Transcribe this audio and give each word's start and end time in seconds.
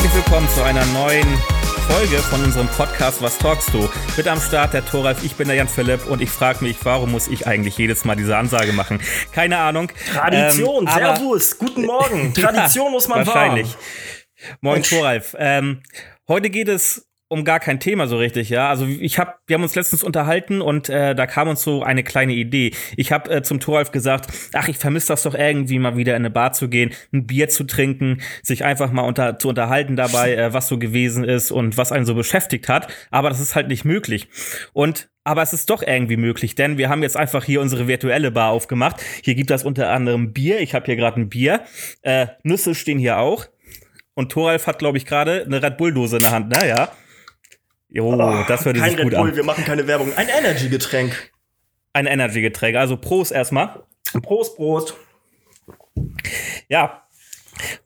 Herzlich 0.00 0.24
willkommen 0.24 0.48
zu 0.50 0.62
einer 0.62 0.86
neuen 0.86 1.26
Folge 1.88 2.18
von 2.18 2.44
unserem 2.44 2.68
Podcast 2.68 3.20
Was 3.20 3.36
talkst 3.36 3.74
du? 3.74 3.88
Mit 4.16 4.28
am 4.28 4.40
Start 4.40 4.72
der 4.72 4.86
Thoralf, 4.86 5.24
ich 5.24 5.34
bin 5.34 5.48
der 5.48 5.56
Jan 5.56 5.66
Philipp 5.66 6.06
und 6.06 6.22
ich 6.22 6.30
frage 6.30 6.62
mich, 6.62 6.76
warum 6.84 7.10
muss 7.10 7.26
ich 7.26 7.48
eigentlich 7.48 7.76
jedes 7.78 8.04
Mal 8.04 8.14
diese 8.14 8.36
Ansage 8.36 8.72
machen? 8.72 9.00
Keine 9.32 9.58
Ahnung. 9.58 9.90
Tradition, 10.14 10.86
ähm, 10.86 10.94
Servus, 10.94 11.58
guten 11.58 11.84
Morgen. 11.84 12.32
Tradition 12.40 12.92
muss 12.92 13.08
man 13.08 13.26
wahrscheinlich. 13.26 13.74
Wahren. 13.74 14.58
Moin 14.60 14.82
Thoralf. 14.84 15.34
Ähm, 15.36 15.82
heute 16.28 16.48
geht 16.50 16.68
es 16.68 17.07
um 17.28 17.44
gar 17.44 17.60
kein 17.60 17.78
Thema 17.78 18.06
so 18.06 18.16
richtig, 18.16 18.48
ja. 18.48 18.70
Also 18.70 18.86
ich 18.86 19.18
habe, 19.18 19.34
wir 19.46 19.54
haben 19.54 19.62
uns 19.62 19.74
letztens 19.74 20.02
unterhalten 20.02 20.62
und 20.62 20.88
äh, 20.88 21.14
da 21.14 21.26
kam 21.26 21.48
uns 21.48 21.62
so 21.62 21.82
eine 21.82 22.02
kleine 22.02 22.32
Idee. 22.32 22.72
Ich 22.96 23.12
habe 23.12 23.30
äh, 23.30 23.42
zum 23.42 23.60
Thoralf 23.60 23.92
gesagt, 23.92 24.28
ach, 24.54 24.68
ich 24.68 24.78
vermisse 24.78 25.08
das 25.08 25.24
doch 25.24 25.34
irgendwie 25.34 25.78
mal 25.78 25.96
wieder 25.96 26.14
in 26.16 26.22
eine 26.22 26.30
Bar 26.30 26.54
zu 26.54 26.68
gehen, 26.68 26.90
ein 27.12 27.26
Bier 27.26 27.50
zu 27.50 27.64
trinken, 27.64 28.22
sich 28.42 28.64
einfach 28.64 28.90
mal 28.92 29.02
unter, 29.02 29.38
zu 29.38 29.50
unterhalten 29.50 29.94
dabei, 29.94 30.34
äh, 30.34 30.52
was 30.54 30.68
so 30.68 30.78
gewesen 30.78 31.22
ist 31.22 31.50
und 31.50 31.76
was 31.76 31.92
einen 31.92 32.06
so 32.06 32.14
beschäftigt 32.14 32.68
hat. 32.68 32.88
Aber 33.10 33.28
das 33.28 33.40
ist 33.40 33.54
halt 33.54 33.68
nicht 33.68 33.84
möglich. 33.84 34.28
Und 34.72 35.10
aber 35.24 35.42
es 35.42 35.52
ist 35.52 35.68
doch 35.68 35.82
irgendwie 35.82 36.16
möglich, 36.16 36.54
denn 36.54 36.78
wir 36.78 36.88
haben 36.88 37.02
jetzt 37.02 37.18
einfach 37.18 37.44
hier 37.44 37.60
unsere 37.60 37.86
virtuelle 37.86 38.30
Bar 38.30 38.50
aufgemacht. 38.50 39.02
Hier 39.22 39.34
gibt 39.34 39.50
es 39.50 39.62
unter 39.62 39.90
anderem 39.90 40.32
Bier. 40.32 40.60
Ich 40.60 40.74
habe 40.74 40.86
hier 40.86 40.96
gerade 40.96 41.20
ein 41.20 41.28
Bier. 41.28 41.60
Äh, 42.00 42.28
Nüsse 42.44 42.74
stehen 42.74 42.98
hier 42.98 43.18
auch. 43.18 43.44
Und 44.14 44.32
Thoralf 44.32 44.66
hat, 44.66 44.78
glaube 44.78 44.96
ich, 44.96 45.04
gerade 45.04 45.44
eine 45.44 45.62
Red 45.62 45.76
Bull-Dose 45.76 46.16
in 46.16 46.22
der 46.22 46.30
Hand, 46.30 46.48
ne? 46.48 46.88
Jo, 47.90 48.12
oh, 48.12 48.44
das 48.46 48.64
hört 48.64 48.76
sich 48.76 48.96
gut 48.96 49.10
Bull, 49.10 49.16
an. 49.16 49.36
Wir 49.36 49.44
machen 49.44 49.64
keine 49.64 49.86
Werbung. 49.86 50.12
Ein 50.16 50.28
Energy-Getränk. 50.28 51.32
Ein 51.94 52.06
Energy-Getränk. 52.06 52.76
Also 52.76 52.96
Prost 52.96 53.32
erstmal. 53.32 53.82
Prost, 54.22 54.56
Prost. 54.56 54.94
Ja, 56.68 57.02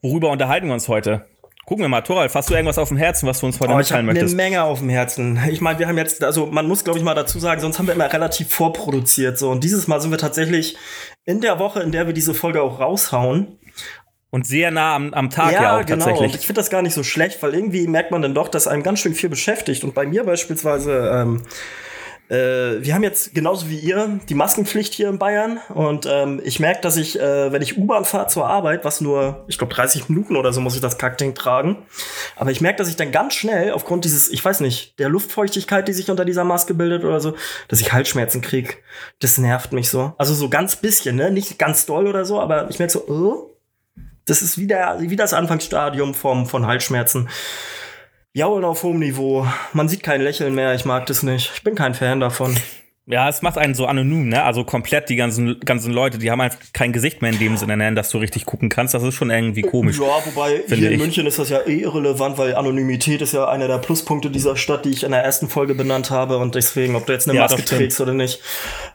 worüber 0.01 0.29
unterhalten 0.29 0.67
wir 0.67 0.73
uns 0.73 0.87
heute? 0.87 1.25
Gucken 1.65 1.85
wir 1.85 1.89
mal, 1.89 2.01
Thoralf, 2.01 2.35
hast 2.35 2.49
du 2.49 2.53
irgendwas 2.53 2.77
auf 2.77 2.89
dem 2.89 2.97
Herzen, 2.97 3.25
was 3.25 3.39
du 3.39 3.45
uns 3.45 3.61
heute 3.61 3.71
oh, 3.71 3.77
mitteilen 3.77 4.05
möchtest? 4.05 4.33
Ich 4.33 4.37
habe 4.37 4.41
eine 4.41 4.49
Menge 4.51 4.63
auf 4.63 4.79
dem 4.79 4.89
Herzen. 4.89 5.39
Ich 5.49 5.61
meine, 5.61 5.79
wir 5.79 5.87
haben 5.87 5.97
jetzt, 5.97 6.21
also 6.21 6.47
man 6.47 6.67
muss, 6.67 6.83
glaube 6.83 6.99
ich, 6.99 7.05
mal 7.05 7.13
dazu 7.13 7.39
sagen, 7.39 7.61
sonst 7.61 7.79
haben 7.79 7.87
wir 7.87 7.93
immer 7.93 8.11
relativ 8.11 8.49
vorproduziert. 8.53 9.39
So. 9.39 9.49
Und 9.49 9.63
dieses 9.63 9.87
Mal 9.87 10.01
sind 10.01 10.11
wir 10.11 10.17
tatsächlich 10.17 10.75
in 11.23 11.39
der 11.39 11.59
Woche, 11.59 11.79
in 11.79 11.93
der 11.93 12.05
wir 12.05 12.13
diese 12.13 12.33
Folge 12.33 12.61
auch 12.61 12.81
raushauen, 12.81 13.59
und 14.33 14.47
sehr 14.47 14.71
nah 14.71 14.95
am, 14.95 15.13
am 15.13 15.29
Tag 15.29 15.53
ja, 15.53 15.61
ja 15.61 15.77
auch 15.77 15.85
genau. 15.85 16.05
tatsächlich. 16.05 16.33
Und 16.33 16.39
ich 16.39 16.47
finde 16.47 16.59
das 16.59 16.71
gar 16.71 16.81
nicht 16.81 16.95
so 16.95 17.03
schlecht, 17.03 17.43
weil 17.43 17.53
irgendwie 17.53 17.87
merkt 17.87 18.09
man 18.09 18.23
dann 18.23 18.33
doch, 18.33 18.47
dass 18.47 18.67
einem 18.67 18.81
ganz 18.81 18.99
schön 18.99 19.13
viel 19.13 19.29
beschäftigt. 19.29 19.83
Und 19.83 19.93
bei 19.93 20.07
mir 20.07 20.23
beispielsweise, 20.23 21.11
ähm, 21.13 21.43
äh, 22.29 22.83
wir 22.83 22.95
haben 22.95 23.03
jetzt 23.03 23.35
genauso 23.35 23.69
wie 23.69 23.77
ihr 23.77 24.19
die 24.27 24.33
Maskenpflicht 24.33 24.91
hier 24.95 25.09
in 25.09 25.19
Bayern. 25.19 25.59
Und 25.71 26.07
ähm, 26.09 26.41
ich 26.43 26.59
merke, 26.59 26.81
dass 26.81 26.97
ich, 26.97 27.19
äh, 27.19 27.51
wenn 27.51 27.61
ich 27.61 27.77
U-Bahn 27.77 28.05
fahre 28.05 28.25
zur 28.25 28.47
Arbeit, 28.47 28.83
was 28.83 29.01
nur, 29.01 29.45
ich 29.47 29.59
glaube, 29.59 29.71
30 29.71 30.09
Minuten 30.09 30.35
oder 30.35 30.51
so 30.51 30.61
muss 30.61 30.73
ich 30.73 30.81
das 30.81 30.97
Kackding 30.97 31.35
tragen. 31.35 31.85
Aber 32.35 32.49
ich 32.49 32.59
merke, 32.59 32.79
dass 32.79 32.89
ich 32.89 32.95
dann 32.95 33.11
ganz 33.11 33.35
schnell 33.35 33.71
aufgrund 33.73 34.03
dieses, 34.03 34.31
ich 34.31 34.43
weiß 34.43 34.61
nicht, 34.61 34.97
der 34.97 35.09
Luftfeuchtigkeit, 35.09 35.87
die 35.87 35.93
sich 35.93 36.09
unter 36.09 36.25
dieser 36.25 36.43
Maske 36.43 36.73
bildet 36.73 37.03
oder 37.03 37.19
so, 37.19 37.35
dass 37.67 37.81
ich 37.81 37.93
Halsschmerzen 37.93 38.41
krieg. 38.41 38.81
Das 39.19 39.37
nervt 39.37 39.73
mich 39.73 39.91
so. 39.91 40.13
Also 40.17 40.33
so 40.33 40.49
ganz 40.49 40.77
bisschen, 40.77 41.17
ne? 41.17 41.29
Nicht 41.29 41.59
ganz 41.59 41.85
doll 41.85 42.07
oder 42.07 42.25
so, 42.25 42.41
aber 42.41 42.67
ich 42.71 42.79
merke 42.79 42.93
so, 42.93 43.07
oh, 43.07 43.52
das 44.25 44.41
ist 44.41 44.57
wie, 44.57 44.67
der, 44.67 44.97
wie 44.99 45.15
das 45.15 45.33
Anfangsstadium 45.33 46.13
vom, 46.13 46.45
von 46.45 46.65
Halsschmerzen. 46.65 47.29
Jaulen 48.33 48.65
auf 48.65 48.83
hohem 48.83 48.99
Niveau. 48.99 49.47
Man 49.73 49.87
sieht 49.89 50.01
kein 50.01 50.21
Lächeln 50.21 50.55
mehr. 50.55 50.73
Ich 50.73 50.85
mag 50.85 51.05
das 51.05 51.21
nicht. 51.21 51.51
Ich 51.55 51.63
bin 51.63 51.75
kein 51.75 51.93
Fan 51.93 52.19
davon. 52.19 52.55
Ja, 53.05 53.27
es 53.27 53.41
macht 53.41 53.57
einen 53.57 53.75
so 53.75 53.85
anonym, 53.85 54.29
ne? 54.29 54.43
Also 54.43 54.63
komplett 54.63 55.09
die 55.09 55.17
ganzen, 55.17 55.59
ganzen 55.59 55.91
Leute, 55.91 56.19
die 56.19 56.31
haben 56.31 56.39
einfach 56.39 56.59
kein 56.71 56.93
Gesicht 56.93 57.21
mehr 57.21 57.31
in 57.31 57.39
dem 57.39 57.57
Sinne, 57.57 57.75
ne? 57.75 57.93
dass 57.93 58.09
du 58.09 58.17
richtig 58.17 58.45
gucken 58.45 58.69
kannst. 58.69 58.93
Das 58.93 59.03
ist 59.03 59.15
schon 59.15 59.29
irgendwie 59.29 59.61
komisch. 59.61 59.99
Ja, 59.99 60.05
wobei 60.23 60.63
hier 60.69 60.89
in 60.89 60.99
München 60.99 61.27
ist 61.27 61.37
das 61.37 61.49
ja 61.49 61.59
eh 61.67 61.81
irrelevant, 61.81 62.37
weil 62.37 62.55
Anonymität 62.55 63.21
ist 63.21 63.33
ja 63.33 63.49
einer 63.49 63.67
der 63.67 63.79
Pluspunkte 63.79 64.29
dieser 64.29 64.55
Stadt, 64.55 64.85
die 64.85 64.91
ich 64.91 65.03
in 65.03 65.11
der 65.11 65.21
ersten 65.21 65.49
Folge 65.49 65.75
benannt 65.75 66.11
habe. 66.11 66.37
Und 66.37 66.55
deswegen, 66.55 66.95
ob 66.95 67.05
du 67.05 67.11
jetzt 67.11 67.27
eine 67.27 67.37
ja, 67.37 67.43
Maske 67.43 67.65
trägst 67.65 67.99
oder 67.99 68.13
nicht. 68.13 68.39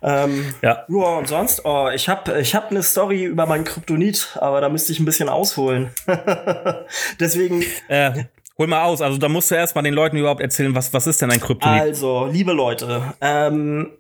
Ähm, 0.03 0.55
ja. 0.63 0.87
Ja, 0.89 1.19
und 1.19 1.29
sonst, 1.29 1.67
oh, 1.67 1.91
ich 1.95 2.09
habe 2.09 2.41
ich 2.41 2.55
hab 2.55 2.71
eine 2.71 2.83
Story 2.83 3.25
über 3.25 3.45
meinen 3.45 3.65
Kryptonit, 3.65 4.39
aber 4.41 4.63
da 4.63 4.71
müsste 4.71 4.91
ich 4.91 5.01
ein 5.01 5.05
bisschen 5.05 5.29
ausholen. 5.29 5.91
deswegen. 7.21 7.63
Äh, 7.89 8.25
Hol 8.59 8.67
mal 8.67 8.83
aus, 8.83 9.01
also 9.01 9.19
da 9.19 9.29
musst 9.29 9.51
du 9.53 9.55
erstmal 9.55 9.85
den 9.85 9.95
Leuten 9.95 10.17
überhaupt 10.17 10.41
erzählen, 10.41 10.75
was, 10.75 10.93
was 10.93 11.07
ist 11.07 11.23
denn 11.23 11.31
ein 11.31 11.41
Kryptonit? 11.41 11.81
Also, 11.81 12.27
liebe 12.27 12.53
Leute, 12.53 13.15
ähm, 13.21 13.93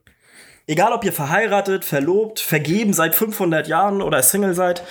egal 0.67 0.93
ob 0.93 1.05
ihr 1.05 1.13
verheiratet, 1.13 1.85
verlobt, 1.85 2.41
vergeben 2.41 2.93
seit 2.93 3.15
500 3.15 3.69
Jahren 3.69 4.03
oder 4.03 4.21
Single 4.21 4.55
seid, 4.55 4.83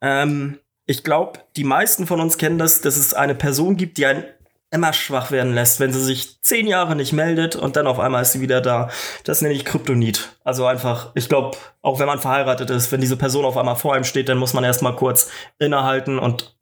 ähm, 0.00 0.60
ich 0.84 1.02
glaube, 1.02 1.40
die 1.56 1.64
meisten 1.64 2.06
von 2.06 2.20
uns 2.20 2.38
kennen 2.38 2.58
das, 2.58 2.80
dass 2.80 2.96
es 2.96 3.14
eine 3.14 3.34
Person 3.34 3.76
gibt, 3.76 3.98
die 3.98 4.06
einen 4.06 4.24
immer 4.70 4.92
schwach 4.92 5.32
werden 5.32 5.54
lässt, 5.54 5.80
wenn 5.80 5.92
sie 5.92 6.02
sich 6.02 6.40
zehn 6.42 6.68
Jahre 6.68 6.94
nicht 6.94 7.12
meldet 7.12 7.56
und 7.56 7.76
dann 7.76 7.86
auf 7.86 7.98
einmal 7.98 8.22
ist 8.22 8.32
sie 8.32 8.40
wieder 8.40 8.60
da. 8.60 8.90
Das 9.24 9.42
nenne 9.42 9.54
ich 9.54 9.64
Kryptonit. 9.64 10.36
Also 10.44 10.66
einfach, 10.66 11.10
ich 11.14 11.28
glaube, 11.28 11.56
auch 11.82 11.98
wenn 11.98 12.06
man 12.06 12.20
verheiratet 12.20 12.70
ist, 12.70 12.92
wenn 12.92 13.00
diese 13.00 13.16
Person 13.16 13.44
auf 13.44 13.56
einmal 13.56 13.76
vor 13.76 13.94
einem 13.94 14.04
steht, 14.04 14.28
dann 14.28 14.38
muss 14.38 14.54
man 14.54 14.64
erstmal 14.64 14.94
kurz 14.94 15.30
innehalten 15.58 16.18
und 16.18 16.56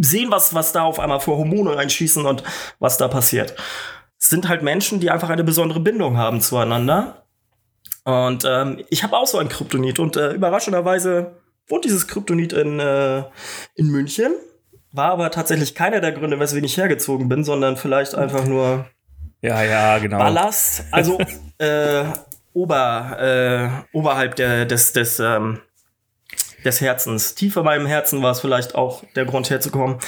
sehen, 0.00 0.30
was, 0.30 0.54
was 0.54 0.72
da 0.72 0.82
auf 0.82 1.00
einmal 1.00 1.20
vor 1.20 1.38
Hormone 1.38 1.76
einschießen 1.76 2.24
und 2.24 2.42
was 2.78 2.96
da 2.96 3.08
passiert. 3.08 3.54
Es 4.18 4.28
sind 4.28 4.48
halt 4.48 4.62
Menschen, 4.62 5.00
die 5.00 5.10
einfach 5.10 5.30
eine 5.30 5.44
besondere 5.44 5.80
Bindung 5.80 6.16
haben 6.16 6.40
zueinander. 6.40 7.24
Und 8.04 8.44
ähm, 8.46 8.84
ich 8.88 9.02
habe 9.02 9.16
auch 9.16 9.26
so 9.26 9.38
ein 9.38 9.48
Kryptonit 9.48 9.98
und 9.98 10.16
äh, 10.16 10.32
überraschenderweise 10.32 11.36
wohnt 11.68 11.84
dieses 11.84 12.08
Kryptonit 12.08 12.52
in, 12.52 12.80
äh, 12.80 13.24
in 13.74 13.88
München. 13.88 14.32
War 14.92 15.12
aber 15.12 15.30
tatsächlich 15.30 15.74
keiner 15.74 16.00
der 16.00 16.12
Gründe, 16.12 16.40
weswegen 16.40 16.64
ich 16.64 16.76
hergezogen 16.76 17.28
bin, 17.28 17.44
sondern 17.44 17.76
vielleicht 17.76 18.14
einfach 18.14 18.46
nur 18.46 18.86
ja, 19.40 19.62
ja, 19.62 19.98
genau. 19.98 20.18
Ballast. 20.18 20.84
Also 20.90 21.18
äh, 21.58 22.04
ober, 22.52 23.16
äh, 23.92 23.96
oberhalb 23.96 24.36
der, 24.36 24.66
des, 24.66 24.92
des 24.92 25.20
ähm, 25.20 25.60
des 26.64 26.80
Herzens. 26.80 27.34
Tiefer 27.34 27.62
bei 27.62 27.76
meinem 27.76 27.86
Herzen 27.86 28.22
war 28.22 28.32
es 28.32 28.40
vielleicht 28.40 28.74
auch 28.74 29.04
der 29.14 29.24
Grund 29.24 29.50
herzukommen. 29.50 29.98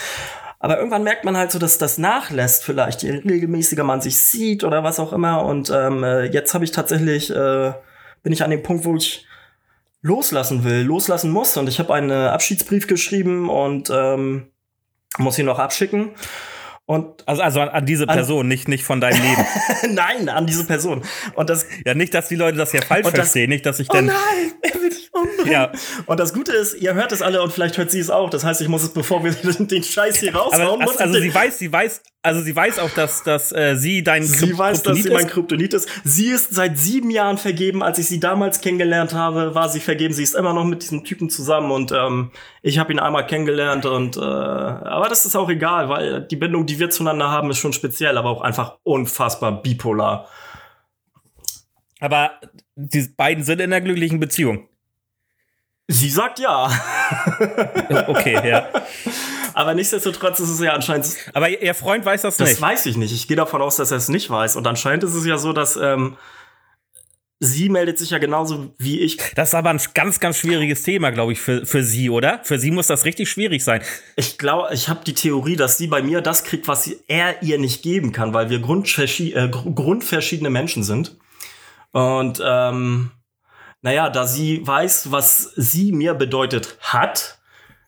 Aber 0.59 0.77
irgendwann 0.77 1.05
merkt 1.05 1.25
man 1.25 1.37
halt 1.37 1.50
so, 1.50 1.59
dass 1.59 1.78
das 1.78 1.97
nachlässt, 1.97 2.65
vielleicht, 2.65 3.03
je 3.03 3.12
regelmäßiger 3.12 3.83
man 3.83 4.03
sich 4.03 4.19
sieht 4.19 4.62
oder 4.62 4.84
was 4.84 5.00
auch 5.00 5.15
immer. 5.15 5.44
Und 5.44 5.71
ähm, 5.71 6.05
äh, 6.05 6.25
jetzt 6.25 6.53
habe 6.53 6.65
ich 6.65 6.71
tatsächlich, 6.71 7.31
äh, 7.31 7.72
bin 8.22 8.33
ich 8.33 8.44
an 8.44 8.50
dem 8.50 8.62
Punkt, 8.62 8.84
wo 8.84 8.94
ich 8.94 9.27
loslassen 10.03 10.62
will, 10.65 10.83
loslassen 10.83 11.31
muss. 11.31 11.56
Und 11.56 11.69
ich 11.69 11.78
habe 11.78 11.94
einen 11.94 12.11
Abschiedsbrief 12.11 12.87
geschrieben 12.87 13.49
und 13.49 13.88
ähm, 13.91 14.50
muss 15.17 15.38
ihn 15.38 15.47
noch 15.47 15.59
abschicken. 15.59 16.11
Und 16.84 17.27
also, 17.27 17.41
also 17.43 17.61
an, 17.61 17.87
diese 17.87 18.06
Person, 18.06 18.41
an, 18.41 18.49
nicht, 18.49 18.69
nicht 18.69 18.84
von 18.84 19.00
deinem 19.00 19.22
Leben. 19.22 19.47
nein, 19.94 20.28
an 20.28 20.47
diese 20.47 20.67
Person. 20.67 21.03
Und 21.37 21.49
das. 21.49 21.65
Ja, 21.87 21.94
nicht, 21.94 22.12
dass 22.12 22.28
die 22.28 22.34
Leute 22.34 22.59
das 22.59 22.72
ja 22.72 22.82
falsch 22.82 23.09
verstehen, 23.09 23.49
nicht, 23.49 23.65
dass 23.65 23.78
ich 23.78 23.88
oh 23.91 23.94
dann. 23.94 24.06
Nein, 24.06 24.17
Ja. 25.47 25.72
Und 26.06 26.20
das 26.20 26.32
Gute 26.34 26.53
ist, 26.53 26.75
ihr 26.75 26.94
hört 26.94 27.12
es 27.12 27.22
alle 27.22 27.42
und 27.42 27.53
vielleicht 27.53 27.78
hört 27.78 27.91
sie 27.91 28.00
es 28.00 28.10
auch. 28.10 28.31
Das 28.31 28.44
heißt, 28.44 28.60
ich 28.60 28.69
muss 28.69 28.82
es, 28.82 28.92
bevor 28.92 29.25
wir 29.25 29.32
den 29.58 29.82
Scheiß 29.82 30.19
hier 30.19 30.34
raushauen, 30.34 30.82
Aber, 30.82 30.91
also, 30.91 30.98
also 30.98 31.20
sie 31.20 31.34
weiß, 31.34 31.58
sie 31.58 31.72
weiß, 31.72 32.03
also 32.22 32.41
sie 32.42 32.54
weiß 32.54 32.78
auch, 32.78 32.91
dass, 32.91 33.22
dass 33.22 33.53
äh, 33.53 33.76
sie 33.76 34.03
dein 34.03 34.22
Sie 34.22 34.56
weiß, 34.56 34.82
dass 34.82 34.98
sie 34.98 35.10
mein 35.10 35.26
Kryptonit 35.26 35.75
ist. 35.75 35.88
Sie 36.04 36.26
ist 36.26 36.54
seit 36.54 36.78
sieben 36.78 37.10
Jahren 37.10 37.38
vergeben. 37.38 37.82
Als 37.82 37.98
ich 37.98 38.06
sie 38.06 38.20
damals 38.20 38.60
kennengelernt 38.60 39.14
habe, 39.14 39.54
war 39.54 39.69
sie 39.69 39.81
vergeben. 39.81 40.12
Sie 40.12 40.22
ist 40.22 40.34
immer 40.34 40.53
noch 40.53 40.64
mit 40.64 40.82
diesem 40.82 41.04
Typen 41.04 41.31
zusammen 41.31 41.70
und 41.70 41.92
ähm, 41.92 42.31
ich 42.62 42.78
habe 42.78 42.92
ihn 42.92 42.98
einmal 42.98 43.26
kennengelernt 43.26 43.87
und 43.87 44.16
äh, 44.16 44.20
aber 44.20 45.08
das 45.08 45.25
ist 45.25 45.37
auch 45.37 45.48
egal, 45.48 45.88
weil 45.88 46.22
die 46.22 46.37
Bindung, 46.37 46.66
die 46.66 46.78
wir 46.78 46.91
zueinander 46.91 47.31
haben, 47.31 47.50
ist 47.50 47.58
schon 47.58 47.72
speziell, 47.72 48.19
aber 48.19 48.31
auch 48.31 48.42
einfach 48.42 48.76
unfassbar 48.82 49.62
bipolar. 49.62 50.28
Aber 52.00 52.32
die 52.76 53.02
beiden 53.17 53.44
sind 53.44 53.61
in 53.61 53.72
einer 53.72 53.82
glücklichen 53.82 54.20
Beziehung. 54.20 54.69
Sie 55.92 56.08
sagt 56.08 56.38
ja. 56.38 56.70
okay, 58.06 58.48
ja. 58.48 58.69
Aber 59.54 59.75
nichtsdestotrotz 59.75 60.38
ist 60.38 60.48
es 60.48 60.60
ja 60.60 60.72
anscheinend. 60.72 61.08
Aber 61.34 61.48
ihr 61.48 61.75
Freund 61.75 62.04
weiß 62.04 62.22
das, 62.22 62.37
das 62.37 62.48
nicht. 62.48 62.62
Das 62.62 62.69
weiß 62.69 62.87
ich 62.87 62.96
nicht. 62.96 63.12
Ich 63.12 63.26
gehe 63.26 63.37
davon 63.37 63.60
aus, 63.60 63.75
dass 63.75 63.90
er 63.90 63.96
es 63.96 64.08
nicht 64.08 64.31
weiß. 64.31 64.54
Und 64.54 64.69
anscheinend 64.69 65.02
ist 65.02 65.14
es 65.14 65.26
ja 65.26 65.37
so, 65.37 65.52
dass 65.52 65.75
ähm, 65.75 66.16
sie 67.40 67.69
meldet 67.70 67.98
sich 67.98 68.10
ja 68.10 68.19
genauso 68.19 68.72
wie 68.78 69.00
ich. 69.00 69.16
Das 69.34 69.48
ist 69.48 69.54
aber 69.56 69.70
ein 69.70 69.81
ganz, 69.92 70.20
ganz 70.20 70.37
schwieriges 70.37 70.84
Thema, 70.84 71.10
glaube 71.10 71.32
ich, 71.32 71.40
für, 71.40 71.66
für 71.66 71.82
sie, 71.82 72.08
oder? 72.08 72.38
Für 72.44 72.60
sie 72.60 72.70
muss 72.70 72.86
das 72.86 73.04
richtig 73.04 73.28
schwierig 73.28 73.64
sein. 73.64 73.82
Ich 74.14 74.38
glaube, 74.38 74.72
ich 74.72 74.88
habe 74.88 75.00
die 75.04 75.14
Theorie, 75.14 75.56
dass 75.56 75.76
sie 75.76 75.88
bei 75.88 76.02
mir 76.02 76.20
das 76.20 76.44
kriegt, 76.44 76.69
was 76.69 76.88
er 77.08 77.43
ihr 77.43 77.58
nicht 77.58 77.82
geben 77.82 78.12
kann, 78.12 78.32
weil 78.32 78.48
wir 78.48 78.60
grundverschi 78.60 79.32
äh, 79.32 79.48
grundverschiedene 79.48 80.50
Menschen 80.50 80.84
sind. 80.84 81.16
Und 81.90 82.40
ähm, 82.44 83.10
naja, 83.82 84.11
da 84.11 84.27
sie 84.27 84.67
weiß, 84.67 85.11
was 85.11 85.53
sie 85.56 85.93
mir 85.93 86.15
bedeutet 86.15 86.77
hat, 86.81 87.38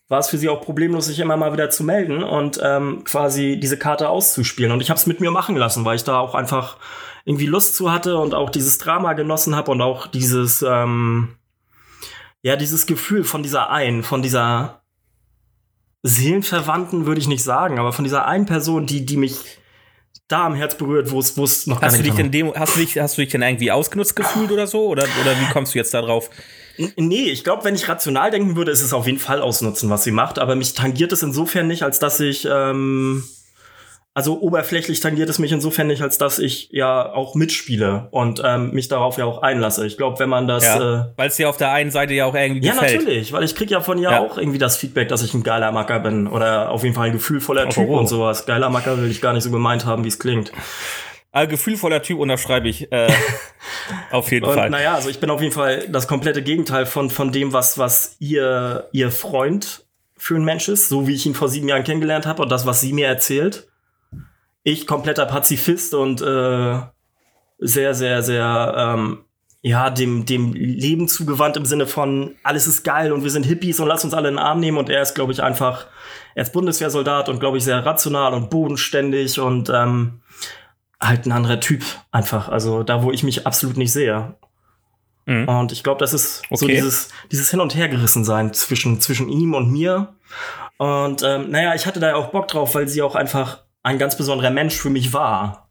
war 0.08 0.18
es 0.18 0.28
für 0.28 0.38
sie 0.38 0.48
auch 0.48 0.60
problemlos, 0.60 1.06
sich 1.06 1.20
immer 1.20 1.36
mal 1.36 1.52
wieder 1.52 1.70
zu 1.70 1.84
melden 1.84 2.22
und 2.22 2.60
ähm, 2.62 3.02
quasi 3.04 3.58
diese 3.60 3.78
Karte 3.78 4.08
auszuspielen. 4.08 4.72
Und 4.72 4.80
ich 4.82 4.90
habe 4.90 4.98
es 4.98 5.06
mit 5.06 5.20
mir 5.20 5.30
machen 5.30 5.56
lassen, 5.56 5.84
weil 5.84 5.96
ich 5.96 6.04
da 6.04 6.18
auch 6.18 6.34
einfach 6.34 6.76
irgendwie 7.24 7.46
Lust 7.46 7.76
zu 7.76 7.92
hatte 7.92 8.18
und 8.18 8.34
auch 8.34 8.50
dieses 8.50 8.78
Drama 8.78 9.14
genossen 9.14 9.56
habe 9.56 9.70
und 9.70 9.80
auch 9.80 10.06
dieses, 10.06 10.62
ähm, 10.62 11.36
ja, 12.42 12.56
dieses 12.56 12.86
Gefühl 12.86 13.24
von 13.24 13.42
dieser 13.42 13.70
einen, 13.70 14.02
von 14.02 14.22
dieser 14.22 14.82
Seelenverwandten 16.02 17.06
würde 17.06 17.20
ich 17.20 17.28
nicht 17.28 17.44
sagen, 17.44 17.78
aber 17.78 17.92
von 17.92 18.04
dieser 18.04 18.26
einen 18.26 18.46
Person, 18.46 18.86
die, 18.86 19.06
die 19.06 19.16
mich 19.16 19.58
da 20.28 20.46
am 20.46 20.54
Herz 20.54 20.76
berührt, 20.76 21.10
wo 21.10 21.20
es, 21.20 21.36
wo 21.36 21.44
es 21.44 21.66
noch 21.66 21.82
hast 21.82 21.98
du 21.98 22.02
dich 22.02 22.14
denn 22.14 22.30
dem, 22.30 22.52
hast 22.54 22.76
du 22.76 22.80
dich, 22.80 22.98
hast 22.98 23.18
du 23.18 23.22
dich 23.22 23.30
denn 23.30 23.42
irgendwie 23.42 23.70
ausgenutzt 23.70 24.16
gefühlt 24.16 24.50
oder 24.50 24.66
so? 24.66 24.86
Oder, 24.86 25.04
oder 25.20 25.38
wie 25.40 25.52
kommst 25.52 25.74
du 25.74 25.78
jetzt 25.78 25.92
da 25.92 26.00
drauf? 26.00 26.30
Nee, 26.96 27.30
ich 27.30 27.44
glaube, 27.44 27.64
wenn 27.64 27.74
ich 27.74 27.88
rational 27.88 28.30
denken 28.30 28.56
würde, 28.56 28.70
ist 28.70 28.80
es 28.80 28.92
auf 28.94 29.06
jeden 29.06 29.18
Fall 29.18 29.42
ausnutzen, 29.42 29.90
was 29.90 30.04
sie 30.04 30.10
macht. 30.10 30.38
Aber 30.38 30.54
mich 30.54 30.72
tangiert 30.72 31.12
es 31.12 31.22
insofern 31.22 31.66
nicht, 31.66 31.82
als 31.82 31.98
dass 31.98 32.18
ich 32.18 32.48
ähm, 32.50 33.24
also 34.14 34.40
oberflächlich 34.40 35.00
tangiert 35.00 35.30
es 35.30 35.38
mich 35.38 35.52
insofern 35.52 35.86
nicht, 35.86 36.02
als 36.02 36.18
dass 36.18 36.38
ich 36.38 36.68
ja 36.70 37.10
auch 37.12 37.34
mitspiele 37.34 38.08
und 38.10 38.42
ähm, 38.44 38.70
mich 38.72 38.88
darauf 38.88 39.16
ja 39.16 39.24
auch 39.24 39.40
einlasse. 39.40 39.86
Ich 39.86 39.96
glaube, 39.96 40.18
wenn 40.18 40.28
man 40.28 40.46
das. 40.46 40.64
Ja, 40.64 41.00
äh, 41.00 41.04
weil 41.16 41.28
es 41.28 41.36
dir 41.36 41.48
auf 41.48 41.56
der 41.56 41.72
einen 41.72 41.90
Seite 41.90 42.12
ja 42.12 42.26
auch 42.26 42.34
irgendwie 42.34 42.66
ja, 42.66 42.74
gefällt. 42.74 42.92
Ja, 42.92 42.98
natürlich, 42.98 43.32
weil 43.32 43.42
ich 43.42 43.54
krieg 43.54 43.70
ja 43.70 43.80
von 43.80 43.96
ihr 43.96 44.10
ja. 44.10 44.20
auch 44.20 44.36
irgendwie 44.36 44.58
das 44.58 44.76
Feedback, 44.76 45.08
dass 45.08 45.22
ich 45.22 45.32
ein 45.32 45.42
geiler 45.42 45.72
Macker 45.72 46.00
bin 46.00 46.26
oder 46.26 46.70
auf 46.70 46.82
jeden 46.82 46.94
Fall 46.94 47.06
ein 47.06 47.12
gefühlvoller 47.12 47.70
Typ 47.70 47.88
oh, 47.88 47.94
oh. 47.94 47.98
und 48.00 48.06
sowas. 48.06 48.44
Geiler 48.44 48.68
Macker 48.68 49.00
will 49.00 49.10
ich 49.10 49.22
gar 49.22 49.32
nicht 49.32 49.44
so 49.44 49.50
gemeint 49.50 49.86
haben, 49.86 50.04
wie 50.04 50.08
es 50.08 50.18
klingt. 50.18 50.52
Ein 51.34 51.48
gefühlvoller 51.48 52.02
Typ 52.02 52.18
unterschreibe 52.18 52.68
ich 52.68 52.92
äh, 52.92 53.10
auf 54.10 54.30
jeden 54.30 54.44
und, 54.44 54.52
Fall. 54.52 54.68
Naja, 54.68 54.94
also 54.94 55.08
ich 55.08 55.20
bin 55.20 55.30
auf 55.30 55.40
jeden 55.40 55.54
Fall 55.54 55.88
das 55.88 56.06
komplette 56.06 56.42
Gegenteil 56.42 56.84
von, 56.84 57.08
von 57.08 57.32
dem, 57.32 57.54
was, 57.54 57.78
was 57.78 58.16
ihr, 58.18 58.90
ihr 58.92 59.10
Freund 59.10 59.86
für 60.18 60.36
ein 60.36 60.44
Mensch 60.44 60.68
ist, 60.68 60.90
so 60.90 61.08
wie 61.08 61.14
ich 61.14 61.24
ihn 61.24 61.34
vor 61.34 61.48
sieben 61.48 61.66
Jahren 61.68 61.82
kennengelernt 61.82 62.26
habe 62.26 62.42
und 62.42 62.52
das, 62.52 62.66
was 62.66 62.82
sie 62.82 62.92
mir 62.92 63.06
erzählt 63.06 63.68
ich 64.62 64.86
kompletter 64.86 65.26
Pazifist 65.26 65.94
und 65.94 66.20
äh, 66.20 66.80
sehr, 67.58 67.94
sehr, 67.94 68.22
sehr, 68.22 68.74
ähm, 68.76 69.24
ja, 69.64 69.90
dem, 69.90 70.26
dem 70.26 70.52
Leben 70.54 71.06
zugewandt 71.06 71.56
im 71.56 71.64
Sinne 71.64 71.86
von, 71.86 72.34
alles 72.42 72.66
ist 72.66 72.82
geil 72.82 73.12
und 73.12 73.22
wir 73.22 73.30
sind 73.30 73.46
Hippies 73.46 73.78
und 73.78 73.86
lass 73.86 74.04
uns 74.04 74.12
alle 74.12 74.28
in 74.28 74.34
den 74.34 74.44
Arm 74.44 74.58
nehmen. 74.58 74.76
Und 74.76 74.90
er 74.90 75.02
ist, 75.02 75.14
glaube 75.14 75.32
ich, 75.32 75.42
einfach, 75.42 75.86
er 76.34 76.42
ist 76.42 76.52
Bundeswehrsoldat 76.52 77.28
und, 77.28 77.38
glaube 77.38 77.58
ich, 77.58 77.64
sehr 77.64 77.86
rational 77.86 78.34
und 78.34 78.50
bodenständig 78.50 79.38
und 79.38 79.70
ähm, 79.70 80.20
halt 81.00 81.26
ein 81.26 81.32
anderer 81.32 81.60
Typ 81.60 81.84
einfach. 82.10 82.48
Also 82.48 82.82
da, 82.82 83.04
wo 83.04 83.12
ich 83.12 83.22
mich 83.22 83.46
absolut 83.46 83.76
nicht 83.76 83.92
sehe. 83.92 84.34
Mhm. 85.26 85.48
Und 85.48 85.70
ich 85.70 85.84
glaube, 85.84 86.00
das 86.00 86.12
ist 86.12 86.42
okay. 86.46 86.56
so 86.56 86.66
dieses, 86.66 87.08
dieses 87.30 87.50
Hin- 87.50 87.60
und 87.60 87.76
Hergerissen 87.76 88.24
sein 88.24 88.52
zwischen, 88.52 89.00
zwischen 89.00 89.28
ihm 89.28 89.54
und 89.54 89.70
mir. 89.70 90.14
Und 90.78 91.22
ähm, 91.22 91.50
naja, 91.50 91.74
ich 91.76 91.86
hatte 91.86 92.00
da 92.00 92.16
auch 92.16 92.30
Bock 92.30 92.48
drauf, 92.48 92.74
weil 92.74 92.88
sie 92.88 93.02
auch 93.02 93.14
einfach 93.14 93.62
ein 93.82 93.98
ganz 93.98 94.16
besonderer 94.16 94.50
Mensch 94.50 94.76
für 94.76 94.90
mich 94.90 95.12
war. 95.12 95.68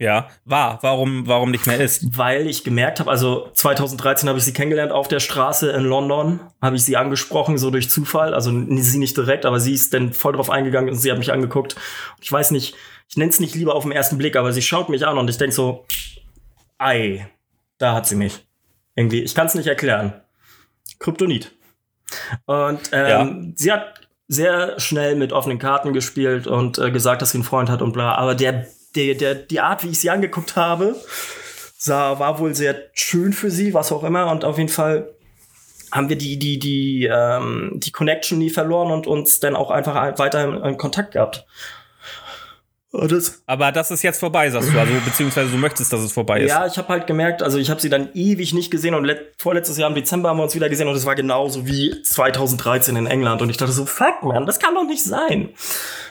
Ja, 0.00 0.28
war. 0.44 0.78
Warum, 0.82 1.26
warum 1.26 1.50
nicht 1.50 1.66
mehr 1.66 1.80
ist? 1.80 2.16
Weil 2.16 2.46
ich 2.46 2.62
gemerkt 2.62 3.00
habe, 3.00 3.10
also 3.10 3.50
2013 3.54 4.28
habe 4.28 4.38
ich 4.38 4.44
sie 4.44 4.52
kennengelernt 4.52 4.92
auf 4.92 5.08
der 5.08 5.18
Straße 5.18 5.72
in 5.72 5.82
London, 5.82 6.38
habe 6.62 6.76
ich 6.76 6.84
sie 6.84 6.96
angesprochen, 6.96 7.58
so 7.58 7.70
durch 7.70 7.90
Zufall. 7.90 8.32
Also 8.32 8.52
sie 8.52 8.98
nicht 8.98 9.16
direkt, 9.16 9.44
aber 9.44 9.58
sie 9.58 9.74
ist 9.74 9.92
dann 9.92 10.12
voll 10.12 10.34
drauf 10.34 10.50
eingegangen 10.50 10.90
und 10.90 10.96
sie 10.96 11.10
hat 11.10 11.18
mich 11.18 11.32
angeguckt. 11.32 11.74
Ich 12.20 12.30
weiß 12.30 12.52
nicht, 12.52 12.76
ich 13.08 13.16
nenne 13.16 13.30
es 13.30 13.40
nicht 13.40 13.56
lieber 13.56 13.74
auf 13.74 13.82
den 13.82 13.90
ersten 13.90 14.18
Blick, 14.18 14.36
aber 14.36 14.52
sie 14.52 14.62
schaut 14.62 14.88
mich 14.88 15.04
an 15.04 15.18
und 15.18 15.28
ich 15.30 15.38
denke 15.38 15.54
so, 15.54 15.84
ei, 16.78 17.28
da 17.78 17.94
hat 17.94 18.06
sie 18.06 18.16
mich. 18.16 18.46
Irgendwie, 18.94 19.22
ich 19.22 19.34
kann 19.34 19.48
es 19.48 19.54
nicht 19.54 19.66
erklären. 19.66 20.12
Kryptonit. 21.00 21.56
Und 22.46 22.80
ähm, 22.92 23.08
ja. 23.08 23.52
sie 23.56 23.72
hat 23.72 24.07
sehr 24.28 24.78
schnell 24.78 25.16
mit 25.16 25.32
offenen 25.32 25.58
Karten 25.58 25.92
gespielt 25.92 26.46
und 26.46 26.78
äh, 26.78 26.90
gesagt, 26.90 27.22
dass 27.22 27.30
sie 27.32 27.38
einen 27.38 27.44
Freund 27.44 27.70
hat 27.70 27.80
und 27.82 27.92
bla. 27.92 28.14
Aber 28.14 28.34
der, 28.34 28.66
der, 28.94 29.14
der, 29.14 29.34
die 29.34 29.60
Art, 29.60 29.82
wie 29.82 29.88
ich 29.88 30.00
sie 30.00 30.10
angeguckt 30.10 30.54
habe, 30.54 30.94
sah, 31.78 32.18
war 32.18 32.38
wohl 32.38 32.54
sehr 32.54 32.76
schön 32.92 33.32
für 33.32 33.50
sie, 33.50 33.72
was 33.72 33.90
auch 33.90 34.04
immer. 34.04 34.30
Und 34.30 34.44
auf 34.44 34.58
jeden 34.58 34.68
Fall 34.68 35.08
haben 35.90 36.10
wir 36.10 36.16
die, 36.16 36.38
die, 36.38 36.58
die, 36.58 37.08
ähm, 37.10 37.72
die 37.76 37.92
Connection 37.92 38.38
nie 38.38 38.50
verloren 38.50 38.92
und 38.92 39.06
uns 39.06 39.40
dann 39.40 39.56
auch 39.56 39.70
einfach 39.70 40.18
weiter 40.18 40.62
in 40.62 40.76
Kontakt 40.76 41.12
gehabt. 41.12 41.46
Das 42.90 43.42
aber 43.44 43.70
das 43.70 43.90
ist 43.90 44.02
jetzt 44.02 44.18
vorbei, 44.18 44.48
sagst 44.48 44.72
du, 44.72 44.78
also 44.78 44.92
beziehungsweise 45.04 45.50
du 45.50 45.58
möchtest, 45.58 45.92
dass 45.92 46.00
es 46.00 46.10
vorbei 46.10 46.40
ist. 46.40 46.48
Ja, 46.48 46.66
ich 46.66 46.78
habe 46.78 46.88
halt 46.88 47.06
gemerkt, 47.06 47.42
also 47.42 47.58
ich 47.58 47.68
habe 47.68 47.80
sie 47.82 47.90
dann 47.90 48.08
ewig 48.14 48.54
nicht 48.54 48.70
gesehen 48.70 48.94
und 48.94 49.14
vorletztes 49.36 49.76
Jahr 49.76 49.90
im 49.90 49.94
Dezember 49.94 50.30
haben 50.30 50.38
wir 50.38 50.44
uns 50.44 50.54
wieder 50.54 50.70
gesehen 50.70 50.88
und 50.88 50.94
es 50.94 51.04
war 51.04 51.14
genauso 51.14 51.66
wie 51.66 52.00
2013 52.02 52.96
in 52.96 53.06
England 53.06 53.42
und 53.42 53.50
ich 53.50 53.58
dachte 53.58 53.72
so, 53.72 53.84
fuck 53.84 54.22
man, 54.22 54.46
das 54.46 54.58
kann 54.58 54.74
doch 54.74 54.84
nicht 54.84 55.04
sein. 55.04 55.50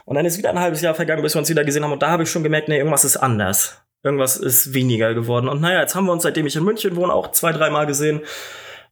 Und 0.05 0.15
dann 0.15 0.25
ist 0.25 0.37
wieder 0.37 0.51
ein 0.51 0.59
halbes 0.59 0.81
Jahr 0.81 0.93
vergangen, 0.93 1.23
bis 1.23 1.33
wir 1.33 1.39
uns 1.39 1.49
wieder 1.49 1.63
gesehen 1.63 1.83
haben 1.83 1.93
und 1.93 2.03
da 2.03 2.11
habe 2.11 2.23
ich 2.23 2.29
schon 2.29 2.43
gemerkt, 2.43 2.67
nee, 2.67 2.77
irgendwas 2.77 3.05
ist 3.05 3.17
anders. 3.17 3.81
Irgendwas 4.03 4.37
ist 4.37 4.73
weniger 4.73 5.15
geworden. 5.15 5.49
Und 5.49 5.59
naja, 5.59 5.81
jetzt 5.81 5.95
haben 5.95 6.05
wir 6.05 6.13
uns, 6.13 6.23
seitdem 6.23 6.45
ich 6.45 6.55
in 6.55 6.63
München 6.63 6.95
wohne, 6.95 7.11
auch 7.11 7.31
zwei, 7.31 7.51
dreimal 7.51 7.87
gesehen. 7.87 8.21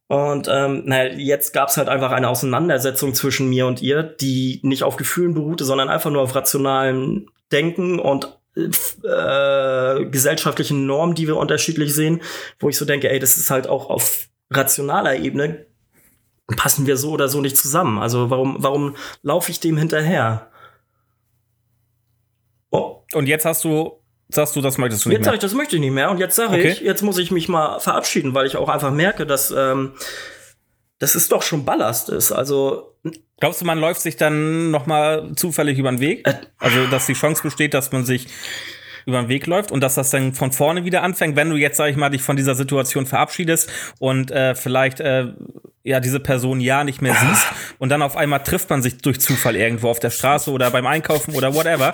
Und 0.07 0.48
ähm, 0.52 0.84
naja, 0.86 1.13
jetzt 1.16 1.54
gab's 1.54 1.78
halt 1.78 1.90
einfach 1.90 2.12
eine 2.12 2.30
Auseinandersetzung 2.30 3.16
zwischen 3.16 3.50
mir 3.50 3.66
und 3.66 3.81
ihr, 3.81 4.04
die 4.04 4.60
nicht 4.63 4.84
auf 4.84 4.98
Gefühlen 4.98 5.34
beruhte, 5.34 5.66
sondern 5.66 5.90
einfach 5.90 6.12
nur 6.12 6.22
auf 6.22 6.36
rationalen 6.36 7.28
Denken 7.52 8.00
und 8.00 8.38
äh, 8.56 10.06
gesellschaftlichen 10.06 10.86
Normen, 10.86 11.16
die 11.16 11.28
wir 11.28 11.38
unterschiedlich 11.38 11.94
sehen, 11.94 12.22
wo 12.60 12.69
ich 12.69 12.78
so 12.78 12.86
denke, 12.86 13.10
ey, 13.10 13.19
das 13.19 13.38
ist 13.38 13.50
halt 13.50 13.68
auch 13.68 13.90
auf 13.90 14.30
rationaler 14.52 15.16
Ebene 15.18 15.66
passen 16.56 16.86
wir 16.86 16.98
so 16.98 17.12
oder 17.12 17.28
so 17.28 17.42
nicht 17.42 17.58
zusammen. 17.58 18.00
Also 18.00 18.30
warum, 18.30 18.58
warum 18.60 18.96
laufe 19.24 19.51
ich 19.51 19.60
dem 19.60 19.78
hinterher? 19.78 20.51
Oh. 22.69 23.04
Und 23.13 23.28
jetzt 23.28 23.46
hast 23.46 23.63
du, 23.63 24.00
sagst 24.30 24.56
du, 24.56 24.62
das 24.62 24.77
möchtest 24.77 25.06
du 25.06 25.10
nicht 25.10 25.18
jetzt 25.18 25.25
mehr? 25.25 25.33
Jetzt 25.33 25.42
sag 25.42 25.45
ich, 25.45 25.51
das 25.51 25.57
möchte 25.57 25.75
ich 25.75 25.81
nicht 25.81 25.92
mehr. 25.92 26.12
Und 26.12 26.19
jetzt 26.19 26.36
sage 26.36 26.56
okay. 26.56 26.69
ich, 26.69 26.81
jetzt 26.81 27.01
muss 27.01 27.18
ich 27.18 27.31
mich 27.31 27.50
mal 27.50 27.80
verabschieden, 27.80 28.33
weil 28.33 28.48
ich 28.48 28.57
auch 28.57 28.69
einfach 28.69 28.92
merke, 28.92 29.25
dass 29.25 29.51
ähm, 29.51 29.94
das 31.00 31.16
ist 31.16 31.31
doch 31.31 31.42
schon 31.42 31.66
Ballast 31.66 32.10
ist. 32.10 32.31
Also 32.31 32.95
Glaubst 33.39 33.62
du, 33.62 33.66
man 33.66 33.80
läuft 33.80 34.01
sich 34.01 34.16
dann 34.16 34.72
noch 34.72 34.86
mal 34.86 35.31
zufällig 35.36 35.77
über 35.77 35.92
den 35.92 36.00
Weg? 36.00 36.27
Äh. 36.27 36.36
Also, 36.57 36.88
dass 36.88 37.06
die 37.06 37.13
Chance 37.13 37.44
besteht, 37.44 37.74
dass 37.74 37.92
man 37.92 38.06
sich 38.06 38.27
über 39.06 39.22
den 39.22 39.30
Weg 39.30 39.45
läuft 39.45 39.72
und 39.72 39.81
dass 39.81 39.95
das 39.95 40.10
dann 40.10 40.33
von 40.33 40.51
vorne 40.51 40.83
wieder 40.83 41.04
anfängt, 41.04 41.36
wenn 41.36 41.50
du 41.50 41.56
jetzt, 41.56 41.77
sag 41.77 41.89
ich 41.89 41.95
mal, 41.95 42.10
dich 42.10 42.24
von 42.24 42.36
dieser 42.36 42.56
Situation 42.56 43.06
verabschiedest 43.06 43.69
und 44.00 44.31
äh, 44.31 44.56
vielleicht 44.56 45.00
äh, 45.00 45.27
ja 45.83 46.00
diese 46.00 46.19
Person 46.19 46.60
ja 46.60 46.83
nicht 46.83 47.01
mehr 47.01 47.13
siehst 47.13 47.45
und 47.77 47.89
dann 47.89 48.01
auf 48.01 48.18
einmal 48.18 48.42
trifft 48.42 48.69
man 48.72 48.81
sich 48.81 48.98
durch 48.98 49.22
Zufall 49.22 49.56
irgendwo 49.56 49.89
auf 49.89 50.00
der 50.00 50.10
Straße 50.10 50.50
oder 50.50 50.72
beim 50.72 50.88
Einkaufen 50.88 51.36
oder 51.36 51.54
whatever. 51.54 51.94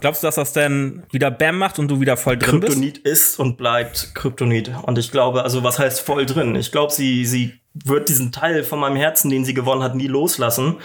Glaubst 0.00 0.22
du, 0.22 0.26
dass 0.26 0.36
das 0.36 0.52
dann 0.52 1.04
wieder 1.10 1.30
Bam 1.30 1.58
macht 1.58 1.78
und 1.78 1.88
du 1.88 2.00
wieder 2.00 2.16
voll 2.16 2.36
drin 2.36 2.60
Kryptonit 2.60 3.02
bist? 3.02 3.02
Kryptonit 3.02 3.06
ist 3.06 3.38
und 3.40 3.56
bleibt 3.56 4.14
Kryptonit. 4.14 4.70
Und 4.82 4.98
ich 4.98 5.10
glaube, 5.10 5.42
also 5.42 5.62
was 5.62 5.78
heißt 5.78 6.00
voll 6.00 6.26
drin? 6.26 6.54
Ich 6.54 6.72
glaube, 6.72 6.92
sie, 6.92 7.24
sie 7.24 7.60
wird 7.72 8.08
diesen 8.08 8.32
Teil 8.32 8.64
von 8.64 8.78
meinem 8.78 8.96
Herzen, 8.96 9.30
den 9.30 9.44
sie 9.44 9.54
gewonnen 9.54 9.82
hat, 9.82 9.94
nie 9.94 10.06
loslassen. 10.06 10.76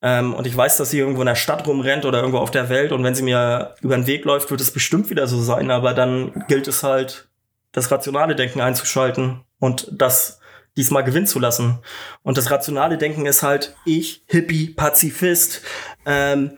Ähm, 0.00 0.34
und 0.34 0.46
ich 0.46 0.56
weiß, 0.56 0.76
dass 0.76 0.90
sie 0.90 0.98
irgendwo 0.98 1.22
in 1.22 1.26
der 1.26 1.34
Stadt 1.34 1.66
rumrennt 1.66 2.04
oder 2.04 2.18
irgendwo 2.18 2.38
auf 2.38 2.50
der 2.50 2.68
Welt. 2.68 2.92
Und 2.92 3.02
wenn 3.04 3.14
sie 3.14 3.22
mir 3.22 3.74
über 3.80 3.96
den 3.96 4.06
Weg 4.06 4.24
läuft, 4.24 4.50
wird 4.50 4.60
es 4.60 4.72
bestimmt 4.72 5.10
wieder 5.10 5.26
so 5.26 5.40
sein. 5.40 5.70
Aber 5.70 5.94
dann 5.94 6.44
gilt 6.48 6.68
es 6.68 6.82
halt, 6.82 7.28
das 7.72 7.90
rationale 7.90 8.34
Denken 8.34 8.60
einzuschalten 8.60 9.40
und 9.58 9.88
das 9.92 10.37
diesmal 10.78 11.04
gewinnen 11.04 11.26
zu 11.26 11.40
lassen. 11.40 11.80
Und 12.22 12.38
das 12.38 12.50
rationale 12.50 12.96
Denken 12.96 13.26
ist 13.26 13.42
halt, 13.42 13.74
ich, 13.84 14.22
Hippie, 14.26 14.70
Pazifist, 14.70 15.62
ähm, 16.06 16.52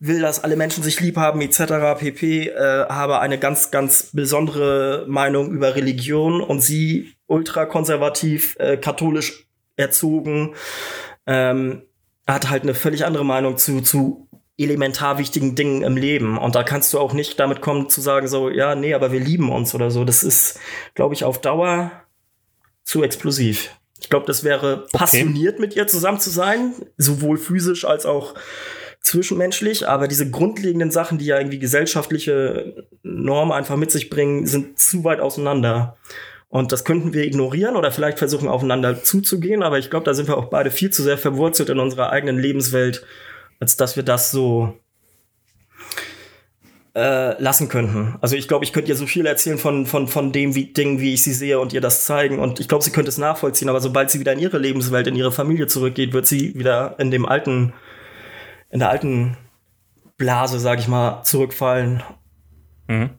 will, 0.00 0.20
dass 0.20 0.42
alle 0.42 0.56
Menschen 0.56 0.82
sich 0.82 0.98
lieb 0.98 1.16
haben, 1.16 1.40
etc. 1.42 1.98
pp. 1.98 2.48
Äh, 2.48 2.86
habe 2.88 3.20
eine 3.20 3.38
ganz, 3.38 3.70
ganz 3.70 4.10
besondere 4.12 5.04
Meinung 5.08 5.50
über 5.50 5.76
Religion 5.76 6.40
und 6.40 6.60
sie 6.60 7.14
ultrakonservativ, 7.26 8.56
äh, 8.58 8.78
katholisch 8.78 9.46
erzogen, 9.76 10.54
ähm, 11.26 11.82
hat 12.26 12.48
halt 12.48 12.62
eine 12.62 12.74
völlig 12.74 13.04
andere 13.04 13.24
Meinung 13.24 13.58
zu, 13.58 13.82
zu 13.82 14.28
elementar 14.58 15.18
wichtigen 15.18 15.54
Dingen 15.54 15.82
im 15.82 15.98
Leben. 15.98 16.38
Und 16.38 16.54
da 16.54 16.62
kannst 16.62 16.94
du 16.94 16.98
auch 16.98 17.12
nicht 17.12 17.38
damit 17.38 17.60
kommen 17.60 17.90
zu 17.90 18.00
sagen, 18.00 18.26
so, 18.26 18.48
ja, 18.48 18.74
nee, 18.74 18.94
aber 18.94 19.12
wir 19.12 19.20
lieben 19.20 19.52
uns 19.52 19.74
oder 19.74 19.90
so. 19.90 20.04
Das 20.04 20.22
ist, 20.22 20.58
glaube 20.94 21.14
ich, 21.14 21.24
auf 21.24 21.40
Dauer 21.42 21.90
zu 22.86 23.02
explosiv. 23.02 23.70
Ich 24.00 24.08
glaube, 24.08 24.26
das 24.26 24.44
wäre 24.44 24.84
okay. 24.84 24.98
passioniert, 24.98 25.58
mit 25.58 25.74
ihr 25.74 25.86
zusammen 25.86 26.20
zu 26.20 26.30
sein, 26.30 26.74
sowohl 26.96 27.36
physisch 27.36 27.84
als 27.84 28.06
auch 28.06 28.34
zwischenmenschlich, 29.00 29.88
aber 29.88 30.08
diese 30.08 30.30
grundlegenden 30.30 30.90
Sachen, 30.90 31.18
die 31.18 31.26
ja 31.26 31.38
irgendwie 31.38 31.58
gesellschaftliche 31.58 32.86
Normen 33.02 33.52
einfach 33.52 33.76
mit 33.76 33.90
sich 33.90 34.08
bringen, 34.08 34.46
sind 34.46 34.78
zu 34.78 35.04
weit 35.04 35.20
auseinander. 35.20 35.96
Und 36.48 36.72
das 36.72 36.84
könnten 36.84 37.12
wir 37.12 37.24
ignorieren 37.24 37.76
oder 37.76 37.90
vielleicht 37.90 38.18
versuchen, 38.18 38.48
aufeinander 38.48 39.02
zuzugehen, 39.02 39.62
aber 39.62 39.78
ich 39.78 39.90
glaube, 39.90 40.04
da 40.04 40.14
sind 40.14 40.28
wir 40.28 40.36
auch 40.36 40.46
beide 40.46 40.70
viel 40.70 40.90
zu 40.90 41.02
sehr 41.02 41.18
verwurzelt 41.18 41.68
in 41.68 41.80
unserer 41.80 42.10
eigenen 42.10 42.38
Lebenswelt, 42.38 43.04
als 43.58 43.76
dass 43.76 43.96
wir 43.96 44.04
das 44.04 44.30
so 44.30 44.74
äh, 46.96 47.40
lassen 47.40 47.68
könnten. 47.68 48.14
Also 48.22 48.36
ich 48.36 48.48
glaube, 48.48 48.64
ich 48.64 48.72
könnte 48.72 48.88
ihr 48.88 48.96
so 48.96 49.06
viel 49.06 49.26
erzählen 49.26 49.58
von, 49.58 49.84
von, 49.84 50.08
von 50.08 50.32
dem 50.32 50.54
wie, 50.54 50.72
Dingen, 50.72 50.98
wie 50.98 51.12
ich 51.12 51.22
sie 51.22 51.34
sehe 51.34 51.60
und 51.60 51.74
ihr 51.74 51.82
das 51.82 52.06
zeigen. 52.06 52.38
Und 52.38 52.58
ich 52.58 52.68
glaube, 52.68 52.82
sie 52.82 52.90
könnte 52.90 53.10
es 53.10 53.18
nachvollziehen, 53.18 53.68
aber 53.68 53.80
sobald 53.80 54.10
sie 54.10 54.18
wieder 54.18 54.32
in 54.32 54.38
ihre 54.38 54.56
Lebenswelt, 54.56 55.06
in 55.06 55.14
ihre 55.14 55.30
Familie 55.30 55.66
zurückgeht, 55.66 56.14
wird 56.14 56.26
sie 56.26 56.54
wieder 56.54 56.94
in 56.98 57.10
dem 57.10 57.26
alten, 57.26 57.74
in 58.70 58.78
der 58.78 58.88
alten 58.88 59.36
Blase, 60.16 60.58
sag 60.58 60.78
ich 60.78 60.88
mal, 60.88 61.22
zurückfallen. 61.22 62.02
Mhm. 62.88 63.10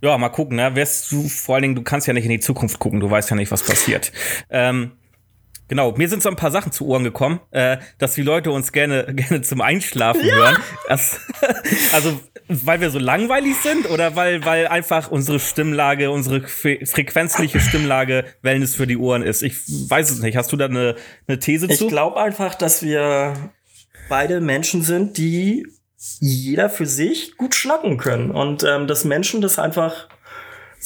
Ja, 0.00 0.16
mal 0.16 0.28
gucken, 0.28 0.56
ne? 0.56 0.76
Wirst 0.76 1.10
du, 1.10 1.28
vor 1.28 1.56
allen 1.56 1.62
Dingen, 1.62 1.74
du 1.74 1.82
kannst 1.82 2.06
ja 2.06 2.12
nicht 2.12 2.26
in 2.26 2.30
die 2.30 2.40
Zukunft 2.40 2.78
gucken, 2.78 3.00
du 3.00 3.10
weißt 3.10 3.28
ja 3.30 3.36
nicht, 3.36 3.50
was 3.50 3.64
passiert. 3.64 4.12
Ähm, 4.50 4.92
Genau, 5.68 5.92
mir 5.92 6.08
sind 6.08 6.22
so 6.22 6.28
ein 6.28 6.36
paar 6.36 6.50
Sachen 6.50 6.72
zu 6.72 6.86
Ohren 6.86 7.04
gekommen, 7.04 7.40
äh, 7.50 7.78
dass 7.98 8.14
die 8.14 8.22
Leute 8.22 8.50
uns 8.50 8.72
gerne, 8.72 9.06
gerne 9.14 9.42
zum 9.42 9.60
Einschlafen 9.60 10.24
ja. 10.24 10.34
hören. 10.34 10.56
Das, 10.88 11.20
also, 11.92 12.20
weil 12.48 12.80
wir 12.80 12.90
so 12.90 12.98
langweilig 12.98 13.56
sind 13.62 13.88
oder 13.88 14.14
weil, 14.16 14.44
weil 14.44 14.66
einfach 14.66 15.10
unsere 15.10 15.40
Stimmlage, 15.40 16.10
unsere 16.10 16.42
frequenzliche 16.42 17.60
Stimmlage 17.60 18.24
Wellness 18.42 18.74
für 18.74 18.86
die 18.86 18.98
Ohren 18.98 19.22
ist? 19.22 19.42
Ich 19.42 19.56
weiß 19.66 20.10
es 20.10 20.20
nicht. 20.20 20.36
Hast 20.36 20.52
du 20.52 20.56
da 20.56 20.66
eine, 20.66 20.96
eine 21.26 21.38
These 21.38 21.66
ich 21.66 21.78
zu? 21.78 21.84
Ich 21.84 21.90
glaube 21.90 22.20
einfach, 22.20 22.54
dass 22.54 22.82
wir 22.82 23.34
beide 24.08 24.40
Menschen 24.40 24.82
sind, 24.82 25.16
die 25.16 25.66
jeder 26.20 26.68
für 26.68 26.86
sich 26.86 27.36
gut 27.36 27.54
schnacken 27.54 27.96
können. 27.96 28.30
Und 28.30 28.64
ähm, 28.64 28.86
dass 28.86 29.04
Menschen 29.04 29.40
das 29.40 29.58
einfach 29.58 30.08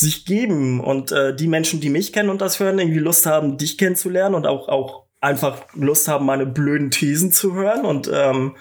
sich 0.00 0.24
geben. 0.24 0.80
Und 0.80 1.12
äh, 1.12 1.34
die 1.34 1.48
Menschen, 1.48 1.80
die 1.80 1.90
mich 1.90 2.12
kennen 2.12 2.30
und 2.30 2.40
das 2.40 2.60
hören, 2.60 2.78
irgendwie 2.78 2.98
Lust 2.98 3.26
haben, 3.26 3.58
dich 3.58 3.78
kennenzulernen 3.78 4.34
und 4.34 4.46
auch, 4.46 4.68
auch 4.68 5.04
einfach 5.20 5.64
Lust 5.74 6.08
haben, 6.08 6.26
meine 6.26 6.46
blöden 6.46 6.90
Thesen 6.90 7.32
zu 7.32 7.54
hören 7.54 7.84
und 7.84 8.10
ähm, 8.12 8.56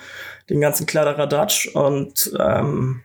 den 0.49 0.61
ganzen 0.61 0.85
Kladderadatsch. 0.85 1.67
Und 1.67 2.31
ähm, 2.39 3.03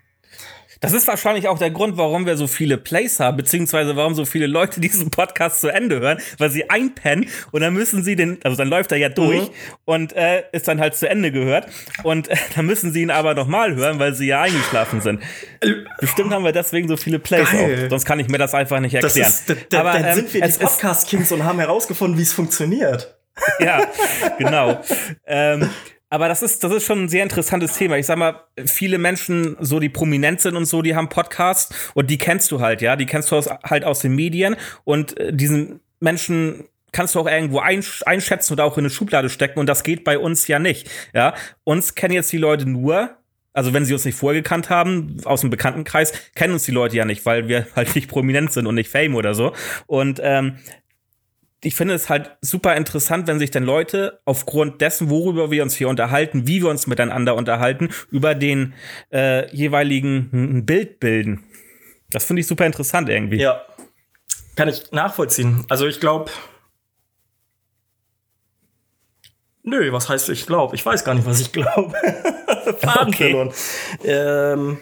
das 0.82 0.92
ist 0.92 1.06
wahrscheinlich 1.06 1.48
auch 1.48 1.58
der 1.58 1.70
Grund, 1.70 1.96
warum 1.96 2.26
wir 2.26 2.36
so 2.36 2.48
viele 2.48 2.76
Plays 2.76 3.20
haben, 3.20 3.36
beziehungsweise 3.36 3.96
warum 3.96 4.14
so 4.14 4.24
viele 4.24 4.46
Leute 4.46 4.80
diesen 4.82 5.10
Podcast 5.10 5.60
zu 5.60 5.68
Ende 5.68 6.00
hören, 6.00 6.18
weil 6.38 6.50
sie 6.50 6.68
einpennen 6.68 7.28
und 7.52 7.62
dann 7.62 7.72
müssen 7.72 8.02
sie 8.04 8.16
den, 8.16 8.38
also 8.42 8.56
dann 8.56 8.68
läuft 8.68 8.92
er 8.92 8.98
ja 8.98 9.08
durch 9.08 9.42
mhm. 9.42 9.54
und 9.84 10.12
äh, 10.14 10.42
ist 10.52 10.68
dann 10.68 10.80
halt 10.80 10.96
zu 10.96 11.08
Ende 11.08 11.30
gehört 11.30 11.68
und 12.02 12.28
äh, 12.28 12.36
dann 12.56 12.66
müssen 12.66 12.92
sie 12.92 13.02
ihn 13.02 13.10
aber 13.10 13.34
nochmal 13.34 13.74
hören, 13.74 13.98
weil 14.00 14.14
sie 14.14 14.26
ja 14.26 14.42
eingeschlafen 14.42 15.00
sind. 15.00 15.22
Bestimmt 16.00 16.32
haben 16.32 16.44
wir 16.44 16.52
deswegen 16.52 16.88
so 16.88 16.96
viele 16.96 17.20
Plays 17.20 17.50
Geil. 17.50 17.84
auch, 17.86 17.90
sonst 17.90 18.04
kann 18.04 18.18
ich 18.18 18.28
mir 18.28 18.38
das 18.38 18.52
einfach 18.52 18.80
nicht 18.80 18.94
erklären. 18.94 19.30
Ist, 19.30 19.74
aber 19.74 19.92
dann 19.92 20.04
ähm, 20.04 20.14
sind 20.16 20.34
wir 20.34 20.40
die 20.40 20.58
Podcast-Kings 20.58 21.30
und 21.30 21.44
haben 21.44 21.60
herausgefunden, 21.60 22.18
wie 22.18 22.22
es 22.22 22.32
funktioniert. 22.32 23.16
ja, 23.60 23.86
genau. 24.36 24.82
ähm, 25.26 25.70
aber 26.12 26.28
das 26.28 26.42
ist, 26.42 26.62
das 26.62 26.70
ist 26.72 26.84
schon 26.84 27.04
ein 27.04 27.08
sehr 27.08 27.22
interessantes 27.22 27.72
Thema. 27.72 27.96
Ich 27.96 28.04
sag 28.04 28.18
mal, 28.18 28.42
viele 28.66 28.98
Menschen, 28.98 29.56
so 29.60 29.80
die 29.80 29.88
prominent 29.88 30.42
sind 30.42 30.56
und 30.56 30.66
so, 30.66 30.82
die 30.82 30.94
haben 30.94 31.08
Podcasts 31.08 31.74
und 31.94 32.10
die 32.10 32.18
kennst 32.18 32.52
du 32.52 32.60
halt, 32.60 32.82
ja. 32.82 32.96
Die 32.96 33.06
kennst 33.06 33.30
du 33.30 33.36
aus, 33.36 33.48
halt 33.48 33.84
aus 33.84 34.00
den 34.00 34.14
Medien 34.14 34.56
und 34.84 35.18
äh, 35.18 35.32
diesen 35.32 35.80
Menschen 36.00 36.64
kannst 36.92 37.14
du 37.14 37.20
auch 37.20 37.26
irgendwo 37.26 37.60
einsch 37.60 38.02
einschätzen 38.04 38.52
oder 38.52 38.66
auch 38.66 38.76
in 38.76 38.82
eine 38.82 38.90
Schublade 38.90 39.30
stecken 39.30 39.58
und 39.58 39.66
das 39.66 39.84
geht 39.84 40.04
bei 40.04 40.18
uns 40.18 40.46
ja 40.48 40.58
nicht, 40.58 40.90
ja. 41.14 41.32
Uns 41.64 41.94
kennen 41.94 42.12
jetzt 42.12 42.30
die 42.30 42.36
Leute 42.36 42.68
nur, 42.68 43.16
also 43.54 43.72
wenn 43.72 43.86
sie 43.86 43.94
uns 43.94 44.04
nicht 44.04 44.18
vorher 44.18 44.42
gekannt 44.42 44.68
haben, 44.68 45.16
aus 45.24 45.40
dem 45.40 45.48
Bekanntenkreis, 45.48 46.12
kennen 46.34 46.52
uns 46.52 46.64
die 46.64 46.72
Leute 46.72 46.94
ja 46.94 47.06
nicht, 47.06 47.24
weil 47.24 47.48
wir 47.48 47.68
halt 47.74 47.94
nicht 47.94 48.10
prominent 48.10 48.52
sind 48.52 48.66
und 48.66 48.74
nicht 48.74 48.90
Fame 48.90 49.14
oder 49.14 49.32
so. 49.32 49.54
Und 49.86 50.20
ähm, 50.22 50.58
ich 51.64 51.76
finde 51.76 51.94
es 51.94 52.10
halt 52.10 52.36
super 52.40 52.76
interessant, 52.76 53.28
wenn 53.28 53.38
sich 53.38 53.50
dann 53.50 53.62
Leute 53.62 54.20
aufgrund 54.24 54.80
dessen, 54.80 55.10
worüber 55.10 55.50
wir 55.50 55.62
uns 55.62 55.76
hier 55.76 55.88
unterhalten, 55.88 56.46
wie 56.46 56.60
wir 56.62 56.68
uns 56.68 56.86
miteinander 56.86 57.36
unterhalten, 57.36 57.90
über 58.10 58.34
den 58.34 58.74
äh, 59.12 59.54
jeweiligen 59.54 60.66
Bild 60.66 60.98
bilden. 60.98 61.44
Das 62.10 62.24
finde 62.24 62.40
ich 62.40 62.46
super 62.46 62.66
interessant 62.66 63.08
irgendwie. 63.08 63.38
Ja, 63.38 63.62
kann 64.56 64.68
ich 64.68 64.90
nachvollziehen. 64.90 65.64
Also 65.68 65.86
ich 65.86 66.00
glaube, 66.00 66.30
nö, 69.62 69.92
was 69.92 70.08
heißt 70.08 70.28
ich 70.30 70.46
glaube? 70.46 70.74
Ich 70.74 70.84
weiß 70.84 71.04
gar 71.04 71.14
nicht, 71.14 71.26
was 71.26 71.40
ich 71.40 71.52
glaube. 71.52 71.94
Faden 72.80 73.14
okay. 73.14 73.30
verloren. 73.30 73.52
Ähm, 74.04 74.78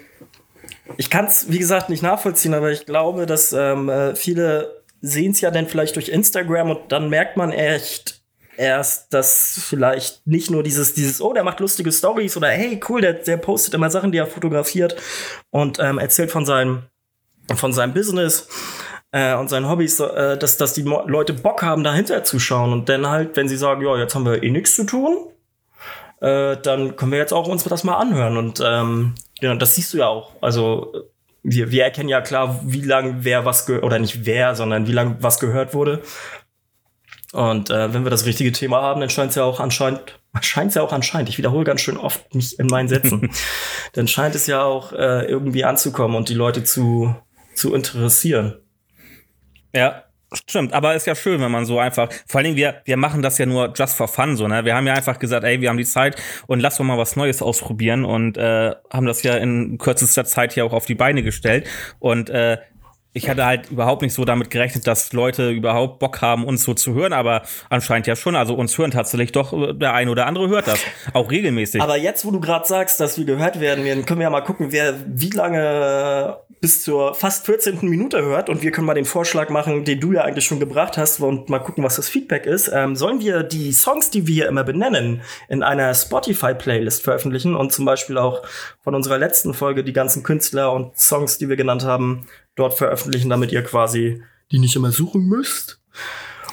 ich 0.96 1.10
kann 1.10 1.26
es, 1.26 1.50
wie 1.52 1.58
gesagt, 1.58 1.88
nicht 1.88 2.02
nachvollziehen, 2.02 2.54
aber 2.54 2.72
ich 2.72 2.86
glaube, 2.86 3.26
dass 3.26 3.52
ähm, 3.52 3.88
äh, 3.88 4.16
viele 4.16 4.79
sehen 5.00 5.32
es 5.32 5.40
ja 5.40 5.50
dann 5.50 5.66
vielleicht 5.66 5.96
durch 5.96 6.08
Instagram 6.08 6.70
und 6.70 6.92
dann 6.92 7.08
merkt 7.08 7.36
man 7.36 7.52
echt 7.52 8.20
erst, 8.56 9.14
dass 9.14 9.58
vielleicht 9.68 10.26
nicht 10.26 10.50
nur 10.50 10.62
dieses, 10.62 10.94
dieses, 10.94 11.22
oh, 11.22 11.32
der 11.32 11.44
macht 11.44 11.60
lustige 11.60 11.90
Stories 11.90 12.36
oder 12.36 12.48
hey, 12.48 12.78
cool, 12.88 13.00
der, 13.00 13.14
der 13.14 13.38
postet 13.38 13.74
immer 13.74 13.90
Sachen, 13.90 14.12
die 14.12 14.18
er 14.18 14.26
fotografiert 14.26 14.96
und 15.50 15.78
ähm, 15.78 15.98
erzählt 15.98 16.30
von 16.30 16.44
seinem, 16.44 16.82
von 17.54 17.72
seinem 17.72 17.94
Business 17.94 18.48
äh, 19.12 19.34
und 19.34 19.48
seinen 19.48 19.68
Hobbys, 19.68 19.98
äh, 20.00 20.36
dass, 20.36 20.58
dass 20.58 20.74
die 20.74 20.82
Leute 20.82 21.32
Bock 21.32 21.62
haben, 21.62 21.84
dahinter 21.84 22.22
zu 22.22 22.38
schauen 22.38 22.72
und 22.72 22.88
dann 22.88 23.08
halt, 23.08 23.34
wenn 23.36 23.48
sie 23.48 23.56
sagen, 23.56 23.82
ja, 23.82 23.96
jetzt 23.96 24.14
haben 24.14 24.26
wir 24.26 24.42
eh 24.42 24.50
nichts 24.50 24.76
zu 24.76 24.84
tun, 24.84 25.16
äh, 26.20 26.58
dann 26.58 26.96
können 26.96 27.12
wir 27.12 27.18
jetzt 27.18 27.32
auch 27.32 27.48
uns 27.48 27.64
das 27.64 27.82
mal 27.82 27.96
anhören 27.96 28.36
und 28.36 28.62
ähm, 28.62 29.14
ja, 29.40 29.54
das 29.54 29.74
siehst 29.74 29.94
du 29.94 29.98
ja 29.98 30.08
auch. 30.08 30.34
Also 30.42 30.92
wir, 31.42 31.70
wir 31.70 31.84
erkennen 31.84 32.08
ja 32.08 32.20
klar, 32.20 32.60
wie 32.64 32.82
lange 32.82 33.24
wer 33.24 33.44
was 33.44 33.66
gehört, 33.66 33.84
oder 33.84 33.98
nicht 33.98 34.26
wer, 34.26 34.54
sondern 34.54 34.86
wie 34.86 34.92
lange 34.92 35.16
was 35.20 35.40
gehört 35.40 35.74
wurde. 35.74 36.02
Und 37.32 37.70
äh, 37.70 37.94
wenn 37.94 38.04
wir 38.04 38.10
das 38.10 38.26
richtige 38.26 38.52
Thema 38.52 38.82
haben, 38.82 39.00
dann 39.00 39.10
scheint 39.10 39.30
es 39.30 39.36
ja 39.36 39.44
auch 39.44 39.60
anscheinend, 39.60 40.20
scheint 40.40 40.70
es 40.70 40.74
ja 40.74 40.82
auch 40.82 40.92
anscheinend, 40.92 41.28
ich 41.28 41.38
wiederhole 41.38 41.64
ganz 41.64 41.80
schön 41.80 41.96
oft 41.96 42.34
mich 42.34 42.58
in 42.58 42.66
meinen 42.66 42.88
Sätzen, 42.88 43.30
dann 43.92 44.08
scheint 44.08 44.34
es 44.34 44.46
ja 44.46 44.62
auch 44.62 44.92
äh, 44.92 45.26
irgendwie 45.26 45.64
anzukommen 45.64 46.16
und 46.16 46.28
die 46.28 46.34
Leute 46.34 46.64
zu, 46.64 47.14
zu 47.54 47.74
interessieren. 47.74 48.56
Ja, 49.72 50.04
Stimmt, 50.32 50.72
aber 50.72 50.94
ist 50.94 51.08
ja 51.08 51.16
schön, 51.16 51.40
wenn 51.40 51.50
man 51.50 51.66
so 51.66 51.80
einfach, 51.80 52.08
vor 52.26 52.38
allen 52.38 52.44
Dingen, 52.44 52.56
wir, 52.56 52.82
wir 52.84 52.96
machen 52.96 53.20
das 53.20 53.38
ja 53.38 53.46
nur 53.46 53.72
just 53.74 53.96
for 53.96 54.06
fun, 54.06 54.36
so, 54.36 54.46
ne? 54.46 54.64
Wir 54.64 54.76
haben 54.76 54.86
ja 54.86 54.94
einfach 54.94 55.18
gesagt, 55.18 55.44
ey, 55.44 55.60
wir 55.60 55.68
haben 55.68 55.76
die 55.76 55.84
Zeit 55.84 56.22
und 56.46 56.60
lass 56.60 56.76
doch 56.76 56.84
mal 56.84 56.98
was 56.98 57.16
Neues 57.16 57.42
ausprobieren 57.42 58.04
und 58.04 58.36
äh, 58.36 58.72
haben 58.92 59.06
das 59.06 59.24
ja 59.24 59.36
in 59.36 59.76
kürzester 59.78 60.24
Zeit 60.24 60.52
hier 60.52 60.64
auch 60.64 60.72
auf 60.72 60.86
die 60.86 60.94
Beine 60.94 61.24
gestellt. 61.24 61.68
Und 61.98 62.30
äh, 62.30 62.58
ich 63.12 63.28
hatte 63.28 63.44
halt 63.44 63.70
überhaupt 63.70 64.02
nicht 64.02 64.14
so 64.14 64.24
damit 64.24 64.50
gerechnet, 64.50 64.86
dass 64.86 65.12
Leute 65.12 65.50
überhaupt 65.50 65.98
Bock 65.98 66.22
haben, 66.22 66.44
uns 66.44 66.62
so 66.62 66.74
zu 66.74 66.94
hören, 66.94 67.12
aber 67.12 67.42
anscheinend 67.68 68.06
ja 68.06 68.14
schon. 68.14 68.36
Also 68.36 68.54
uns 68.54 68.76
hören 68.78 68.92
tatsächlich 68.92 69.32
doch, 69.32 69.52
äh, 69.52 69.74
der 69.74 69.94
eine 69.94 70.10
oder 70.10 70.26
andere 70.26 70.48
hört 70.48 70.68
das. 70.68 70.80
Auch 71.12 71.30
regelmäßig. 71.30 71.82
Aber 71.82 71.96
jetzt, 71.96 72.24
wo 72.24 72.30
du 72.30 72.40
gerade 72.40 72.66
sagst, 72.66 73.00
dass 73.00 73.18
wir 73.18 73.24
gehört 73.24 73.60
werden, 73.60 73.84
können 74.06 74.20
wir 74.20 74.24
ja 74.24 74.30
mal 74.30 74.42
gucken, 74.42 74.70
wer 74.70 74.94
wie 75.06 75.30
lange 75.30 76.38
bis 76.60 76.82
zur 76.82 77.14
fast 77.14 77.46
14. 77.46 77.88
Minute 77.88 78.22
hört. 78.22 78.48
Und 78.48 78.62
wir 78.62 78.70
können 78.70 78.86
mal 78.86 78.94
den 78.94 79.04
Vorschlag 79.06 79.48
machen, 79.48 79.84
den 79.84 79.98
du 79.98 80.12
ja 80.12 80.22
eigentlich 80.22 80.44
schon 80.44 80.60
gebracht 80.60 80.98
hast 80.98 81.20
und 81.20 81.48
mal 81.48 81.58
gucken, 81.58 81.82
was 81.82 81.96
das 81.96 82.08
Feedback 82.08 82.46
ist. 82.46 82.70
Ähm, 82.72 82.96
sollen 82.96 83.20
wir 83.20 83.42
die 83.42 83.72
Songs, 83.72 84.10
die 84.10 84.26
wir 84.26 84.46
immer 84.46 84.62
benennen, 84.62 85.22
in 85.48 85.62
einer 85.62 85.94
Spotify-Playlist 85.94 87.02
veröffentlichen 87.02 87.56
und 87.56 87.72
zum 87.72 87.86
Beispiel 87.86 88.18
auch 88.18 88.42
von 88.82 88.94
unserer 88.94 89.18
letzten 89.18 89.54
Folge 89.54 89.82
die 89.82 89.92
ganzen 89.92 90.22
Künstler 90.22 90.72
und 90.72 90.96
Songs, 90.98 91.38
die 91.38 91.48
wir 91.48 91.56
genannt 91.56 91.84
haben, 91.84 92.26
dort 92.60 92.74
veröffentlichen, 92.74 93.28
damit 93.28 93.50
ihr 93.50 93.62
quasi 93.62 94.22
die 94.52 94.58
nicht 94.58 94.76
immer 94.76 94.92
suchen 94.92 95.26
müsst. 95.26 95.80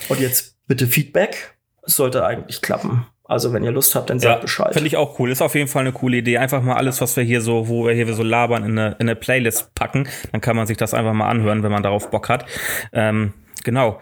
Und 0.09 0.19
jetzt 0.19 0.55
bitte 0.67 0.87
Feedback. 0.87 1.57
Es 1.83 1.95
sollte 1.95 2.25
eigentlich 2.25 2.61
klappen. 2.61 3.05
Also 3.23 3.51
wenn 3.51 3.63
ihr 3.63 3.71
Lust 3.71 3.93
habt, 3.95 4.09
dann 4.09 4.19
sagt 4.19 4.35
ja, 4.35 4.41
Bescheid. 4.41 4.73
Finde 4.73 4.87
ich 4.87 4.95
auch 4.95 5.19
cool. 5.19 5.31
Ist 5.31 5.41
auf 5.41 5.55
jeden 5.55 5.67
Fall 5.67 5.81
eine 5.81 5.91
coole 5.91 6.17
Idee. 6.17 6.37
Einfach 6.37 6.61
mal 6.61 6.75
alles, 6.75 7.01
was 7.01 7.15
wir 7.17 7.23
hier 7.23 7.41
so, 7.41 7.67
wo 7.67 7.85
wir 7.85 7.93
hier 7.93 8.11
so 8.13 8.23
labern, 8.23 8.63
in 8.63 8.77
eine, 8.77 8.91
in 8.99 9.09
eine 9.09 9.15
Playlist 9.15 9.75
packen. 9.75 10.07
Dann 10.31 10.39
kann 10.39 10.55
man 10.55 10.65
sich 10.65 10.77
das 10.77 10.93
einfach 10.93 11.13
mal 11.13 11.29
anhören, 11.29 11.61
wenn 11.63 11.71
man 11.71 11.83
darauf 11.83 12.09
Bock 12.09 12.29
hat. 12.29 12.45
Ähm, 12.93 13.33
genau. 13.63 13.99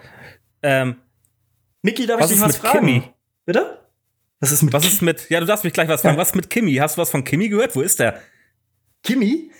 Ähm, 0.62 0.96
Micky, 1.82 2.06
darf 2.06 2.20
was 2.20 2.30
ich 2.30 2.36
dich 2.36 2.46
was 2.46 2.56
fragen? 2.56 2.78
Kimi? 2.78 3.02
Bitte? 3.44 3.78
Was 4.38 4.52
ist 4.52 4.62
mit 4.62 4.72
Was 4.72 4.84
ist 4.84 5.02
mit, 5.02 5.28
ja, 5.30 5.40
du 5.40 5.46
darfst 5.46 5.64
mich 5.64 5.72
gleich 5.72 5.88
was 5.88 6.02
fragen. 6.02 6.18
Was 6.18 6.28
ist 6.28 6.36
mit 6.36 6.50
Kimi? 6.50 6.74
Hast 6.76 6.96
du 6.96 7.00
was 7.00 7.10
von 7.10 7.24
Kimi 7.24 7.48
gehört? 7.48 7.74
Wo 7.74 7.80
ist 7.80 7.98
der? 7.98 8.20
Kimi? 9.02 9.50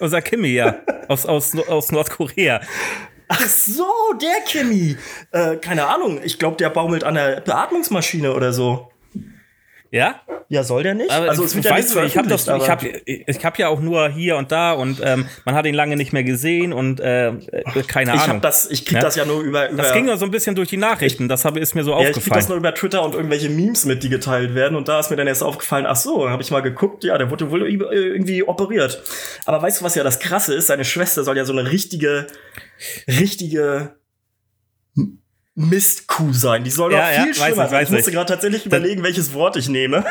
Unser 0.00 0.22
Kimi, 0.22 0.48
ja. 0.48 0.80
aus, 1.08 1.26
aus, 1.26 1.56
aus 1.68 1.92
Nordkorea. 1.92 2.60
Ach 3.28 3.46
so, 3.46 3.86
der 4.20 4.40
Kimi. 4.44 4.96
Äh, 5.30 5.56
keine 5.56 5.86
Ahnung. 5.86 6.20
Ich 6.24 6.38
glaube, 6.38 6.56
der 6.56 6.70
baumelt 6.70 7.04
an 7.04 7.14
der 7.14 7.40
Beatmungsmaschine 7.40 8.34
oder 8.34 8.52
so. 8.52 8.90
Ja? 9.90 10.20
Ja, 10.52 10.64
soll 10.64 10.82
der 10.82 10.94
nicht? 10.94 11.12
Aber 11.12 11.30
also 11.30 11.44
es 11.44 11.54
wird 11.54 11.64
ja 11.64 11.76
nicht 11.76 11.94
ich 11.94 12.18
habe 12.18 12.28
das, 12.28 12.42
ich 12.42 12.68
habe, 12.68 12.88
ich 13.06 13.44
habe 13.44 13.58
ja 13.58 13.68
auch 13.68 13.78
nur 13.78 14.08
hier 14.08 14.36
und 14.36 14.50
da 14.50 14.72
und 14.72 15.00
ähm, 15.00 15.28
man 15.44 15.54
hat 15.54 15.64
ihn 15.64 15.76
lange 15.76 15.96
nicht 15.96 16.12
mehr 16.12 16.24
gesehen 16.24 16.72
und 16.72 16.98
äh, 16.98 17.34
keine 17.86 18.14
ich 18.14 18.20
Ahnung. 18.20 18.36
Hab 18.36 18.42
das, 18.42 18.68
ich 18.68 18.84
krieg 18.84 18.96
ja? 18.96 19.00
das 19.00 19.14
ja 19.14 19.24
nur 19.24 19.42
über, 19.42 19.70
über 19.70 19.80
Das 19.80 19.92
ging 19.92 20.06
nur 20.06 20.16
so 20.16 20.24
ein 20.24 20.32
bisschen 20.32 20.56
durch 20.56 20.68
die 20.68 20.76
Nachrichten. 20.76 21.28
Das 21.28 21.44
habe 21.44 21.60
ist 21.60 21.76
mir 21.76 21.84
so 21.84 21.92
ja, 21.92 21.98
aufgefallen. 21.98 22.18
Ich 22.18 22.24
krieg 22.24 22.34
das 22.34 22.48
nur 22.48 22.58
über 22.58 22.74
Twitter 22.74 23.04
und 23.04 23.14
irgendwelche 23.14 23.48
Memes 23.48 23.84
mit, 23.84 24.02
die 24.02 24.08
geteilt 24.08 24.56
werden 24.56 24.76
und 24.76 24.88
da 24.88 24.98
ist 24.98 25.08
mir 25.10 25.16
dann 25.16 25.28
erst 25.28 25.44
aufgefallen. 25.44 25.86
Ach 25.86 25.94
so, 25.94 26.28
habe 26.28 26.42
ich 26.42 26.50
mal 26.50 26.62
geguckt. 26.62 27.04
Ja, 27.04 27.16
der 27.16 27.30
wurde 27.30 27.52
wohl 27.52 27.64
irgendwie 27.64 28.42
operiert. 28.42 29.00
Aber 29.46 29.62
weißt 29.62 29.80
du, 29.80 29.84
was 29.84 29.94
ja 29.94 30.02
das 30.02 30.18
Krasse 30.18 30.52
ist? 30.54 30.66
Seine 30.66 30.84
Schwester 30.84 31.22
soll 31.22 31.36
ja 31.36 31.44
so 31.44 31.52
eine 31.52 31.70
richtige, 31.70 32.26
richtige 33.06 33.99
Mistkuh 35.60 36.32
sein. 36.32 36.64
Die 36.64 36.70
soll 36.70 36.92
ja, 36.92 36.98
noch 36.98 37.08
viel 37.08 37.34
ja, 37.34 37.34
schlimmer 37.34 37.68
sein. 37.68 37.82
Ich, 37.82 37.88
ich 37.88 37.94
musste 37.94 38.12
gerade 38.12 38.32
tatsächlich 38.32 38.66
überlegen, 38.66 39.02
welches 39.02 39.34
Wort 39.34 39.56
ich 39.56 39.68
nehme. 39.68 40.04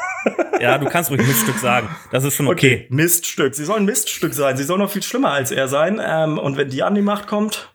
ja, 0.60 0.76
du 0.78 0.86
kannst 0.86 1.10
ruhig 1.10 1.24
Miststück 1.26 1.58
sagen. 1.58 1.88
Das 2.10 2.24
ist 2.24 2.34
schon 2.34 2.48
okay. 2.48 2.84
okay. 2.84 2.86
Miststück. 2.90 3.54
Sie 3.54 3.64
soll 3.64 3.78
ein 3.78 3.84
Miststück 3.84 4.34
sein. 4.34 4.56
Sie 4.56 4.64
soll 4.64 4.78
noch 4.78 4.90
viel 4.90 5.02
schlimmer 5.02 5.32
als 5.32 5.50
er 5.50 5.68
sein. 5.68 6.00
Ähm, 6.04 6.38
und 6.38 6.56
wenn 6.56 6.68
die 6.68 6.82
an 6.82 6.94
die 6.94 7.02
Macht 7.02 7.26
kommt. 7.28 7.72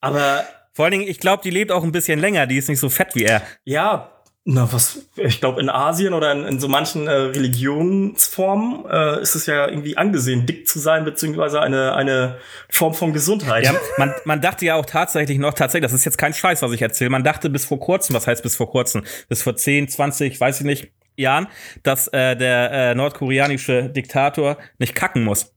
Aber. 0.00 0.44
Vor 0.72 0.86
allen 0.86 0.92
Dingen, 0.92 1.08
ich 1.08 1.20
glaube, 1.20 1.42
die 1.44 1.50
lebt 1.50 1.70
auch 1.70 1.84
ein 1.84 1.92
bisschen 1.92 2.18
länger. 2.18 2.46
Die 2.48 2.56
ist 2.56 2.68
nicht 2.68 2.80
so 2.80 2.88
fett 2.88 3.14
wie 3.14 3.24
er. 3.24 3.42
Ja, 3.64 4.13
Na, 4.46 4.70
was, 4.70 5.06
ich 5.16 5.40
glaube, 5.40 5.58
in 5.62 5.70
Asien 5.70 6.12
oder 6.12 6.30
in, 6.32 6.44
in 6.44 6.60
so 6.60 6.68
manchen 6.68 7.06
äh, 7.06 7.12
Religionsformen 7.12 8.84
äh, 8.90 9.22
ist 9.22 9.34
es 9.34 9.46
ja 9.46 9.66
irgendwie 9.66 9.96
angesehen, 9.96 10.44
dick 10.44 10.68
zu 10.68 10.78
sein, 10.78 11.06
beziehungsweise 11.06 11.62
eine, 11.62 11.94
eine 11.94 12.36
Form 12.68 12.92
von 12.92 13.14
Gesundheit. 13.14 13.64
Ja, 13.64 13.74
man, 13.96 14.12
man 14.26 14.42
dachte 14.42 14.66
ja 14.66 14.74
auch 14.74 14.84
tatsächlich 14.84 15.38
noch, 15.38 15.54
tatsächlich, 15.54 15.90
das 15.90 15.94
ist 15.98 16.04
jetzt 16.04 16.18
kein 16.18 16.34
Scheiß, 16.34 16.60
was 16.60 16.72
ich 16.72 16.82
erzähle, 16.82 17.08
man 17.08 17.24
dachte 17.24 17.48
bis 17.48 17.64
vor 17.64 17.80
kurzem, 17.80 18.14
was 18.14 18.26
heißt 18.26 18.42
bis 18.42 18.54
vor 18.54 18.70
kurzem, 18.70 19.04
bis 19.30 19.42
vor 19.42 19.56
10, 19.56 19.88
20, 19.88 20.38
weiß 20.38 20.60
ich 20.60 20.66
nicht, 20.66 20.92
Jahren, 21.16 21.46
dass 21.82 22.08
äh, 22.08 22.36
der 22.36 22.70
äh, 22.70 22.94
nordkoreanische 22.94 23.88
Diktator 23.88 24.58
nicht 24.78 24.94
kacken 24.94 25.24
muss. 25.24 25.54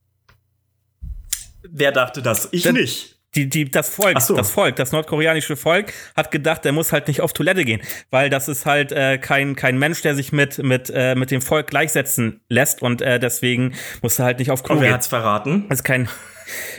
Wer 1.69 1.91
dachte 1.91 2.21
das? 2.21 2.47
Ich 2.53 2.63
Das- 2.63 2.71
nicht. 2.71 3.16
Die, 3.37 3.47
die, 3.47 3.69
das 3.69 3.89
Volk, 3.89 4.19
so. 4.19 4.35
das 4.35 4.49
Volk, 4.49 4.77
das 4.77 4.91
nordkoreanische 4.91 5.55
Volk 5.55 5.93
hat 6.15 6.31
gedacht, 6.31 6.65
er 6.65 6.71
muss 6.71 6.91
halt 6.91 7.07
nicht 7.07 7.21
auf 7.21 7.33
Toilette 7.33 7.65
gehen, 7.65 7.81
weil 8.09 8.31
das 8.31 8.47
ist 8.47 8.65
halt 8.65 8.91
äh, 8.91 9.19
kein, 9.19 9.55
kein 9.55 9.77
Mensch, 9.77 10.01
der 10.01 10.15
sich 10.15 10.31
mit, 10.31 10.57
mit, 10.63 10.91
äh, 10.91 11.13
mit 11.13 11.29
dem 11.29 11.41
Volk 11.41 11.67
gleichsetzen 11.67 12.41
lässt 12.49 12.81
und 12.81 13.03
äh, 13.03 13.19
deswegen 13.19 13.75
muss 14.01 14.17
er 14.17 14.25
halt 14.25 14.39
nicht 14.39 14.49
auf 14.49 14.63
Klo 14.63 14.73
Und 14.73 14.81
wer 14.81 14.87
gehen. 14.87 14.95
hat's 14.95 15.05
verraten? 15.05 15.65
Das 15.69 15.79
ist 15.79 15.83
kein. 15.83 16.09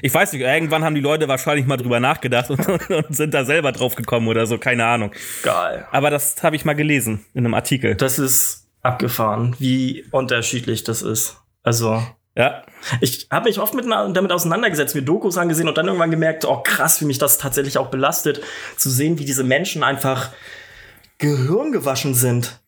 Ich 0.03 0.13
weiß 0.13 0.33
nicht, 0.33 0.43
irgendwann 0.43 0.83
haben 0.83 0.97
die 0.97 1.01
Leute 1.01 1.29
wahrscheinlich 1.29 1.67
mal 1.67 1.77
drüber 1.77 2.01
nachgedacht 2.01 2.51
und, 2.51 2.67
und, 2.67 2.91
und 2.91 3.15
sind 3.17 3.35
da 3.35 3.45
selber 3.45 3.71
drauf 3.71 3.95
gekommen 3.95 4.27
oder 4.27 4.47
so, 4.47 4.59
keine 4.59 4.85
Ahnung. 4.85 5.13
Geil. 5.45 5.87
Aber 5.93 6.11
das 6.11 6.43
habe 6.43 6.57
ich 6.57 6.65
mal 6.65 6.75
gelesen 6.75 7.25
in 7.35 7.45
einem 7.45 7.55
Artikel. 7.55 7.95
Das 7.95 8.19
ist 8.19 8.67
abgefahren, 8.83 9.55
wie 9.61 10.05
unterschiedlich 10.11 10.83
das 10.83 11.03
ist. 11.03 11.37
Also, 11.63 12.03
Ja. 12.39 12.63
ich 13.01 13.27
habe 13.33 13.49
mich 13.49 13.59
oft 13.59 13.75
mit, 13.75 13.85
damit 13.87 14.31
auseinandergesetzt, 14.31 14.95
mir 14.95 15.03
Dokus 15.03 15.37
angesehen 15.37 15.69
und 15.69 15.77
dann 15.77 15.87
irgendwann 15.87 16.13
gemerkt, 16.13 16.45
oh 16.45 16.63
krass, 16.63 17.01
wie 17.01 17.05
mich 17.05 17.19
das 17.19 17.37
tatsächlich 17.37 17.79
auch 17.79 17.89
belastet, 17.89 18.41
zu 18.77 18.91
sehen, 18.91 19.19
wie 19.19 19.25
diese 19.25 19.43
Menschen 19.43 19.83
einfach 19.83 20.31
gehirngewaschen 21.19 22.15
sind. 22.15 22.61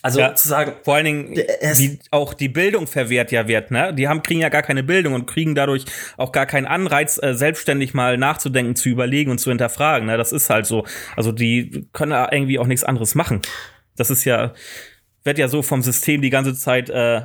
Also 0.00 0.20
Ja. 0.20 0.34
zu 0.36 0.46
sagen, 0.46 0.74
Vor 0.84 0.94
allen 0.94 1.04
Dingen, 1.06 1.34
die, 1.34 1.98
auch 2.12 2.32
die 2.34 2.48
Bildung 2.48 2.86
verwehrt 2.86 3.32
ja 3.32 3.48
wird, 3.48 3.72
ne? 3.72 3.92
Die 3.92 4.06
haben, 4.06 4.22
kriegen 4.22 4.40
ja 4.40 4.48
gar 4.48 4.62
keine 4.62 4.84
Bildung 4.84 5.14
und 5.14 5.26
kriegen 5.26 5.56
dadurch 5.56 5.84
auch 6.16 6.30
gar 6.30 6.46
keinen 6.46 6.66
Anreiz, 6.66 7.20
äh, 7.20 7.34
selbstständig 7.34 7.94
mal 7.94 8.16
nachzudenken, 8.16 8.76
zu 8.76 8.90
überlegen 8.90 9.32
und 9.32 9.38
zu 9.38 9.50
hinterfragen, 9.50 10.06
ne? 10.06 10.16
Das 10.16 10.30
ist 10.30 10.50
halt 10.50 10.66
so. 10.66 10.86
Also 11.16 11.32
die 11.32 11.88
können 11.92 12.12
irgendwie 12.30 12.60
auch 12.60 12.66
nichts 12.68 12.84
anderes 12.84 13.16
machen. 13.16 13.42
Das 13.96 14.10
ist 14.10 14.24
ja, 14.24 14.52
wird 15.24 15.38
ja 15.38 15.48
so 15.48 15.62
vom 15.62 15.82
System 15.82 16.22
die 16.22 16.30
ganze 16.30 16.54
Zeit 16.54 16.90
äh, 16.90 17.22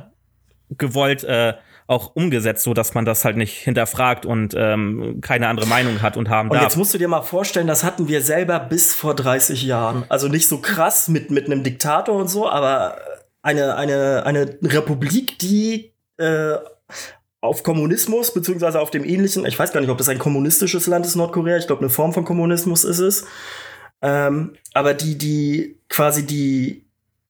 gewollt 0.78 1.24
äh, 1.24 1.54
auch 1.86 2.14
umgesetzt, 2.14 2.64
so 2.64 2.72
dass 2.72 2.94
man 2.94 3.04
das 3.04 3.24
halt 3.24 3.36
nicht 3.36 3.58
hinterfragt 3.58 4.24
und 4.24 4.54
ähm, 4.56 5.20
keine 5.20 5.48
andere 5.48 5.66
Meinung 5.66 6.00
hat 6.00 6.16
und 6.16 6.30
haben 6.30 6.48
Und 6.48 6.56
darf. 6.56 6.64
jetzt 6.64 6.76
musst 6.76 6.94
du 6.94 6.98
dir 6.98 7.08
mal 7.08 7.22
vorstellen, 7.22 7.66
das 7.66 7.84
hatten 7.84 8.08
wir 8.08 8.22
selber 8.22 8.58
bis 8.58 8.94
vor 8.94 9.14
30 9.14 9.62
Jahren. 9.62 10.04
Also 10.08 10.28
nicht 10.28 10.48
so 10.48 10.58
krass 10.58 11.08
mit, 11.08 11.30
mit 11.30 11.46
einem 11.46 11.62
Diktator 11.62 12.16
und 12.16 12.28
so, 12.28 12.48
aber 12.48 12.96
eine, 13.42 13.76
eine, 13.76 14.24
eine 14.24 14.56
Republik, 14.62 15.38
die 15.38 15.92
äh, 16.16 16.54
auf 17.42 17.62
Kommunismus, 17.62 18.32
beziehungsweise 18.32 18.80
auf 18.80 18.90
dem 18.90 19.04
ähnlichen, 19.04 19.44
ich 19.44 19.58
weiß 19.58 19.72
gar 19.72 19.82
nicht, 19.82 19.90
ob 19.90 19.98
das 19.98 20.08
ein 20.08 20.18
kommunistisches 20.18 20.86
Land 20.86 21.04
ist, 21.04 21.16
Nordkorea, 21.16 21.58
ich 21.58 21.66
glaube, 21.66 21.82
eine 21.82 21.90
Form 21.90 22.14
von 22.14 22.24
Kommunismus 22.24 22.84
ist 22.84 23.00
es. 23.00 23.26
Ähm, 24.00 24.54
aber 24.72 24.94
die, 24.94 25.18
die 25.18 25.78
quasi 25.90 26.24
die 26.24 26.86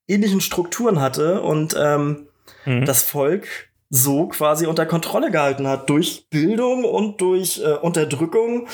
ähnlichen 0.06 0.40
Strukturen 0.40 1.00
hatte 1.00 1.42
und 1.42 1.76
ähm, 1.76 2.28
Mhm. 2.64 2.84
das 2.84 3.02
Volk 3.02 3.46
so 3.90 4.26
quasi 4.28 4.66
unter 4.66 4.86
Kontrolle 4.86 5.30
gehalten 5.30 5.68
hat 5.68 5.88
durch 5.88 6.26
Bildung 6.30 6.84
und 6.84 7.20
durch 7.20 7.60
äh, 7.60 7.74
Unterdrückung. 7.74 8.66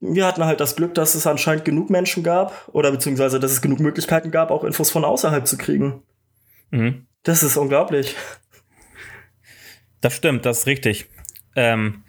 Wir 0.00 0.26
hatten 0.26 0.44
halt 0.44 0.60
das 0.60 0.76
Glück, 0.76 0.94
dass 0.94 1.14
es 1.14 1.26
anscheinend 1.26 1.64
genug 1.64 1.90
Menschen 1.90 2.22
gab 2.22 2.68
oder 2.72 2.90
beziehungsweise 2.90 3.40
dass 3.40 3.52
es 3.52 3.62
genug 3.62 3.80
Möglichkeiten 3.80 4.30
gab, 4.30 4.50
auch 4.50 4.64
Infos 4.64 4.90
von 4.90 5.04
außerhalb 5.04 5.46
zu 5.46 5.56
kriegen. 5.56 6.02
Mhm. 6.70 7.06
Das 7.22 7.42
ist 7.42 7.56
unglaublich. 7.56 8.16
Das 10.00 10.14
stimmt, 10.14 10.44
das 10.44 10.60
ist 10.60 10.66
richtig. 10.66 11.08
Ähm, 11.54 12.02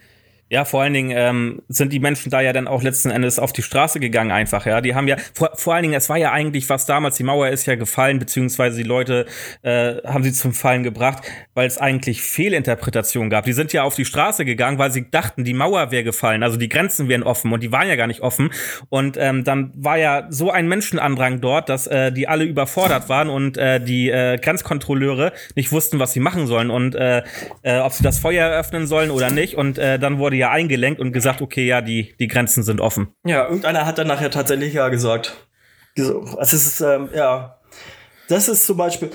ja, 0.50 0.64
vor 0.64 0.82
allen 0.82 0.92
Dingen 0.92 1.10
ähm, 1.14 1.62
sind 1.68 1.92
die 1.92 2.00
Menschen 2.00 2.30
da 2.30 2.40
ja 2.40 2.52
dann 2.52 2.68
auch 2.68 2.82
letzten 2.82 3.10
Endes 3.10 3.38
auf 3.38 3.52
die 3.52 3.62
Straße 3.62 3.98
gegangen 3.98 4.30
einfach, 4.30 4.66
ja. 4.66 4.80
Die 4.80 4.94
haben 4.94 5.08
ja, 5.08 5.16
vor, 5.32 5.50
vor 5.54 5.74
allen 5.74 5.82
Dingen, 5.82 5.94
es 5.94 6.08
war 6.08 6.18
ja 6.18 6.32
eigentlich 6.32 6.68
was 6.68 6.86
damals, 6.86 7.16
die 7.16 7.24
Mauer 7.24 7.48
ist 7.48 7.66
ja 7.66 7.74
gefallen, 7.74 8.18
beziehungsweise 8.18 8.76
die 8.76 8.82
Leute 8.82 9.26
äh, 9.62 9.94
haben 10.04 10.22
sie 10.22 10.32
zum 10.32 10.52
Fallen 10.52 10.82
gebracht, 10.82 11.24
weil 11.54 11.66
es 11.66 11.78
eigentlich 11.78 12.22
Fehlinterpretationen 12.22 13.30
gab. 13.30 13.46
Die 13.46 13.52
sind 13.52 13.72
ja 13.72 13.82
auf 13.82 13.94
die 13.94 14.04
Straße 14.04 14.44
gegangen, 14.44 14.78
weil 14.78 14.90
sie 14.90 15.10
dachten, 15.10 15.44
die 15.44 15.54
Mauer 15.54 15.90
wäre 15.90 16.04
gefallen, 16.04 16.42
also 16.42 16.56
die 16.56 16.68
Grenzen 16.68 17.08
wären 17.08 17.22
offen 17.22 17.52
und 17.52 17.62
die 17.62 17.72
waren 17.72 17.88
ja 17.88 17.96
gar 17.96 18.06
nicht 18.06 18.20
offen. 18.20 18.50
Und 18.90 19.16
ähm, 19.18 19.44
dann 19.44 19.72
war 19.74 19.98
ja 19.98 20.26
so 20.30 20.50
ein 20.50 20.68
Menschenandrang 20.68 21.40
dort, 21.40 21.68
dass 21.68 21.86
äh, 21.86 22.12
die 22.12 22.28
alle 22.28 22.44
überfordert 22.44 23.08
waren 23.08 23.28
und 23.28 23.56
äh, 23.56 23.80
die 23.80 24.10
äh, 24.10 24.38
Grenzkontrolleure 24.38 25.32
nicht 25.54 25.72
wussten, 25.72 25.98
was 25.98 26.12
sie 26.12 26.20
machen 26.20 26.46
sollen 26.46 26.70
und 26.70 26.94
äh, 26.94 27.22
äh, 27.62 27.78
ob 27.78 27.92
sie 27.92 28.02
das 28.02 28.18
Feuer 28.18 28.48
eröffnen 28.48 28.86
sollen 28.86 29.10
oder 29.10 29.30
nicht. 29.30 29.56
Und 29.56 29.78
äh, 29.78 29.98
dann 29.98 30.18
wurde 30.18 30.33
ja 30.34 30.50
eingelenkt 30.50 31.00
und 31.00 31.12
gesagt, 31.12 31.40
okay, 31.40 31.66
ja, 31.66 31.80
die, 31.80 32.14
die 32.18 32.28
Grenzen 32.28 32.62
sind 32.62 32.80
offen. 32.80 33.08
Ja, 33.24 33.44
irgendeiner 33.44 33.86
hat 33.86 33.98
dann 33.98 34.06
nachher 34.06 34.30
tatsächlich 34.30 34.74
ja 34.74 34.88
gesagt. 34.88 35.48
So, 35.96 36.20
Also 36.36 36.56
es 36.56 36.66
ist, 36.66 36.80
ähm, 36.80 37.08
ja. 37.14 37.58
Das 38.28 38.48
ist 38.48 38.66
zum 38.66 38.76
Beispiel, 38.76 39.10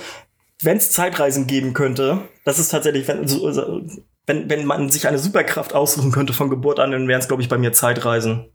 wenn 0.61 0.77
es 0.77 0.91
Zeitreisen 0.91 1.47
geben 1.47 1.73
könnte, 1.73 2.19
das 2.45 2.59
ist 2.59 2.69
tatsächlich, 2.69 3.07
wenn, 3.07 3.27
wenn, 4.27 4.49
wenn 4.49 4.65
man 4.65 4.89
sich 4.89 5.07
eine 5.07 5.17
Superkraft 5.17 5.73
aussuchen 5.73 6.11
könnte 6.11 6.33
von 6.33 6.49
Geburt 6.49 6.79
an, 6.79 6.91
dann 6.91 7.07
wären 7.07 7.19
es, 7.19 7.27
glaube 7.27 7.41
ich, 7.41 7.49
bei 7.49 7.57
mir 7.57 7.73
Zeitreisen. 7.73 8.51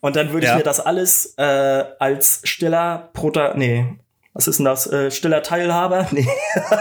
Und 0.00 0.16
dann 0.16 0.32
würde 0.32 0.46
Ja. 0.46 0.52
ich 0.52 0.58
mir 0.58 0.64
das 0.64 0.80
alles 0.80 1.34
äh, 1.38 1.42
als 1.98 2.40
stiller 2.44 3.10
Prota 3.14 3.54
nee, 3.56 3.86
was 4.36 4.46
ist 4.46 4.58
denn 4.58 4.66
das? 4.66 4.86
Äh, 4.86 5.10
stiller 5.10 5.42
Teilhaber? 5.42 6.06
Nee. 6.12 6.28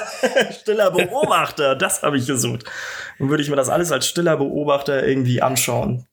stiller 0.61 0.91
Beobachter, 0.91 1.75
das 1.75 2.03
habe 2.03 2.17
ich 2.17 2.27
gesucht. 2.27 2.65
Dann 3.17 3.29
würde 3.29 3.43
ich 3.43 3.49
mir 3.49 3.55
das 3.55 3.69
alles 3.69 3.91
als 3.91 4.07
stiller 4.07 4.35
Beobachter 4.37 5.07
irgendwie 5.07 5.41
anschauen. 5.41 6.05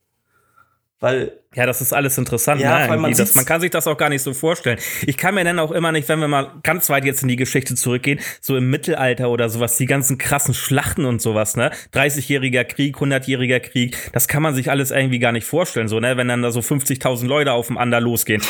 Weil 1.00 1.32
Ja, 1.54 1.66
das 1.66 1.82
ist 1.82 1.92
alles 1.92 2.16
interessant. 2.16 2.60
Ja, 2.62 2.86
ne? 2.86 2.96
man 2.96 3.12
das, 3.12 3.34
man 3.34 3.44
kann 3.44 3.60
sich 3.60 3.70
das 3.70 3.86
auch 3.86 3.98
gar 3.98 4.08
nicht 4.08 4.22
so 4.22 4.32
vorstellen. 4.32 4.78
Ich 5.06 5.18
kann 5.18 5.34
mir 5.34 5.44
dann 5.44 5.58
auch 5.58 5.70
immer 5.70 5.92
nicht, 5.92 6.08
wenn 6.08 6.18
wir 6.18 6.28
mal 6.28 6.50
ganz 6.62 6.88
weit 6.88 7.04
jetzt 7.04 7.22
in 7.22 7.28
die 7.28 7.36
Geschichte 7.36 7.74
zurückgehen, 7.74 8.20
so 8.40 8.56
im 8.56 8.70
Mittelalter 8.70 9.28
oder 9.28 9.50
sowas, 9.50 9.76
die 9.76 9.86
ganzen 9.86 10.16
krassen 10.16 10.54
Schlachten 10.54 11.04
und 11.04 11.20
sowas, 11.20 11.56
ne? 11.56 11.70
30-jähriger 11.92 12.64
Krieg, 12.64 12.96
100-jähriger 12.96 13.60
Krieg, 13.60 13.96
das 14.12 14.28
kann 14.28 14.42
man 14.42 14.54
sich 14.54 14.70
alles 14.70 14.90
irgendwie 14.90 15.18
gar 15.18 15.32
nicht 15.32 15.46
vorstellen, 15.46 15.88
so, 15.88 16.00
ne? 16.00 16.16
Wenn 16.16 16.28
dann 16.28 16.40
da 16.42 16.50
so 16.50 16.60
50.000 16.60 17.26
Leute 17.26 17.52
aufeinander 17.52 18.00
losgehen. 18.00 18.42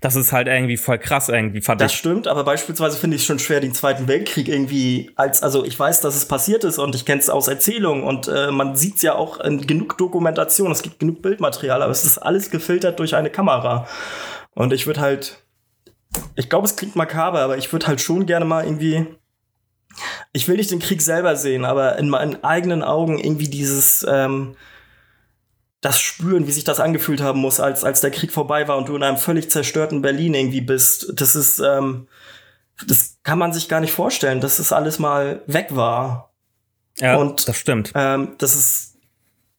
Das 0.00 0.16
ist 0.16 0.32
halt 0.32 0.48
irgendwie 0.48 0.76
voll 0.76 0.98
krass 0.98 1.30
irgendwie, 1.30 1.62
fand 1.62 1.80
Das 1.80 1.92
ich. 1.92 1.98
stimmt, 1.98 2.28
aber 2.28 2.44
beispielsweise 2.44 2.98
finde 2.98 3.16
ich 3.16 3.22
es 3.22 3.26
schon 3.26 3.38
schwer, 3.38 3.60
den 3.60 3.72
Zweiten 3.72 4.06
Weltkrieg 4.06 4.48
irgendwie 4.48 5.10
als, 5.16 5.42
also 5.42 5.64
ich 5.64 5.78
weiß, 5.78 6.02
dass 6.02 6.14
es 6.14 6.26
passiert 6.28 6.62
ist 6.62 6.78
und 6.78 6.94
ich 6.94 7.06
kenne 7.06 7.22
es 7.22 7.30
aus 7.30 7.48
Erzählungen 7.48 8.04
und 8.04 8.28
äh, 8.28 8.50
man 8.50 8.76
sieht 8.76 8.96
es 8.96 9.02
ja 9.02 9.14
auch 9.14 9.40
in 9.40 9.66
genug 9.66 9.96
Dokumentation, 9.96 10.70
es 10.70 10.82
gibt 10.82 10.98
genug 10.98 11.22
Bildmaterial, 11.22 11.80
aber 11.82 11.90
es 11.90 12.04
ist 12.04 12.18
alles 12.18 12.43
gefiltert 12.50 12.98
durch 12.98 13.14
eine 13.14 13.30
Kamera. 13.30 13.86
Und 14.52 14.72
ich 14.72 14.86
würde 14.86 15.00
halt, 15.00 15.38
ich 16.36 16.48
glaube, 16.48 16.66
es 16.66 16.76
klingt 16.76 16.96
makaber, 16.96 17.40
aber 17.40 17.58
ich 17.58 17.72
würde 17.72 17.86
halt 17.86 18.00
schon 18.00 18.26
gerne 18.26 18.44
mal 18.44 18.64
irgendwie, 18.64 19.06
ich 20.32 20.48
will 20.48 20.56
nicht 20.56 20.70
den 20.70 20.78
Krieg 20.80 21.02
selber 21.02 21.36
sehen, 21.36 21.64
aber 21.64 21.98
in 21.98 22.08
meinen 22.08 22.42
eigenen 22.44 22.82
Augen 22.82 23.18
irgendwie 23.18 23.48
dieses, 23.48 24.04
ähm, 24.08 24.56
das 25.80 26.00
spüren, 26.00 26.46
wie 26.46 26.52
sich 26.52 26.64
das 26.64 26.80
angefühlt 26.80 27.20
haben 27.20 27.40
muss, 27.40 27.60
als, 27.60 27.84
als 27.84 28.00
der 28.00 28.10
Krieg 28.10 28.32
vorbei 28.32 28.66
war 28.68 28.78
und 28.78 28.88
du 28.88 28.96
in 28.96 29.02
einem 29.02 29.18
völlig 29.18 29.50
zerstörten 29.50 30.00
Berlin 30.02 30.34
irgendwie 30.34 30.62
bist. 30.62 31.12
Das 31.20 31.36
ist, 31.36 31.58
ähm, 31.58 32.08
das 32.86 33.18
kann 33.22 33.38
man 33.38 33.52
sich 33.52 33.68
gar 33.68 33.80
nicht 33.80 33.92
vorstellen, 33.92 34.40
dass 34.40 34.56
das 34.56 34.72
alles 34.72 34.98
mal 34.98 35.42
weg 35.46 35.68
war. 35.70 36.32
Ja, 36.98 37.16
und- 37.16 37.46
das 37.46 37.56
stimmt. 37.58 37.92
Ähm, 37.94 38.34
das 38.38 38.54
ist, 38.54 38.93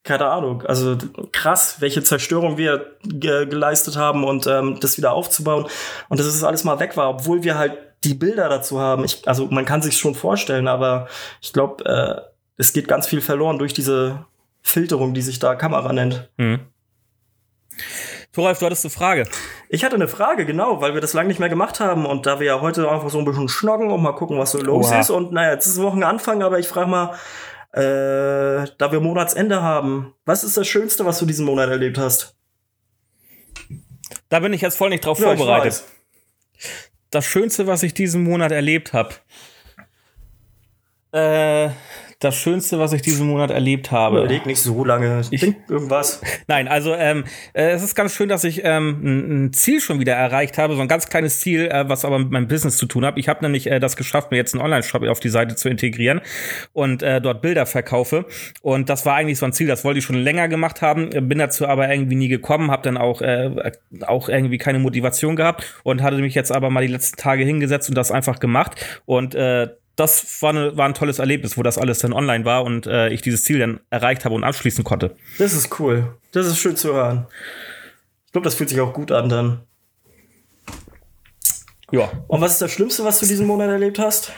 keine 0.05 0.27
Ahnung, 0.27 0.61
also 0.61 0.95
krass, 1.31 1.77
welche 1.79 2.03
Zerstörung 2.03 2.57
wir 2.57 2.95
ge 3.03 3.47
geleistet 3.47 3.97
haben 3.97 4.23
und 4.23 4.45
ähm, 4.45 4.77
das 4.79 4.97
wieder 4.97 5.13
aufzubauen. 5.13 5.65
Und 6.09 6.19
dass 6.19 6.27
es 6.27 6.43
alles 6.43 6.63
mal 6.63 6.79
weg 6.79 6.95
war, 6.95 7.09
obwohl 7.09 7.43
wir 7.43 7.57
halt 7.57 7.77
die 8.03 8.13
Bilder 8.13 8.47
dazu 8.47 8.79
haben. 8.79 9.03
Ich, 9.03 9.27
also 9.27 9.47
man 9.47 9.65
kann 9.65 9.81
sich 9.81 9.97
schon 9.97 10.13
vorstellen, 10.13 10.67
aber 10.67 11.07
ich 11.41 11.53
glaube, 11.53 11.83
äh, 11.85 12.21
es 12.55 12.71
geht 12.71 12.87
ganz 12.87 13.07
viel 13.07 13.19
verloren 13.19 13.57
durch 13.57 13.73
diese 13.73 14.25
Filterung, 14.61 15.15
die 15.15 15.23
sich 15.23 15.39
da 15.39 15.55
Kamera 15.55 15.91
nennt. 15.91 16.29
Mhm. 16.37 16.59
Thoralf, 18.31 18.59
du 18.59 18.67
hattest 18.67 18.85
eine 18.85 18.91
Frage. 18.91 19.27
Ich 19.69 19.83
hatte 19.83 19.95
eine 19.95 20.07
Frage, 20.07 20.45
genau, 20.45 20.81
weil 20.81 20.93
wir 20.93 21.01
das 21.01 21.13
lange 21.13 21.29
nicht 21.29 21.39
mehr 21.39 21.49
gemacht 21.49 21.79
haben 21.79 22.05
und 22.05 22.27
da 22.27 22.39
wir 22.39 22.45
ja 22.45 22.61
heute 22.61 22.89
einfach 22.91 23.09
so 23.09 23.17
ein 23.17 23.25
bisschen 23.25 23.49
schnocken 23.49 23.89
und 23.89 24.03
mal 24.03 24.11
gucken, 24.11 24.37
was 24.37 24.51
so 24.51 24.61
los 24.61 24.91
Oha. 24.91 24.99
ist. 24.99 25.09
Und 25.09 25.31
naja, 25.31 25.53
jetzt 25.53 25.65
ist 25.65 25.81
Wochenanfang, 25.81 26.43
aber 26.43 26.59
ich 26.59 26.67
frage 26.67 26.89
mal, 26.89 27.15
äh, 27.75 28.67
da 28.77 28.91
wir 28.91 28.99
Monatsende 29.01 29.61
haben, 29.61 30.13
was 30.25 30.43
ist 30.43 30.55
das 30.57 30.67
Schönste, 30.67 31.05
was 31.05 31.19
du 31.19 31.25
diesen 31.25 31.45
Monat 31.45 31.69
erlebt 31.69 31.97
hast? 31.97 32.35
Da 34.29 34.39
bin 34.39 34.53
ich 34.53 34.61
jetzt 34.61 34.77
voll 34.77 34.89
nicht 34.89 35.05
drauf 35.05 35.19
Ja, 35.19 35.35
vorbereitet. 35.35 35.83
das 37.11 37.25
Schönste, 37.25 37.67
was 37.67 37.83
ich 37.83 37.93
diesen 37.93 38.23
Monat 38.23 38.51
erlebt 38.51 38.93
habe. 38.93 39.13
Äh, 41.11 41.69
Das 42.19 42.35
Schönste, 42.35 42.79
was 42.79 42.93
ich 42.93 43.01
diesen 43.01 43.27
Monat 43.27 43.51
erlebt 43.51 43.91
habe. 43.91 44.19
Überleg 44.19 44.45
nicht 44.45 44.61
so 44.61 44.85
lange. 44.85 45.21
Ich 45.31 45.41
denke 45.41 45.59
irgendwas. 45.67 46.21
Nein, 46.47 46.67
also 46.67 46.93
ähm, 46.93 47.25
äh, 47.53 47.71
es 47.71 47.83
ist 47.83 47.95
ganz 47.95 48.13
schön, 48.13 48.29
dass 48.29 48.43
ich 48.43 48.61
ähm, 48.63 49.01
ein, 49.03 49.45
ein 49.45 49.53
Ziel 49.53 49.81
schon 49.81 49.99
wieder 49.99 50.13
erreicht 50.13 50.57
habe, 50.57 50.75
so 50.75 50.81
ein 50.81 50.87
ganz 50.87 51.09
kleines 51.09 51.39
Ziel, 51.39 51.67
äh, 51.67 51.89
was 51.89 52.05
aber 52.05 52.19
mit 52.19 52.31
meinem 52.31 52.47
Business 52.47 52.77
zu 52.77 52.85
tun 52.85 53.05
hat. 53.05 53.17
Ich 53.17 53.27
habe 53.27 53.43
nämlich 53.43 53.67
äh, 53.67 53.79
das 53.79 53.95
geschafft, 53.95 54.31
mir 54.31 54.37
jetzt 54.37 54.53
einen 54.53 54.63
Online-Shop 54.63 55.03
auf 55.03 55.19
die 55.19 55.29
Seite 55.29 55.55
zu 55.55 55.69
integrieren 55.69 56.21
und 56.73 57.03
äh, 57.03 57.19
dort 57.19 57.41
Bilder 57.41 57.65
verkaufe. 57.65 58.25
Und 58.61 58.89
das 58.89 59.05
war 59.05 59.15
eigentlich 59.15 59.39
so 59.39 59.45
ein 59.45 59.53
Ziel, 59.53 59.67
das 59.67 59.83
wollte 59.83 59.99
ich 59.99 60.05
schon 60.05 60.15
länger 60.15 60.47
gemacht 60.47 60.81
haben, 60.81 61.09
bin 61.09 61.37
dazu 61.37 61.67
aber 61.67 61.89
irgendwie 61.89 62.15
nie 62.15 62.27
gekommen, 62.27 62.71
habe 62.71 62.83
dann 62.83 62.97
auch 62.97 63.21
äh, 63.21 63.71
auch 64.05 64.29
irgendwie 64.29 64.57
keine 64.57 64.79
Motivation 64.79 65.35
gehabt 65.35 65.65
und 65.83 66.01
hatte 66.01 66.17
mich 66.17 66.35
jetzt 66.35 66.51
aber 66.51 66.69
mal 66.69 66.85
die 66.85 66.91
letzten 66.91 67.17
Tage 67.17 67.43
hingesetzt 67.43 67.89
und 67.89 67.95
das 67.95 68.11
einfach 68.11 68.39
gemacht 68.39 68.75
und 69.05 69.35
äh, 69.35 69.67
das 69.95 70.41
war, 70.41 70.49
eine, 70.49 70.77
war 70.77 70.87
ein 70.87 70.93
tolles 70.93 71.19
Erlebnis, 71.19 71.57
wo 71.57 71.63
das 71.63 71.77
alles 71.77 71.99
dann 71.99 72.13
online 72.13 72.45
war 72.45 72.63
und 72.63 72.85
äh, 72.85 73.09
ich 73.09 73.21
dieses 73.21 73.43
Ziel 73.43 73.59
dann 73.59 73.79
erreicht 73.89 74.25
habe 74.25 74.35
und 74.35 74.43
abschließen 74.43 74.83
konnte. 74.83 75.15
Das 75.37 75.53
ist 75.53 75.79
cool. 75.79 76.17
Das 76.31 76.47
ist 76.47 76.59
schön 76.59 76.75
zu 76.75 76.93
hören. 76.93 77.27
Ich 78.25 78.31
glaube, 78.31 78.45
das 78.45 78.55
fühlt 78.55 78.69
sich 78.69 78.81
auch 78.81 78.93
gut 78.93 79.11
an 79.11 79.29
dann. 79.29 79.61
Ja. 81.91 82.11
Und 82.27 82.41
was 82.41 82.53
ist 82.53 82.61
das 82.61 82.71
Schlimmste, 82.71 83.05
was 83.05 83.19
du 83.19 83.25
diesen 83.25 83.47
Monat 83.47 83.69
erlebt 83.69 83.99
hast? 83.99 84.33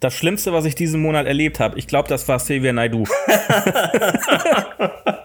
Das 0.00 0.14
Schlimmste, 0.14 0.52
was 0.52 0.64
ich 0.64 0.74
diesen 0.74 1.00
Monat 1.00 1.26
erlebt 1.26 1.60
habe, 1.60 1.78
ich 1.78 1.86
glaube, 1.86 2.08
das 2.08 2.26
war 2.28 2.38
Silvia 2.38 2.72
Naidu. 2.72 3.04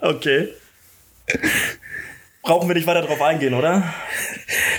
okay. 0.02 0.50
Brauchen 2.43 2.67
wir 2.67 2.73
nicht 2.73 2.88
weiter 2.88 3.04
drauf 3.04 3.21
eingehen, 3.21 3.54
oder? 3.54 3.84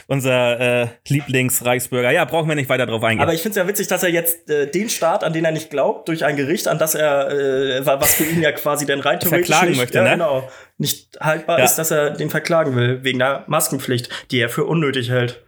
Unser 0.09 0.83
äh, 0.83 0.89
Lieblingsreichsbürger. 1.07 2.11
Ja, 2.11 2.25
brauchen 2.25 2.49
wir 2.49 2.57
nicht 2.57 2.69
weiter 2.69 2.87
drauf 2.87 3.05
eingehen. 3.05 3.23
Aber 3.23 3.35
ich 3.35 3.41
finde 3.43 3.59
es 3.59 3.65
ja 3.65 3.69
witzig, 3.69 3.87
dass 3.87 4.03
er 4.03 4.09
jetzt 4.09 4.51
äh, 4.51 4.67
den 4.69 4.89
Staat, 4.91 5.23
an 5.23 5.33
den 5.33 5.45
er 5.45 5.53
nicht 5.53 5.71
glaubt, 5.71 6.09
durch 6.09 6.25
ein 6.25 6.35
Gericht, 6.37 6.67
an 6.67 6.79
das 6.79 6.97
er, 6.97 7.31
äh, 7.31 7.87
was 7.87 8.15
für 8.15 8.25
ihn 8.25 8.43
ja 8.43 8.51
quasi 8.51 8.85
dann 8.85 8.99
rein 9.01 9.21
theoretisch 9.21 9.47
verklagen 9.47 9.71
nicht, 9.71 9.79
möchte, 9.79 9.99
ja, 9.99 10.05
ne? 10.05 10.11
genau, 10.11 10.49
nicht 10.79 11.19
haltbar 11.21 11.61
Ja. 11.61 11.65
ist, 11.65 11.77
dass 11.77 11.93
er 11.93 12.11
den 12.11 12.31
verklagen 12.31 12.75
will, 12.75 13.05
wegen 13.05 13.21
der 13.21 13.45
Maskenpflicht, 13.47 14.09
die 14.33 14.41
er 14.41 14.49
für 14.49 14.65
unnötig 14.65 15.11
hält. 15.11 15.45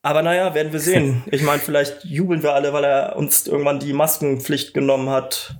Aber 0.00 0.22
naja, 0.22 0.54
werden 0.54 0.72
wir 0.72 0.80
sehen. 0.80 1.22
Ich 1.30 1.42
meine, 1.42 1.60
vielleicht 1.60 2.04
jubeln 2.04 2.42
wir 2.42 2.54
alle, 2.54 2.72
weil 2.72 2.84
er 2.84 3.16
uns 3.16 3.46
irgendwann 3.46 3.78
die 3.78 3.92
Maskenpflicht 3.92 4.72
genommen 4.72 5.10
hat. 5.10 5.54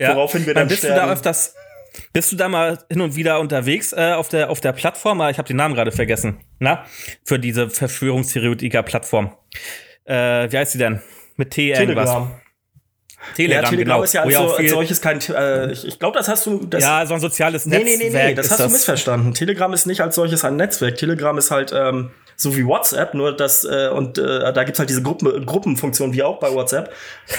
woraufhin 0.00 0.46
wir 0.46 0.54
dann 0.54 0.66
bist 0.66 0.82
du 0.82 0.88
da 0.88 1.10
öfters, 1.10 1.54
bist 2.12 2.32
du 2.32 2.36
da 2.36 2.48
mal 2.48 2.78
hin 2.90 3.00
und 3.00 3.16
wieder 3.16 3.40
unterwegs 3.40 3.92
äh, 3.92 4.12
auf 4.12 4.28
der 4.28 4.50
auf 4.50 4.60
der 4.60 4.72
Plattform? 4.72 5.20
Ah, 5.20 5.30
Ich 5.30 5.38
habe 5.38 5.48
den 5.48 5.56
Namen 5.56 5.74
gerade 5.74 5.92
vergessen. 5.92 6.38
Na, 6.58 6.84
für 7.24 7.38
diese 7.38 7.70
Verschwörungstheoretiker-Plattform. 7.70 9.32
Äh, 10.04 10.50
wie 10.50 10.58
heißt 10.58 10.74
die 10.74 10.78
denn? 10.78 11.00
Mit 11.36 11.50
T 11.50 11.70
irgendwas. 11.70 12.10
Telegram. 12.10 12.40
Telegram, 13.34 13.64
ja, 13.64 13.70
Telegram 13.70 13.94
genau. 13.94 14.02
ist 14.02 14.14
ja 14.14 14.22
als, 14.22 14.34
so, 14.34 14.54
als 14.54 14.70
solches 14.70 15.00
kein. 15.00 15.20
Äh, 15.20 15.72
ich 15.72 15.86
ich 15.86 15.98
glaube, 15.98 16.18
das 16.18 16.28
hast 16.28 16.46
du. 16.46 16.64
Das, 16.66 16.82
ja, 16.82 17.04
so 17.06 17.14
ein 17.14 17.20
soziales 17.20 17.66
nee, 17.66 17.78
Netzwerk. 17.78 17.98
nee, 17.98 18.10
nee, 18.10 18.26
nee, 18.28 18.34
das 18.34 18.46
ist 18.46 18.52
hast 18.52 18.60
du 18.60 18.68
missverstanden. 18.68 19.34
Telegram 19.34 19.72
ist 19.72 19.86
nicht 19.86 20.00
als 20.00 20.14
solches 20.14 20.44
ein 20.44 20.56
Netzwerk. 20.56 20.96
Telegram 20.96 21.36
ist 21.38 21.50
halt 21.50 21.72
ähm, 21.74 22.10
so 22.36 22.56
wie 22.56 22.66
WhatsApp, 22.66 23.14
nur 23.14 23.36
das, 23.36 23.64
äh, 23.64 23.88
und 23.88 24.18
äh, 24.18 24.52
da 24.52 24.64
gibt's 24.64 24.78
halt 24.78 24.90
diese 24.90 25.02
Gruppen, 25.02 25.46
Gruppenfunktion, 25.46 26.12
wie 26.12 26.22
auch 26.22 26.38
bei 26.40 26.52
WhatsApp. 26.52 26.92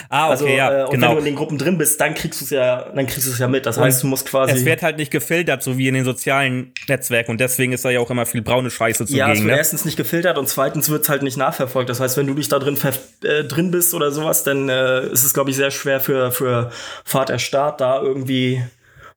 Ah, 0.10 0.26
okay, 0.26 0.32
Also, 0.32 0.48
ja, 0.48 0.72
äh, 0.72 0.84
und 0.84 0.94
wenn 0.94 1.00
genau. 1.02 1.14
du 1.14 1.20
in 1.20 1.26
den 1.26 1.36
Gruppen 1.36 1.58
drin 1.58 1.78
bist, 1.78 2.00
dann 2.00 2.14
kriegst 2.14 2.40
du 2.42 2.46
es 2.46 2.52
ja, 2.52 2.86
dann 2.96 3.06
kriegst 3.06 3.28
du 3.28 3.32
es 3.32 3.40
ja 3.40 3.48
mit. 3.48 3.66
Das 3.66 3.78
heißt, 3.78 4.04
du 4.04 4.08
musst 4.08 4.28
quasi. 4.28 4.54
Es 4.54 4.66
wird 4.66 4.82
halt 4.82 4.98
nicht 4.98 5.12
gefiltert, 5.12 5.64
so 5.64 5.78
wie 5.78 5.88
in 5.88 5.94
den 5.94 6.06
sozialen 6.06 6.72
Netzwerken. 6.88 7.32
Und 7.32 7.42
deswegen 7.42 7.74
ist 7.74 7.84
da 7.84 7.90
ja 7.90 8.00
auch 8.00 8.10
immer 8.10 8.26
viel 8.26 8.42
braune 8.42 8.70
Scheiße 8.70 9.06
ja, 9.10 9.32
es 9.32 9.40
wird 9.40 9.48
Ne? 9.48 9.58
erstens 9.58 9.86
nicht 9.86 9.98
gefiltert 9.98 10.38
und 10.38 10.48
zweitens 10.48 10.90
wird's 10.90 11.10
halt 11.10 11.22
nicht 11.22 11.38
nachverfolgt. 11.38 11.90
Das 11.90 12.00
heißt, 12.00 12.18
wenn 12.18 12.28
du 12.28 12.34
dich 12.34 12.48
da 12.48 12.60
drin, 12.60 12.78
äh, 13.24 13.44
drin 13.44 13.72
bist 13.72 13.94
oder 13.94 14.12
sowas, 14.12 14.44
dann 14.44 14.70
äh, 14.70 15.08
ist 15.08 15.24
es, 15.24 15.34
glaube 15.34 15.50
ich, 15.50 15.56
sehr 15.56 15.72
schwer 15.76 16.00
für, 16.00 16.32
für 16.32 16.72
Vater 17.04 17.40
Staat 17.40 17.82
da 17.82 18.02
irgendwie 18.02 18.64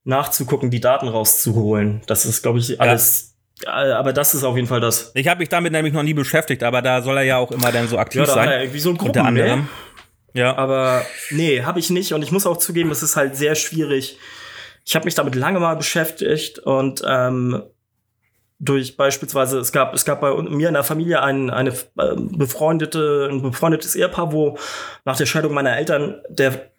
nachzugucken, 0.05 0.71
die 0.71 0.81
Daten 0.81 1.09
rauszuholen. 1.09 2.03
Das 2.07 2.25
ist, 2.27 2.43
glaube 2.43 2.59
ich, 2.59 2.81
alles. 2.81 3.37
Ja, 3.65 3.99
aber 3.99 4.13
das 4.13 4.35
ist 4.35 4.45
auf 4.45 4.55
jeden 4.57 4.69
Fall 4.69 4.81
das. 4.81 5.11
Ich 5.15 5.27
habe 5.29 5.41
mich 5.41 5.49
damit 5.49 5.73
nämlich 5.73 5.93
noch 5.93 6.03
nie 6.05 6.15
beschäftigt, 6.15 6.63
aber 6.63 6.81
da 6.81 7.03
soll 7.03 7.17
er 7.17 7.25
ja 7.25 7.37
auch 7.39 7.51
immer 7.51 7.73
dann 7.73 7.89
so 7.89 7.99
aktiv 7.99 8.21
Ja, 8.21 8.27
da 8.27 8.35
sein. 8.35 8.49
er 8.49 8.61
irgendwie 8.63 8.79
so 8.81 8.91
ein 8.91 8.93
unter 8.93 9.05
Gruppen, 9.05 9.27
anderem. 9.27 9.61
ne? 9.61 9.69
Ja. 10.35 10.57
Aber 10.57 11.05
nee, 11.31 11.63
habe 11.63 11.81
ich 11.81 11.91
nicht. 11.91 12.13
Und 12.13 12.23
ich 12.23 12.31
muss 12.31 12.47
auch 12.47 12.59
zugeben, 12.59 12.91
es 12.91 13.03
ist 13.03 13.17
halt 13.17 13.35
sehr 13.37 13.55
schwierig. 13.55 14.19
Ich 14.85 14.95
habe 14.95 15.05
mich 15.07 15.15
damit 15.17 15.35
lange 15.35 15.59
mal 15.59 15.75
beschäftigt 15.75 16.59
und 16.61 17.03
ähm, 17.07 17.63
durch 18.61 18.97
beispielsweise, 18.97 19.59
es 19.59 19.71
gab, 19.73 19.95
es 19.95 20.05
gab 20.05 20.21
bei 20.21 20.35
mir 20.35 20.69
in 20.69 20.75
der 20.75 20.85
Familie 20.85 21.23
ein, 21.23 21.51
eine 21.51 21.71
äh, 21.71 22.15
befreundete, 22.17 23.29
ein 23.31 23.43
befreundetes 23.43 23.95
Ehepaar, 23.95 24.33
wo 24.33 24.59
nach 25.05 25.17
der 25.17 25.27
Scheidung 25.27 25.55
meiner 25.55 25.77
Eltern 25.77 26.21
der 26.29 26.71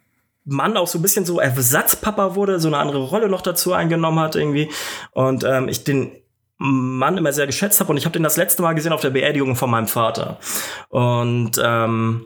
Mann 0.44 0.78
auch 0.78 0.88
so 0.88 1.00
ein 1.00 1.02
bisschen 1.02 1.26
so 1.26 1.39
Ersatzpapa 1.39 2.36
wurde, 2.36 2.60
so 2.60 2.68
eine 2.68 2.78
andere 2.78 3.04
Rolle 3.04 3.30
noch 3.30 3.42
dazu 3.42 3.74
eingenommen 3.74 4.20
hat 4.20 4.36
irgendwie. 4.36 4.70
Und 5.12 5.44
ähm, 5.44 5.70
ich 5.70 5.84
den 5.84 6.12
Mann 6.58 7.18
immer 7.18 7.32
sehr 7.32 7.46
geschätzt 7.46 7.80
habe 7.80 7.92
und 7.92 7.98
ich 7.98 8.06
habe 8.06 8.13
den 8.13 8.24
das 8.24 8.36
letzte 8.36 8.62
Mal 8.62 8.74
gesehen 8.74 8.92
auf 8.92 9.02
der 9.02 9.12
Beerdigung 9.12 9.56
von 9.56 9.70
meinem 9.70 9.88
Vater. 9.88 10.39
Und 10.89 11.52
ähm, 11.63 12.26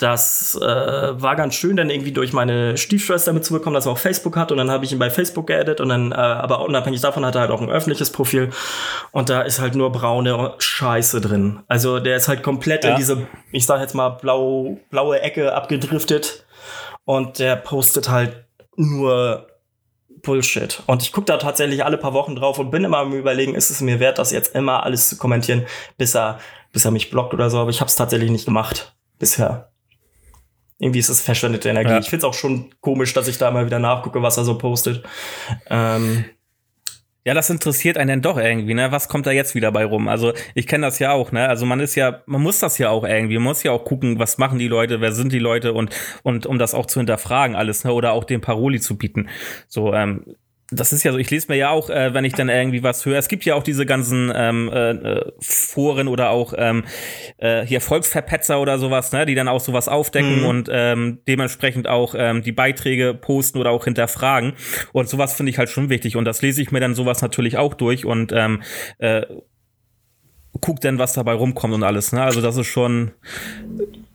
das 0.00 0.56
äh, 0.56 0.64
war 1.22 1.36
ganz 1.36 1.54
schön, 1.54 1.76
dann 1.76 1.90
irgendwie 1.90 2.12
durch 2.12 2.32
meine 2.32 2.78
Stiefschwester 2.78 3.34
mitzubekommen, 3.34 3.74
dass 3.74 3.84
er 3.86 3.92
auch 3.92 3.98
Facebook 3.98 4.34
hat. 4.36 4.50
Und 4.50 4.56
dann 4.56 4.70
habe 4.70 4.84
ich 4.84 4.92
ihn 4.92 4.98
bei 4.98 5.10
Facebook 5.10 5.46
geaddet. 5.46 5.80
Und 5.80 5.90
dann, 5.90 6.12
äh, 6.12 6.14
aber 6.14 6.64
unabhängig 6.64 7.02
davon 7.02 7.24
hat 7.26 7.34
er 7.34 7.42
halt 7.42 7.50
auch 7.50 7.60
ein 7.60 7.68
öffentliches 7.68 8.10
Profil. 8.10 8.48
Und 9.12 9.28
da 9.28 9.42
ist 9.42 9.60
halt 9.60 9.74
nur 9.74 9.92
braune 9.92 10.54
Scheiße 10.58 11.20
drin. 11.20 11.60
Also 11.68 12.00
der 12.00 12.16
ist 12.16 12.28
halt 12.28 12.42
komplett 12.42 12.84
Ja. 12.84 12.90
in 12.90 12.96
diese, 12.96 13.26
ich 13.52 13.66
sag 13.66 13.80
jetzt 13.82 13.94
mal, 13.94 14.08
blau, 14.08 14.78
blaue 14.90 15.20
Ecke 15.20 15.54
abgedriftet. 15.54 16.46
Und 17.04 17.38
der 17.38 17.56
postet 17.56 18.08
halt 18.08 18.44
nur 18.76 19.48
Bullshit. 20.22 20.82
Und 20.86 21.02
ich 21.02 21.12
gucke 21.12 21.26
da 21.26 21.36
tatsächlich 21.36 21.84
alle 21.84 21.98
paar 21.98 22.14
Wochen 22.14 22.36
drauf 22.36 22.58
und 22.58 22.70
bin 22.70 22.84
immer 22.84 22.98
am 22.98 23.12
überlegen, 23.12 23.54
ist 23.54 23.70
es 23.70 23.82
mir 23.82 24.00
wert, 24.00 24.18
das 24.18 24.32
jetzt 24.32 24.54
immer 24.54 24.82
alles 24.84 25.08
zu 25.10 25.18
kommentieren, 25.18 25.66
bis 25.98 26.14
er, 26.14 26.38
bis 26.72 26.86
er 26.86 26.90
mich 26.90 27.10
blockt 27.10 27.34
oder 27.34 27.50
so. 27.50 27.58
Aber 27.58 27.70
ich 27.70 27.80
habe 27.80 27.88
es 27.88 27.96
tatsächlich 27.96 28.30
nicht 28.30 28.46
gemacht 28.46 28.94
bisher. 29.18 29.69
Irgendwie 30.80 30.98
ist 30.98 31.10
es 31.10 31.20
verschwendete 31.20 31.68
Energie. 31.68 31.90
Ja. 31.90 31.98
Ich 31.98 32.08
finde 32.10 32.26
es 32.26 32.30
auch 32.30 32.34
schon 32.34 32.74
komisch, 32.80 33.12
dass 33.12 33.28
ich 33.28 33.38
da 33.38 33.50
mal 33.52 33.66
wieder 33.66 33.78
nachgucke, 33.78 34.22
was 34.22 34.36
er 34.36 34.44
so 34.44 34.58
postet. 34.58 35.04
Ähm, 35.68 36.24
Ja, 37.22 37.34
das 37.34 37.50
interessiert 37.50 37.98
einen 37.98 38.22
dann 38.22 38.22
doch 38.22 38.38
irgendwie, 38.38 38.72
ne? 38.72 38.90
Was 38.92 39.08
kommt 39.08 39.26
da 39.26 39.30
jetzt 39.30 39.54
wieder 39.54 39.70
bei 39.72 39.84
rum? 39.84 40.08
Also, 40.08 40.32
ich 40.54 40.66
kenne 40.66 40.86
das 40.86 40.98
ja 40.98 41.12
auch, 41.12 41.32
ne? 41.32 41.50
Also, 41.50 41.66
man 41.66 41.78
ist 41.78 41.94
ja, 41.94 42.22
man 42.24 42.40
muss 42.40 42.60
das 42.60 42.78
ja 42.78 42.88
auch 42.88 43.04
irgendwie, 43.04 43.34
man 43.34 43.44
muss 43.44 43.62
ja 43.62 43.72
auch 43.72 43.84
gucken, 43.84 44.18
was 44.18 44.38
machen 44.38 44.58
die 44.58 44.68
Leute, 44.68 45.02
wer 45.02 45.12
sind 45.12 45.30
die 45.30 45.38
Leute 45.38 45.74
und, 45.74 45.94
und 46.22 46.46
um 46.46 46.58
das 46.58 46.72
auch 46.72 46.86
zu 46.86 46.98
hinterfragen 46.98 47.56
alles, 47.56 47.84
ne? 47.84 47.92
Oder 47.92 48.12
auch 48.12 48.24
den 48.24 48.40
Paroli 48.40 48.80
zu 48.80 48.96
bieten. 48.96 49.28
So, 49.68 49.92
ähm, 49.92 50.24
das 50.70 50.92
ist 50.92 51.02
ja 51.02 51.12
so, 51.12 51.18
ich 51.18 51.30
lese 51.30 51.46
mir 51.48 51.56
ja 51.56 51.70
auch, 51.70 51.90
äh, 51.90 52.14
wenn 52.14 52.24
ich 52.24 52.32
dann 52.32 52.48
irgendwie 52.48 52.82
was 52.82 53.04
höre, 53.04 53.18
es 53.18 53.28
gibt 53.28 53.44
ja 53.44 53.54
auch 53.54 53.62
diese 53.62 53.86
ganzen 53.86 54.32
ähm, 54.34 54.70
äh, 54.72 55.20
Foren 55.40 56.08
oder 56.08 56.30
auch 56.30 56.54
ähm, 56.56 56.84
äh, 57.38 57.64
hier 57.66 57.80
Volksverpetzer 57.80 58.60
oder 58.60 58.78
sowas, 58.78 59.12
ne, 59.12 59.26
die 59.26 59.34
dann 59.34 59.48
auch 59.48 59.60
sowas 59.60 59.88
aufdecken 59.88 60.40
Mhm. 60.40 60.46
und 60.46 60.68
ähm, 60.72 61.18
dementsprechend 61.26 61.88
auch 61.88 62.14
ähm, 62.16 62.42
die 62.42 62.52
Beiträge 62.52 63.14
posten 63.14 63.58
oder 63.58 63.70
auch 63.70 63.84
hinterfragen. 63.84 64.52
Und 64.92 65.08
sowas 65.08 65.34
finde 65.34 65.50
ich 65.50 65.58
halt 65.58 65.70
schon 65.70 65.88
wichtig. 65.88 66.16
Und 66.16 66.24
das 66.24 66.42
lese 66.42 66.62
ich 66.62 66.70
mir 66.70 66.80
dann 66.80 66.94
sowas 66.94 67.22
natürlich 67.22 67.56
auch 67.56 67.74
durch 67.74 68.04
und 68.04 68.32
ähm, 68.32 68.62
äh, 68.98 69.22
guck 70.60 70.80
dann, 70.80 70.98
was 70.98 71.14
dabei 71.14 71.32
rumkommt 71.32 71.74
und 71.74 71.82
alles. 71.82 72.12
Ne? 72.12 72.22
Also 72.22 72.40
das 72.40 72.56
ist 72.56 72.66
schon 72.66 73.12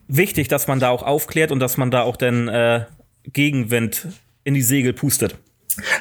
wichtig, 0.08 0.48
dass 0.48 0.68
man 0.68 0.80
da 0.80 0.90
auch 0.90 1.02
aufklärt 1.02 1.52
und 1.52 1.60
dass 1.60 1.76
man 1.76 1.90
da 1.90 2.02
auch 2.02 2.16
dann 2.16 2.48
äh, 2.48 2.84
Gegenwind 3.24 4.08
in 4.44 4.54
die 4.54 4.62
Segel 4.62 4.92
pustet. 4.92 5.36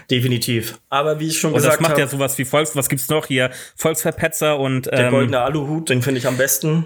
Definitiv. 0.09 0.79
Aber 0.89 1.19
wie 1.19 1.27
ich 1.27 1.39
schon 1.39 1.49
Und 1.51 1.55
das 1.57 1.63
gesagt 1.63 1.81
macht 1.81 1.91
habe, 1.91 2.01
ja 2.01 2.07
sowas 2.07 2.37
wie 2.37 2.45
Volks, 2.45 2.75
was 2.75 2.89
gibt's 2.89 3.09
noch 3.09 3.25
hier? 3.25 3.51
Volksverpetzer 3.75 4.57
und 4.59 4.85
der 4.87 5.05
ähm, 5.07 5.11
goldene 5.11 5.39
Aluhut, 5.41 5.89
den 5.89 6.01
finde 6.01 6.19
ich 6.19 6.27
am 6.27 6.37
besten. 6.37 6.85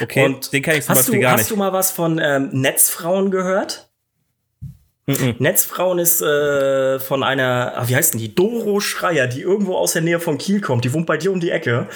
okay, 0.00 0.24
Und 0.24 0.52
den 0.52 0.62
kenne 0.62 0.78
ich 0.78 0.84
zum 0.84 0.94
hast 0.94 0.98
Beispiel 1.02 1.14
du, 1.16 1.22
gar 1.22 1.32
hast 1.32 1.38
nicht. 1.40 1.50
du 1.50 1.56
mal 1.56 1.72
was 1.72 1.90
von 1.90 2.18
ähm, 2.22 2.48
Netzfrauen 2.52 3.30
gehört? 3.30 3.91
Mhm. 5.20 5.34
Netzfrauen 5.38 5.98
ist 5.98 6.22
äh, 6.22 6.98
von 7.00 7.22
einer, 7.22 7.72
ah, 7.76 7.88
wie 7.88 7.96
heißt 7.96 8.14
denn 8.14 8.20
die? 8.20 8.34
Doro 8.34 8.80
Schreier, 8.80 9.26
die 9.26 9.40
irgendwo 9.40 9.76
aus 9.76 9.92
der 9.92 10.02
Nähe 10.02 10.20
von 10.20 10.38
Kiel 10.38 10.60
kommt. 10.60 10.84
Die 10.84 10.92
wohnt 10.92 11.06
bei 11.06 11.16
dir 11.16 11.32
um 11.32 11.40
die 11.40 11.50
Ecke. 11.50 11.88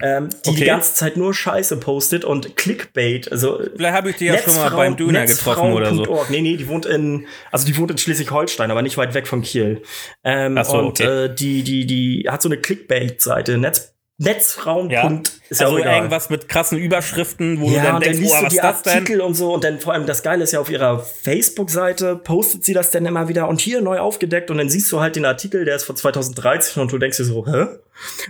Ähm, 0.00 0.28
die 0.44 0.50
die 0.50 0.56
Okay. 0.60 0.64
ganze 0.66 0.94
Zeit 0.94 1.16
nur 1.16 1.32
Scheiße 1.34 1.76
postet 1.78 2.24
und 2.24 2.56
Clickbait. 2.56 3.30
Also 3.32 3.60
Vielleicht 3.76 3.94
habe 3.94 4.10
ich 4.10 4.16
die 4.16 4.26
ja 4.26 4.38
schon 4.38 4.54
mal 4.56 4.70
beim 4.70 4.96
Döner 4.96 5.26
getroffen 5.26 5.72
oder 5.72 5.86
so. 5.90 5.96
Netzfrauen.org. 5.96 6.30
Nee, 6.30 6.42
nee, 6.42 6.56
die 6.56 6.68
wohnt 6.68 6.86
in, 6.86 7.26
also 7.50 7.66
die 7.66 7.76
wohnt 7.76 7.90
in 7.90 7.98
Schleswig-Holstein, 7.98 8.70
aber 8.70 8.82
nicht 8.82 8.96
weit 8.96 9.14
weg 9.14 9.26
von 9.26 9.42
Kiel. 9.42 9.82
Ähm, 10.24 10.58
so, 10.62 10.78
und 10.78 11.00
okay. 11.00 11.24
äh, 11.24 11.34
die, 11.34 11.62
die, 11.62 11.86
die 11.86 12.26
hat 12.28 12.42
so 12.42 12.48
eine 12.48 12.58
Clickbait-Seite, 12.58 13.58
Netz, 13.58 13.94
Netzraum. 14.20 14.90
Ja. 14.90 15.20
Ist 15.48 15.60
ja 15.60 15.66
also 15.66 15.78
auch 15.78 15.80
egal. 15.80 15.96
irgendwas 15.96 16.28
mit 16.28 16.48
krassen 16.48 16.78
Überschriften, 16.78 17.60
wo 17.60 17.68
du 17.68 17.72
Ja, 17.72 17.84
dann 17.84 17.94
und 17.96 18.04
dann 18.04 18.12
denkst, 18.12 18.20
liest 18.20 18.34
oh, 18.34 18.44
du 18.44 18.48
die 18.50 18.56
ist 18.56 18.62
das 18.62 18.82
denn? 18.82 18.92
Artikel 18.92 19.20
und 19.22 19.34
so 19.34 19.54
und 19.54 19.64
dann 19.64 19.80
vor 19.80 19.94
allem 19.94 20.04
das 20.06 20.22
Geile 20.22 20.44
ist 20.44 20.52
ja 20.52 20.60
auf 20.60 20.70
ihrer 20.70 21.00
Facebook-Seite 21.00 22.16
postet 22.16 22.62
sie 22.64 22.74
das 22.74 22.90
dann 22.90 23.06
immer 23.06 23.28
wieder 23.28 23.48
und 23.48 23.60
hier 23.60 23.80
neu 23.80 23.98
aufgedeckt 23.98 24.50
und 24.50 24.58
dann 24.58 24.68
siehst 24.68 24.92
du 24.92 25.00
halt 25.00 25.16
den 25.16 25.24
Artikel, 25.24 25.64
der 25.64 25.76
ist 25.76 25.84
von 25.84 25.96
2013 25.96 26.82
und 26.82 26.92
du 26.92 26.98
denkst 26.98 27.16
dir 27.16 27.24
so, 27.24 27.46
hä? 27.46 27.66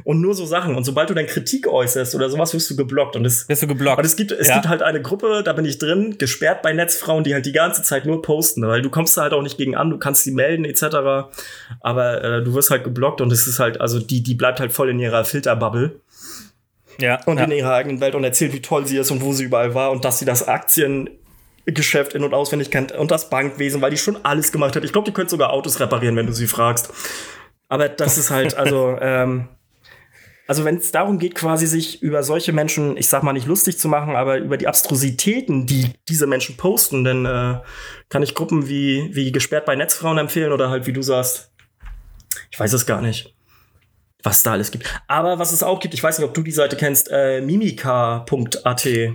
Und 0.05 0.21
nur 0.21 0.35
so 0.35 0.47
Sachen 0.47 0.75
und 0.75 0.85
sobald 0.85 1.11
du 1.11 1.15
dann 1.15 1.27
Kritik 1.27 1.67
äußerst 1.67 2.15
oder 2.15 2.29
sowas, 2.31 2.53
wirst 2.55 2.71
du 2.71 2.77
geblockt 2.77 3.17
und 3.17 3.25
es 3.25 3.47
Bist 3.47 3.63
du 3.63 3.67
geblockt? 3.67 3.99
und 3.99 4.05
es 4.05 4.17
gibt, 4.17 4.33
es 4.33 4.49
Ja. 4.49 4.55
gibt 4.55 4.69
halt 4.69 4.83
eine 4.83 5.01
Gruppe, 5.03 5.43
da 5.45 5.53
bin 5.53 5.65
ich 5.65 5.79
drin, 5.79 6.17
gesperrt 6.19 6.63
bei 6.63 6.73
Netzfrauen, 6.73 7.25
die 7.25 7.35
halt 7.35 7.47
die 7.47 7.53
ganze 7.53 7.83
Zeit 7.83 8.07
nur 8.07 8.23
posten, 8.23 8.67
weil 8.67 8.83
du 8.83 8.91
kommst 8.91 9.17
da 9.17 9.23
halt 9.23 9.33
auch 9.33 9.43
nicht 9.43 9.57
gegen 9.59 9.77
an, 9.77 9.91
du 9.91 9.99
kannst 9.99 10.25
sie 10.25 10.33
melden 10.33 10.65
etc. 10.65 11.31
Aber 11.81 12.25
äh, 12.25 12.43
du 12.43 12.55
wirst 12.55 12.71
halt 12.71 12.85
geblockt 12.85 13.21
und 13.21 13.33
es 13.33 13.47
ist 13.47 13.59
halt, 13.61 13.81
also 13.81 14.01
die, 14.01 14.23
die 14.23 14.35
bleibt 14.35 14.61
halt 14.61 14.73
voll 14.73 14.91
in 14.91 14.99
ihrer 14.99 15.25
Filterbubble 15.25 16.01
ja, 16.99 17.21
und 17.27 17.39
ja. 17.39 17.45
in 17.45 17.53
ihrer 17.53 17.75
eigenen 17.75 18.01
Welt 18.01 18.15
und 18.15 18.25
erzählt, 18.25 18.53
wie 18.53 18.61
toll 18.61 18.87
sie 18.87 18.99
ist 18.99 19.11
und 19.11 19.23
wo 19.23 19.33
sie 19.33 19.45
überall 19.45 19.75
war 19.75 19.91
und 19.91 20.05
dass 20.05 20.19
sie 20.19 20.25
das 20.27 20.47
Aktiengeschäft 20.49 22.15
in- 22.15 22.25
und 22.25 22.35
auswendig 22.35 22.71
kennt 22.71 22.93
und 22.93 23.11
das 23.11 23.31
Bankwesen, 23.31 23.81
weil 23.81 23.91
die 23.91 23.97
schon 23.99 24.19
alles 24.25 24.53
gemacht 24.53 24.77
hat. 24.77 24.85
Ich 24.85 24.93
glaube, 24.93 25.07
die 25.07 25.13
könnte 25.13 25.31
sogar 25.31 25.53
Autos 25.53 25.81
reparieren, 25.81 26.17
wenn 26.17 26.27
du 26.27 26.33
sie 26.33 26.47
fragst. 26.47 26.91
Aber 27.69 27.89
das 27.89 28.19
ist 28.19 28.31
halt, 28.31 28.57
also, 28.57 28.97
ähm, 29.01 29.49
also 30.51 30.65
wenn 30.65 30.79
es 30.79 30.91
darum 30.91 31.21
geht, 31.21 31.37
quasi 31.37 31.65
sich 31.69 32.03
über 32.03 32.25
solche 32.25 32.53
Menschen, 32.53 32.97
ich 32.97 33.07
sag 33.07 33.23
mal 33.23 33.33
nicht 33.33 33.47
lustig 33.47 33.79
zu 33.79 33.87
machen, 33.87 34.17
aber 34.17 34.39
über 34.39 34.57
die 34.57 34.67
Abstrusitäten, 34.67 35.65
die 35.65 35.93
diese 36.09 36.27
Menschen 36.27 36.57
posten, 36.57 37.05
dann 37.05 37.25
äh, 37.25 37.61
kann 38.09 38.25
ich 38.25 38.35
Gruppen 38.35 38.69
wie, 38.69 39.11
wie 39.13 39.31
gesperrt 39.31 39.65
bei 39.65 39.77
Netzfrauen 39.77 40.19
empfehlen 40.19 40.51
oder 40.51 40.69
halt, 40.69 40.87
wie 40.89 40.93
du 40.93 41.03
sagst, 41.03 41.53
ich 42.51 42.59
weiß 42.59 42.73
es 42.73 42.85
gar 42.85 43.01
nicht, 43.01 43.33
was 44.25 44.43
da 44.43 44.51
alles 44.51 44.73
gibt. 44.73 44.87
Aber 45.07 45.39
was 45.39 45.53
es 45.53 45.63
auch 45.63 45.79
gibt, 45.79 45.95
ich 45.95 46.03
weiß 46.03 46.19
nicht, 46.19 46.27
ob 46.27 46.35
du 46.35 46.43
die 46.43 46.51
Seite 46.51 46.75
kennst, 46.77 47.09
äh, 47.13 47.41
mimika.at. 47.41 48.85
ja, 48.87 49.13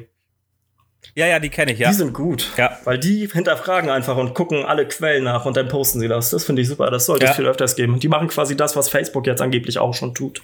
ja, 1.15 1.39
die 1.39 1.49
kenne 1.49 1.73
ich, 1.73 1.79
ja. 1.79 1.89
Die 1.89 1.95
sind 1.95 2.13
gut. 2.13 2.53
Ja. 2.55 2.79
Weil 2.85 2.97
die 2.97 3.27
hinterfragen 3.27 3.89
einfach 3.89 4.15
und 4.15 4.35
gucken 4.35 4.63
alle 4.63 4.87
Quellen 4.87 5.25
nach 5.25 5.43
und 5.45 5.57
dann 5.57 5.67
posten 5.67 5.99
sie 5.99 6.07
das. 6.07 6.29
Das 6.29 6.45
finde 6.45 6.61
ich 6.61 6.69
super. 6.69 6.89
Das 6.91 7.05
sollte 7.07 7.25
Ja. 7.25 7.31
es 7.31 7.35
viel 7.35 7.45
öfters 7.45 7.75
geben. 7.75 7.99
Die 7.99 8.07
machen 8.07 8.29
quasi 8.29 8.55
das, 8.55 8.77
was 8.77 8.87
Facebook 8.87 9.27
jetzt 9.27 9.41
angeblich 9.41 9.79
auch 9.79 9.93
schon 9.93 10.15
tut. 10.15 10.41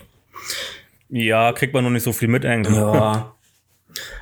Ja, 1.12 1.52
kriegt 1.52 1.74
man 1.74 1.84
noch 1.84 1.90
nicht 1.90 2.04
so 2.04 2.14
viel 2.14 2.28
mit 2.30 2.44
irgendwie. 2.46 2.74
Ja. 2.74 3.36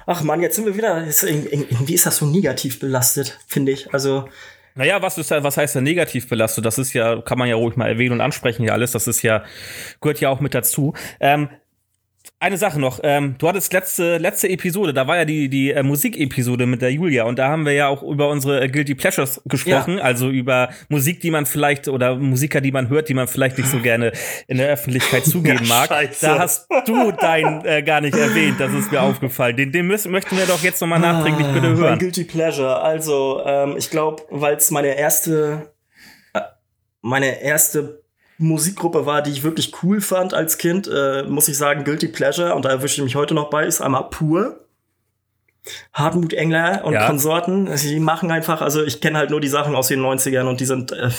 Ach 0.08 0.24
man, 0.24 0.42
jetzt 0.42 0.56
sind 0.56 0.66
wir 0.66 0.76
wieder. 0.76 1.06
Ist, 1.06 1.24
irgendwie 1.24 1.94
ist 1.94 2.06
das 2.06 2.18
so 2.18 2.26
negativ 2.26 2.80
belastet, 2.80 3.40
finde 3.48 3.72
ich. 3.72 3.94
Also, 3.94 4.28
Naja, 4.74 5.02
was 5.02 5.18
ist 5.20 5.30
da, 5.30 5.44
was 5.44 5.58
heißt 5.58 5.76
da 5.76 5.82
negativ 5.82 6.28
belastet? 6.28 6.66
Das 6.66 6.80
ist 6.80 6.94
ja, 6.94 7.22
kann 7.22 7.38
man 7.38 7.48
ja 7.48 7.56
ruhig 7.56 7.76
mal 7.76 7.88
erwähnen 7.88 8.14
und 8.14 8.22
ansprechen 8.22 8.64
hier 8.64 8.74
alles. 8.74 8.92
Das 8.94 9.08
ist 9.08 9.22
ja, 9.22 9.44
gehört 10.02 10.20
ja 10.20 10.30
auch 10.30 10.40
mit 10.40 10.56
dazu. 10.56 10.94
Ähm, 11.20 11.50
eine 12.42 12.58
Sache 12.58 12.80
noch, 12.80 13.02
ähm, 13.04 13.36
du 13.38 13.50
hattest 13.50 13.74
letzte, 13.74 14.18
letzte 14.18 14.48
Episode, 14.50 14.94
da 14.94 15.08
war 15.08 15.18
ja 15.18 15.26
die, 15.26 15.50
die 15.50 15.72
äh, 15.72 15.84
Musikepisode 15.84 16.66
mit 16.68 16.82
der 16.82 16.92
Julia 16.94 17.26
und 17.26 17.38
da 17.38 17.50
haben 17.50 17.66
wir 17.66 17.74
ja 17.74 17.88
auch 17.90 18.02
über 18.02 18.30
unsere 18.30 18.62
äh, 18.62 18.70
Guilty 18.70 18.96
Pleasures 18.96 19.42
gesprochen, 19.46 20.00
also 20.00 20.30
über 20.30 20.70
Musik, 20.88 21.20
die 21.20 21.32
man 21.32 21.46
vielleicht 21.46 21.90
oder 21.90 22.16
Musiker, 22.16 22.62
die 22.62 22.72
man 22.72 22.88
hört, 22.88 23.10
die 23.10 23.14
man 23.14 23.28
vielleicht 23.28 23.58
nicht 23.58 23.70
so 23.70 23.80
gerne 23.80 24.14
in 24.48 24.58
der 24.58 24.70
Öffentlichkeit 24.70 25.26
zugeben 25.26 25.66
Ja, 25.66 25.68
mag. 25.68 25.88
scheiße. 25.90 26.26
Da 26.26 26.40
hast 26.40 26.68
du 26.86 27.12
dein 27.12 27.66
äh, 27.66 27.84
gar 27.84 28.00
nicht 28.00 28.16
erwähnt, 28.16 28.58
das 28.60 28.72
ist 28.74 28.90
mir 28.90 29.02
aufgefallen. 29.02 29.58
Den, 29.58 29.74
den 29.74 29.88
müssen, 29.88 30.10
möchten 30.12 30.38
wir 30.38 30.46
doch 30.46 30.64
jetzt 30.64 30.80
nochmal 30.80 31.00
nachträglich 31.00 31.48
bitte 31.48 31.68
mein 31.72 31.78
hören. 31.78 32.00
Guilty 32.00 32.24
Pleasure. 32.24 32.80
Also, 32.82 33.42
ähm, 33.46 33.76
ich 33.78 33.90
glaube, 33.90 34.24
weil 34.30 34.56
es 34.56 34.72
meine 34.72 34.98
erste, 34.98 35.74
äh, 36.34 36.40
meine 37.02 37.42
erste 37.42 38.02
Musikgruppe 38.40 39.06
war, 39.06 39.22
die 39.22 39.32
ich 39.32 39.44
wirklich 39.44 39.74
cool 39.84 40.00
fand 40.00 40.34
als 40.34 40.58
Kind, 40.58 40.88
äh, 40.88 41.24
muss 41.24 41.50
ich 41.50 41.58
sagen, 41.58 41.84
Guilty 41.84 42.08
Pleasure, 42.08 42.56
und 42.56 42.64
da 42.64 42.70
erwische 42.70 42.96
ich 42.96 43.04
mich 43.04 43.16
heute 43.16 43.34
noch 43.34 43.50
bei, 43.50 43.66
ist 43.66 43.82
einmal 43.82 44.10
pur. 44.10 44.66
Hartmut 45.94 46.34
Engler 46.34 46.86
und 46.86 46.94
Ja. 46.94 47.06
Konsorten, 47.06 47.70
die 47.76 48.00
machen 48.00 48.32
einfach, 48.32 48.62
also 48.62 48.82
ich 48.82 49.02
kenne 49.02 49.18
halt 49.18 49.30
nur 49.30 49.42
die 49.42 49.50
Sachen 49.50 49.76
aus 49.76 49.90
den 49.90 50.00
90ern 50.02 50.48
und 50.48 50.62
die 50.62 50.66
sind 50.66 50.94
äh, 50.94 51.10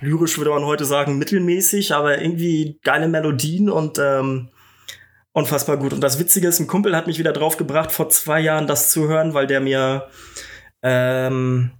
lyrisch, 0.00 0.36
würde 0.36 0.50
man 0.50 0.64
heute 0.64 0.84
sagen, 0.84 1.16
mittelmäßig, 1.16 1.94
aber 1.94 2.20
irgendwie 2.20 2.80
geile 2.82 3.06
Melodien 3.06 3.70
und 3.70 4.00
ähm, 4.00 4.48
unfassbar 5.30 5.76
gut. 5.76 5.92
Und 5.92 6.00
das 6.00 6.18
Witzige 6.18 6.48
ist, 6.48 6.58
ein 6.58 6.66
Kumpel 6.66 6.96
hat 6.96 7.06
mich 7.06 7.20
wieder 7.20 7.32
drauf 7.32 7.56
gebracht, 7.56 7.92
vor 7.92 8.08
zwei 8.08 8.40
Jahren 8.40 8.66
das 8.66 8.90
zu 8.90 9.08
hören, 9.08 9.32
weil 9.32 9.46
der 9.46 9.60
mir 9.60 10.08
ähm, 10.82 11.70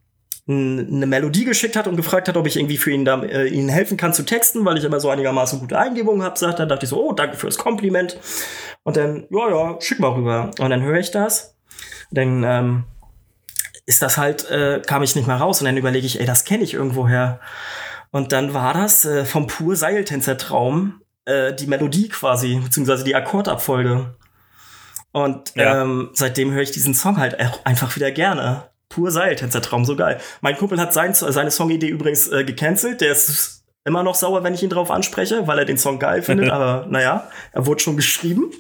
eine 0.49 1.07
Melodie 1.07 1.45
geschickt 1.45 1.77
hat 1.77 1.87
und 1.87 1.97
gefragt 1.97 2.27
hat, 2.29 2.37
ob 2.37 2.47
ich 2.49 2.57
irgendwie 2.57 2.77
für 2.77 2.91
ihn 2.91 3.05
da, 3.05 3.23
äh, 3.23 3.47
ihnen 3.47 3.69
helfen 3.69 3.97
kann 3.97 4.13
zu 4.13 4.25
texten, 4.25 4.65
weil 4.65 4.77
ich 4.77 4.85
immer 4.85 4.99
so 4.99 5.09
einigermaßen 5.09 5.61
gute 5.61 5.79
Eingebungen 5.79 6.23
habe, 6.25 6.37
sagt 6.39 6.59
er. 6.59 6.67
dachte 6.67 6.85
ich 6.85 6.91
so, 6.91 7.01
oh, 7.01 7.13
danke 7.13 7.37
fürs 7.37 7.59
Kompliment. 7.59 8.19
Und 8.83 8.97
dann, 8.97 9.27
ja, 9.31 9.51
ja, 9.51 9.81
schick 9.81 10.01
mal 10.01 10.09
rüber. 10.13 10.51
Und 10.59 10.71
dann 10.71 10.83
höre 10.83 10.99
ich 10.99 11.13
das. 11.13 11.57
Dann 12.11 12.43
ähm, 12.45 12.85
ist 13.87 14.03
das 14.03 14.19
halt, 14.19 14.51
äh, 14.51 14.83
kam 14.85 15.05
ich 15.05 15.15
nicht 15.15 15.29
mehr 15.29 15.37
raus. 15.37 15.61
Und 15.61 15.67
dann 15.67 15.77
überlege 15.77 16.07
ich, 16.07 16.19
ey, 16.19 16.27
das 16.27 16.45
kenne 16.45 16.65
ich 16.65 16.75
irgendwoher. 16.75 17.39
Und 18.11 18.33
dann 18.33 18.53
war 18.53 18.75
das 18.75 19.05
äh, 19.05 19.25
vom 19.25 19.47
pur 19.47 19.77
Seiltänzer-Traum 19.77 21.01
äh, 21.25 21.55
die 21.55 21.69
Melodie 21.69 22.09
quasi, 22.09 22.57
beziehungsweise 22.57 23.05
die 23.05 23.15
Akkordabfolge. 23.15 24.17
Und 25.13 25.55
Ja. 25.55 25.83
ähm, 25.83 26.11
seitdem 26.15 26.51
höre 26.53 26.63
ich 26.63 26.73
diesen 26.73 26.95
Song 26.95 27.19
halt 27.19 27.41
auch 27.41 27.65
einfach 27.65 27.95
wieder 27.95 28.11
gerne. 28.11 28.65
Pur 28.95 29.11
Seiltänzer-Traum, 29.11 29.85
so 29.85 29.97
geil. 29.97 30.21
Mein 30.41 30.57
Kumpel 30.57 30.79
hat 30.81 30.93
sein, 30.93 31.15
seine 31.15 31.51
Songidee 31.51 31.89
übrigens 31.89 32.29
äh, 32.29 32.45
gecancelt. 32.45 33.01
Der 33.01 33.13
ist 33.13 33.65
immer 33.85 34.03
noch 34.03 34.15
sauer, 34.15 34.45
wenn 34.45 34.55
ich 34.55 34.63
ihn 34.63 34.71
drauf 34.71 34.91
anspreche, 34.91 35.47
weil 35.47 35.59
er 35.59 35.65
den 35.65 35.79
Song 35.79 35.99
geil 35.99 36.23
findet. 36.29 36.51
aber 36.51 36.87
naja, 36.89 37.29
er 37.53 37.67
wurde 37.67 37.81
schon 37.83 37.97
geschrieben. 37.97 38.51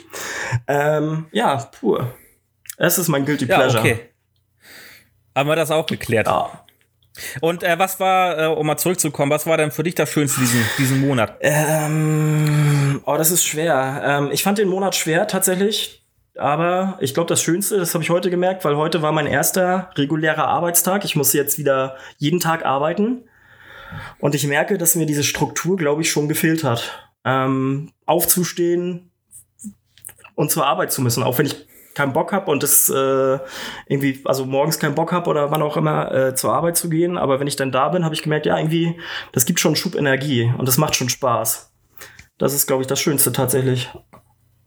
Ähm, 0.66 1.27
ja, 1.33 1.57
pur. 1.79 2.14
Das 2.79 2.99
ist 2.99 3.09
mein 3.09 3.25
Guilty 3.27 3.45
Ja, 3.47 3.57
Pleasure. 3.59 3.81
okay. 3.81 4.01
Haben 5.37 5.49
wir 5.49 5.57
das 5.57 5.71
auch 5.71 5.87
geklärt. 5.87 6.27
Ja. 6.27 6.64
Und 7.42 7.62
äh, 7.62 7.79
was 7.79 8.01
war, 8.01 8.38
äh, 8.38 8.47
um 8.47 8.66
mal 8.66 8.79
zurückzukommen, 8.79 9.31
was 9.31 9.47
war 9.47 9.59
denn 9.59 9.71
für 9.71 9.83
dich 9.83 9.95
das 9.95 10.11
Schönste 10.11 10.40
diesen, 10.40 10.64
diesen 10.79 11.01
Monat? 11.07 11.37
Ähm, 11.40 13.03
oh, 13.05 13.16
das 13.16 13.31
ist 13.31 13.45
schwer. 13.45 14.03
Ähm, 14.05 14.31
ich 14.33 14.42
fand 14.42 14.59
den 14.59 14.68
Monat 14.68 14.95
schwer 14.95 15.27
tatsächlich. 15.27 16.02
Aber 16.37 16.97
ich 17.01 17.14
glaube, 17.14 17.29
das 17.29 17.42
Schönste, 17.42 17.79
das 17.79 17.95
habe 17.95 18.03
ich 18.03 18.11
heute 18.11 18.31
gemerkt, 18.31 18.64
weil 18.64 18.77
heute 18.77 19.03
war 19.03 19.12
mein 19.12 19.27
erster 19.27 19.90
regulärer 19.97 20.49
Arbeitstag. 20.49 21.05
Ich 21.05 21.14
muss 21.14 21.33
jetzt 21.33 21.59
wieder 21.59 21.97
jeden 22.18 22.40
Tag 22.40 22.64
arbeiten. 22.64 23.25
Und 24.18 24.35
ich 24.35 24.47
merke, 24.47 24.79
dass 24.79 24.95
mir 24.95 25.07
diese 25.07 25.25
Struktur, 25.25 25.77
glaube 25.77 26.03
ich, 26.03 26.11
schon 26.11 26.29
gefehlt 26.29 26.64
hat. 26.64 27.11
Ähm, 27.25 27.92
aufzustehen 28.07 29.11
und 30.35 30.51
zur 30.51 30.66
Arbeit 30.66 30.92
zu 30.92 31.03
müssen, 31.03 31.23
auch 31.23 31.38
wenn 31.38 31.47
ich 31.47 31.66
keinen 31.95 32.14
Bock 32.14 32.33
habe 32.33 32.51
und 32.51 32.62
das 32.62 32.88
äh, 32.88 33.38
irgendwie, 33.87 34.21
also 34.25 34.47
morgens 34.47 34.79
keinen 34.79 34.95
Bock 34.95 35.12
habe 35.12 35.29
oder 35.29 35.51
wann 35.51 35.62
auch 35.62 35.77
immer 35.77 36.12
äh, 36.12 36.35
zur 36.35 36.53
Arbeit 36.53 36.77
zu 36.77 36.88
gehen. 36.88 37.18
Aber 37.18 37.38
wenn 37.38 37.47
ich 37.47 37.57
dann 37.57 37.71
da 37.71 37.90
bin, 37.90 38.05
habe 38.05 38.14
ich 38.14 38.23
gemerkt, 38.23 38.47
ja, 38.47 38.57
irgendwie, 38.57 38.99
das 39.33 39.45
gibt 39.45 39.61
schon 39.61 39.71
einen 39.71 39.77
Schub 39.77 39.95
Energie 39.95 40.51
und 40.57 40.66
das 40.66 40.79
macht 40.79 40.97
schon 40.97 41.11
Spaß. 41.11 41.71
Das 42.38 42.55
ist, 42.55 42.66
glaube 42.66 42.83
ich, 42.83 42.87
das 42.87 43.01
Schönste 43.01 43.33
tatsächlich. 43.33 43.90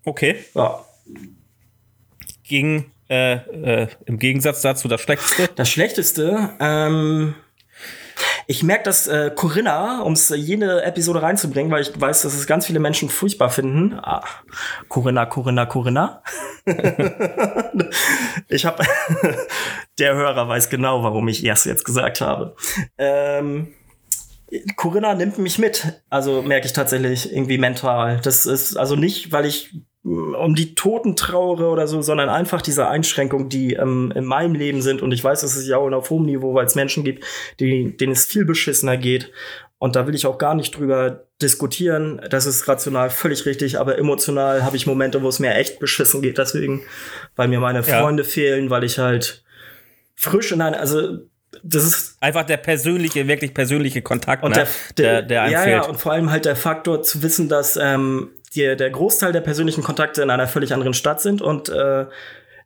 Okay. 0.06 0.45
Ja. 0.54 0.86
Gegen, 2.47 2.91
äh, 3.10 3.36
äh, 3.36 3.88
im 4.05 4.19
Gegensatz 4.19 4.62
dazu 4.62 4.88
das 4.88 5.01
Schlechteste. 5.01 5.49
Das 5.55 5.69
Schlechteste, 5.69 6.49
ähm, 6.60 7.36
ich 8.47 8.62
merke, 8.62 8.84
dass 8.84 9.08
äh, 9.08 9.31
Corinna, 9.34 10.01
um 10.01 10.13
es 10.13 10.29
jede 10.29 10.84
Episode 10.84 11.21
reinzubringen, 11.21 11.71
weil 11.71 11.81
ich 11.81 11.99
weiß, 11.99 12.21
dass 12.21 12.36
es 12.36 12.45
ganz 12.45 12.67
viele 12.67 12.79
Menschen 12.79 13.10
furchtbar 13.10 13.49
finden. 13.49 13.99
Ah, 13.99 14.23
Corinna, 14.88 15.25
Corinna, 15.25 15.65
Corinna. 15.65 16.21
ich 18.47 18.65
habe, 18.65 18.84
der 19.99 20.15
Hörer 20.15 20.47
weiß 20.47 20.69
genau, 20.69 21.03
warum 21.03 21.27
ich 21.27 21.43
erst 21.43 21.65
jetzt 21.65 21.86
gesagt 21.86 22.21
habe. 22.21 22.55
Ähm, 22.97 23.73
Corinna 24.75 25.15
nimmt 25.15 25.39
mich 25.39 25.58
mit, 25.58 26.01
also 26.10 26.43
merke 26.43 26.67
ich 26.67 26.73
tatsächlich 26.73 27.34
irgendwie 27.34 27.58
mental. 27.58 28.19
Das 28.23 28.45
ist 28.45 28.77
also 28.77 28.95
nicht, 28.95 29.31
weil 29.31 29.45
ich 29.45 29.73
um 30.06 30.54
die 30.54 30.76
Toten 30.76 31.15
trauere 31.15 31.72
oder 31.72 31.88
so, 31.88 32.02
sondern 32.04 32.30
einfach 32.30 32.62
diese 32.62 32.88
Einschränkungen, 32.88 33.50
die 33.50 33.74
ähm, 33.74 34.13
in 34.15 34.24
meinem 34.24 34.54
Leben 34.54 34.84
sind. 34.84 35.02
Und 35.02 35.12
ich 35.12 35.24
weiß, 35.24 35.41
dass 35.41 35.56
es 35.56 35.68
ja 35.68 35.78
auch 35.78 35.91
auf 35.91 36.12
hohem 36.12 36.26
Niveau, 36.26 36.54
weil 36.54 36.68
es 36.68 36.76
Menschen 36.76 37.04
gibt, 37.04 37.26
die, 37.60 37.98
denen 37.98 38.12
es 38.12 38.26
viel 38.26 38.46
beschissener 38.46 38.98
geht. 38.98 39.32
Und 39.80 39.96
da 39.96 40.06
will 40.06 40.13
ich 40.13 40.28
auch 40.28 40.38
gar 40.38 40.54
nicht 40.54 40.78
drüber 40.78 41.26
diskutieren. 41.41 42.22
Das 42.30 42.46
ist 42.46 42.68
rational 42.68 43.10
völlig 43.10 43.46
richtig, 43.48 43.80
aber 43.80 43.98
emotional 43.98 44.63
habe 44.63 44.78
ich 44.78 44.86
Momente, 44.86 45.24
wo 45.24 45.28
es 45.28 45.39
mir 45.39 45.56
echt 45.56 45.80
beschissen 45.80 46.22
geht. 46.22 46.38
Deswegen, 46.38 46.84
weil 47.36 47.48
mir 47.48 47.60
meine 47.60 47.80
Ja. 47.80 48.00
Freunde 48.02 48.24
fehlen, 48.24 48.70
weil 48.70 48.84
ich 48.84 49.00
halt 49.00 49.44
frisch 50.15 50.52
in 50.52 50.62
einer, 50.62 50.80
also 50.80 51.18
das 51.63 51.84
ist 51.84 52.14
Einfach 52.26 52.44
der 52.44 52.58
persönliche, 52.58 53.28
wirklich 53.28 53.54
persönliche 53.54 54.02
Kontakt, 54.02 54.44
und 54.44 54.56
ne? 54.56 54.66
der, 54.98 55.22
der, 55.22 55.22
der 55.22 55.42
einem 55.44 55.54
ja, 55.54 55.62
fehlt. 55.62 55.76
ja, 55.84 55.86
und 55.88 55.98
vor 56.00 56.12
allem 56.12 56.32
halt 56.32 56.46
der 56.46 56.56
Faktor 56.56 57.04
zu 57.04 57.22
wissen, 57.22 57.50
dass 57.50 57.78
ähm, 57.78 58.32
die, 58.56 58.76
der 58.76 58.90
Großteil 58.90 59.32
der 59.32 59.42
persönlichen 59.42 59.84
Kontakte 59.84 60.24
in 60.24 60.32
einer 60.32 60.48
völlig 60.48 60.74
anderen 60.74 60.96
Stadt 60.96 61.22
sind 61.22 61.44
und 61.44 61.70
äh, 61.70 62.08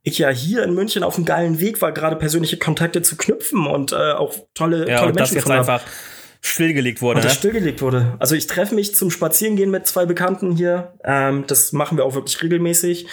ich 0.03 0.17
ja 0.17 0.29
hier 0.29 0.63
in 0.63 0.73
München 0.73 1.03
auf 1.03 1.17
einem 1.17 1.25
geilen 1.25 1.59
Weg 1.59 1.81
war, 1.81 1.91
gerade 1.91 2.15
persönliche 2.15 2.55
Kontakte 2.55 3.01
zu 3.01 3.17
knüpfen 3.17 3.67
und 3.67 3.91
äh, 3.91 4.13
auch 4.13 4.33
tolle, 4.53 4.87
ja, 4.87 4.99
tolle 4.99 5.09
und 5.09 5.19
das 5.19 5.31
Menschen 5.31 5.35
jetzt 5.35 5.43
gefunden 5.43 5.67
hab. 5.67 5.81
einfach 5.81 5.91
stillgelegt 6.39 7.01
wurde. 7.01 7.17
Und 7.17 7.25
das 7.25 7.33
ne? 7.33 7.39
stillgelegt 7.39 7.81
wurde. 7.81 8.15
Also 8.17 8.35
ich 8.35 8.47
treffe 8.47 8.75
mich 8.75 8.95
zum 8.95 9.11
Spazierengehen 9.11 9.71
mit 9.71 9.87
zwei 9.87 10.05
Bekannten 10.05 10.55
hier. 10.55 10.93
Ähm, 11.03 11.43
das 11.47 11.73
machen 11.73 11.97
wir 11.97 12.05
auch 12.05 12.15
wirklich 12.15 12.41
regelmäßig. 12.41 13.07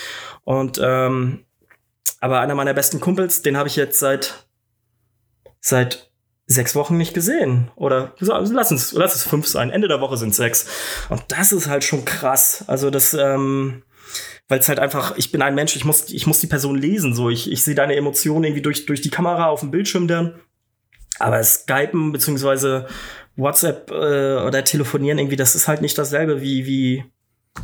Und 0.45 0.81
ähm, 0.81 1.45
aber 2.21 2.39
einer 2.39 2.55
meiner 2.55 2.73
besten 2.73 3.01
Kumpels, 3.01 3.43
den 3.43 3.57
habe 3.57 3.69
ich 3.69 3.75
jetzt 3.75 3.99
seit 3.99 4.47
seit 5.61 6.13
sechs 6.47 6.75
Wochen 6.75 6.97
nicht 6.97 7.15
gesehen. 7.15 7.71
Oder 7.77 8.15
also 8.21 8.53
lass 8.53 8.71
uns 8.71 8.93
lass 8.93 9.15
es 9.15 9.25
fünf 9.25 9.47
sein. 9.47 9.71
Ende 9.71 9.89
der 9.89 10.01
Woche 10.01 10.17
sind 10.17 10.35
sechs. 10.35 10.67
Und 11.09 11.23
das 11.29 11.53
ist 11.53 11.69
halt 11.69 11.85
schon 11.85 12.05
krass. 12.05 12.65
Also 12.67 12.91
das 12.91 13.15
ähm, 13.15 13.83
weil 14.49 14.61
es 14.61 14.69
halt 14.69 14.79
einfach, 14.79 15.17
ich 15.17 15.33
bin 15.33 15.43
ein 15.43 15.55
Mensch, 15.55 15.75
ich 15.75 15.85
muss, 15.85 16.11
ich 16.11 16.27
muss 16.27 16.39
die 16.39 16.47
Person 16.47 16.77
lesen, 16.77 17.15
so. 17.15 17.31
Ich, 17.31 17.51
ich 17.51 17.65
sehe 17.65 17.75
deine 17.75 17.97
Emotionen 17.97 18.45
irgendwie 18.45 18.63
durch, 18.63 18.87
durch 18.87 19.01
die 19.01 19.11
Kamera 19.11 19.47
auf 19.47 19.61
dem 19.61 19.71
Bildschirm 19.73 20.07
dann. 20.07 20.35
Aber 21.19 21.43
Skypen 21.43 22.13
beziehungsweise 22.13 22.87
WhatsApp 23.35 23.91
äh, 23.91 24.37
oder 24.47 24.63
telefonieren 24.65 25.19
irgendwie, 25.19 25.37
das 25.37 25.55
ist 25.57 25.67
halt 25.67 25.83
nicht 25.83 25.99
dasselbe 25.99 26.41
wie, 26.41 26.67
wie 26.67 27.05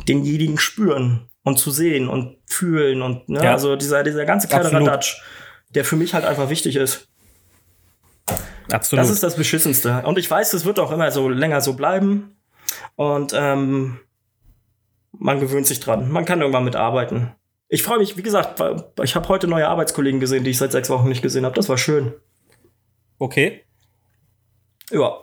denjenigen 0.07 0.57
spüren 0.57 1.27
und 1.43 1.57
zu 1.57 1.71
sehen 1.71 2.09
und 2.09 2.37
fühlen 2.47 3.01
und 3.01 3.29
ne, 3.29 3.43
Ja. 3.43 3.53
also 3.53 3.75
dieser, 3.75 4.03
dieser 4.03 4.25
ganze 4.25 4.47
kleine. 4.47 4.71
Radatsch, 4.71 5.21
der 5.69 5.85
für 5.85 5.95
mich 5.95 6.13
halt 6.13 6.25
einfach 6.25 6.49
wichtig 6.49 6.75
ist. 6.75 7.07
Absolut. 8.71 9.03
Das 9.03 9.11
ist 9.11 9.23
das 9.23 9.35
Beschissenste. 9.35 10.03
Und 10.05 10.17
ich 10.17 10.29
weiß, 10.29 10.53
es 10.53 10.65
wird 10.65 10.79
auch 10.79 10.91
immer 10.91 11.11
so 11.11 11.29
länger 11.29 11.61
so 11.61 11.73
bleiben. 11.73 12.35
Und 12.95 13.33
ähm, 13.35 13.99
man 15.11 15.39
gewöhnt 15.39 15.67
sich 15.67 15.79
dran. 15.79 16.11
Man 16.11 16.25
kann 16.25 16.41
irgendwann 16.41 16.63
mitarbeiten. 16.63 17.31
Ich 17.67 17.83
freue 17.83 17.97
mich, 17.99 18.17
wie 18.17 18.23
gesagt, 18.23 18.61
ich 19.03 19.15
habe 19.15 19.27
heute 19.29 19.47
neue 19.47 19.67
Arbeitskollegen 19.67 20.19
gesehen, 20.19 20.43
die 20.43 20.51
ich 20.51 20.57
seit 20.57 20.71
sechs 20.71 20.89
Wochen 20.89 21.09
nicht 21.09 21.21
gesehen 21.21 21.45
habe. 21.45 21.55
Das 21.55 21.69
war 21.69 21.77
schön. 21.77 22.13
okay. 23.19 23.63
Ja. 24.91 25.17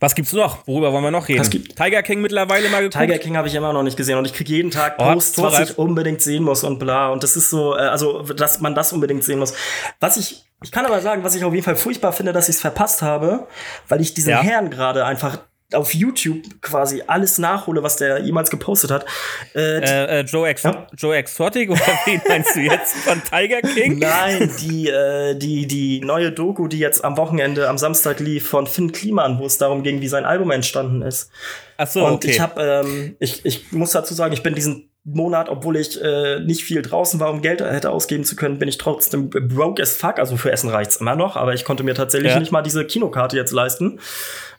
Was 0.00 0.14
gibt's 0.16 0.32
noch? 0.32 0.66
Worüber 0.66 0.92
wollen 0.92 1.04
wir 1.04 1.10
noch 1.12 1.28
reden? 1.28 1.40
Was 1.40 1.50
Tiger 1.50 2.02
King 2.02 2.20
mittlerweile 2.20 2.68
mal 2.70 2.80
geguckt? 2.82 3.00
Tiger 3.00 3.18
King 3.18 3.36
habe 3.36 3.46
ich 3.46 3.54
immer 3.54 3.72
noch 3.72 3.84
nicht 3.84 3.96
gesehen 3.96 4.18
und 4.18 4.24
ich 4.24 4.32
kriege 4.32 4.52
jeden 4.52 4.70
Tag 4.72 4.96
Oh, 4.98 5.04
Posts, 5.12 5.38
was 5.38 5.52
Thoralf. 5.52 5.70
ich 5.70 5.78
unbedingt 5.78 6.20
sehen 6.22 6.42
muss 6.42 6.64
und 6.64 6.78
bla. 6.80 7.10
Und 7.10 7.22
das 7.22 7.36
ist 7.36 7.50
so, 7.50 7.76
äh, 7.76 7.80
also, 7.80 8.22
dass 8.22 8.60
man 8.60 8.74
das 8.74 8.92
unbedingt 8.92 9.22
sehen 9.22 9.38
muss. 9.38 9.54
Was 10.00 10.16
ich, 10.16 10.45
ich 10.62 10.72
kann 10.72 10.86
aber 10.86 11.00
sagen, 11.00 11.22
was 11.24 11.34
ich 11.34 11.44
auf 11.44 11.52
jeden 11.52 11.64
Fall 11.64 11.76
furchtbar 11.76 12.12
finde, 12.12 12.32
dass 12.32 12.48
ich 12.48 12.56
es 12.56 12.60
verpasst 12.60 13.02
habe, 13.02 13.46
weil 13.88 14.00
ich 14.00 14.14
diesen 14.14 14.30
Ja. 14.30 14.42
Herrn 14.42 14.70
gerade 14.70 15.04
einfach 15.04 15.38
auf 15.72 15.94
YouTube 15.94 16.62
quasi 16.62 17.02
alles 17.08 17.38
nachhole, 17.38 17.82
was 17.82 17.96
der 17.96 18.20
jemals 18.20 18.50
gepostet 18.50 18.92
hat. 18.92 19.04
Äh, 19.52 19.78
Äh, 19.80 20.20
äh, 20.20 20.22
Joe, 20.22 20.46
Ex 20.48 20.62
Ja. 20.62 20.86
Joe 20.96 21.16
Exotic 21.16 21.70
oder 21.70 21.80
wen 22.04 22.20
meinst 22.28 22.54
du 22.54 22.60
jetzt 22.60 22.94
von 22.98 23.20
Tiger 23.22 23.60
King? 23.62 23.98
Nein, 23.98 24.48
die, 24.60 24.88
äh, 24.88 25.34
die, 25.34 25.66
die 25.66 26.00
neue 26.00 26.30
Doku, 26.30 26.68
die 26.68 26.78
jetzt 26.78 27.04
am 27.04 27.16
Wochenende, 27.16 27.68
am 27.68 27.78
Samstag 27.78 28.20
lief, 28.20 28.48
von 28.48 28.68
Finn 28.68 28.92
Kliman, 28.92 29.40
wo 29.40 29.46
es 29.46 29.58
darum 29.58 29.82
ging, 29.82 30.00
wie 30.00 30.08
sein 30.08 30.24
Album 30.24 30.52
entstanden 30.52 31.02
ist. 31.02 31.30
Ach 31.78 31.88
so, 31.88 32.06
und 32.06 32.14
okay. 32.14 32.30
ich 32.30 32.40
habe, 32.40 32.62
ähm, 32.86 33.16
ich, 33.18 33.44
ich 33.44 33.72
muss 33.72 33.90
dazu 33.90 34.14
sagen, 34.14 34.32
ich 34.32 34.44
bin 34.44 34.54
diesen 34.54 34.88
Monat, 35.08 35.48
obwohl 35.48 35.76
ich 35.76 36.02
äh, 36.02 36.40
nicht 36.40 36.64
viel 36.64 36.82
draußen 36.82 37.20
war, 37.20 37.30
um 37.30 37.40
Geld 37.40 37.60
hätte 37.60 37.90
ausgeben 37.90 38.24
zu 38.24 38.34
können, 38.34 38.58
bin 38.58 38.68
ich 38.68 38.76
trotzdem 38.76 39.30
broke 39.30 39.80
as 39.80 39.96
fuck. 39.96 40.18
Also 40.18 40.36
für 40.36 40.50
Essen 40.50 40.68
reicht's 40.68 40.96
immer 40.96 41.14
noch, 41.14 41.36
aber 41.36 41.54
ich 41.54 41.64
konnte 41.64 41.84
mir 41.84 41.94
tatsächlich 41.94 42.32
Ja. 42.32 42.40
nicht 42.40 42.50
mal 42.50 42.62
diese 42.62 42.84
Kinokarte 42.84 43.36
jetzt 43.36 43.52
leisten. 43.52 44.00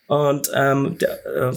Und 0.07 0.49
ähm, 0.53 0.97
der, 0.99 1.25
äh, 1.25 1.51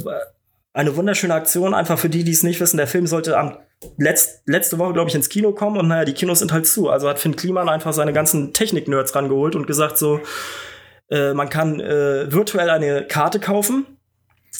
eine 0.73 0.97
wunderschöne 0.97 1.35
Aktion, 1.35 1.73
einfach 1.73 1.99
für 1.99 2.09
die, 2.09 2.25
die 2.25 2.33
es 2.33 2.43
nicht 2.43 2.61
wissen. 2.61 2.77
Der 2.79 2.87
Film 2.89 3.07
sollte 3.07 3.39
am 3.39 3.57
letzt, 3.97 4.43
letzte 4.47 4.79
Woche, 4.79 4.93
glaube 4.93 5.09
ich, 5.09 5.15
ins 5.15 5.29
Kino 5.29 5.53
kommen 5.53 5.77
und 5.79 5.87
naja, 5.89 6.05
die 6.05 6.13
Kinos 6.13 6.41
sind 6.41 6.53
halt 6.53 6.67
zu. 6.67 6.91
Also 6.91 7.09
hat 7.09 7.19
Finn 7.21 7.37
Kliman 7.37 7.69
einfach 7.69 7.93
seine 7.93 8.13
ganzen 8.13 8.53
Technik-Nerds 8.53 9.15
rangeholt 9.15 9.55
und 9.55 9.67
gesagt 9.67 9.99
so, 9.99 10.21
äh, 11.11 11.33
man 11.33 11.49
kann 11.49 11.81
äh, 11.81 12.33
virtuell 12.33 12.71
eine 12.71 13.05
Karte 13.07 13.41
kaufen 13.41 13.87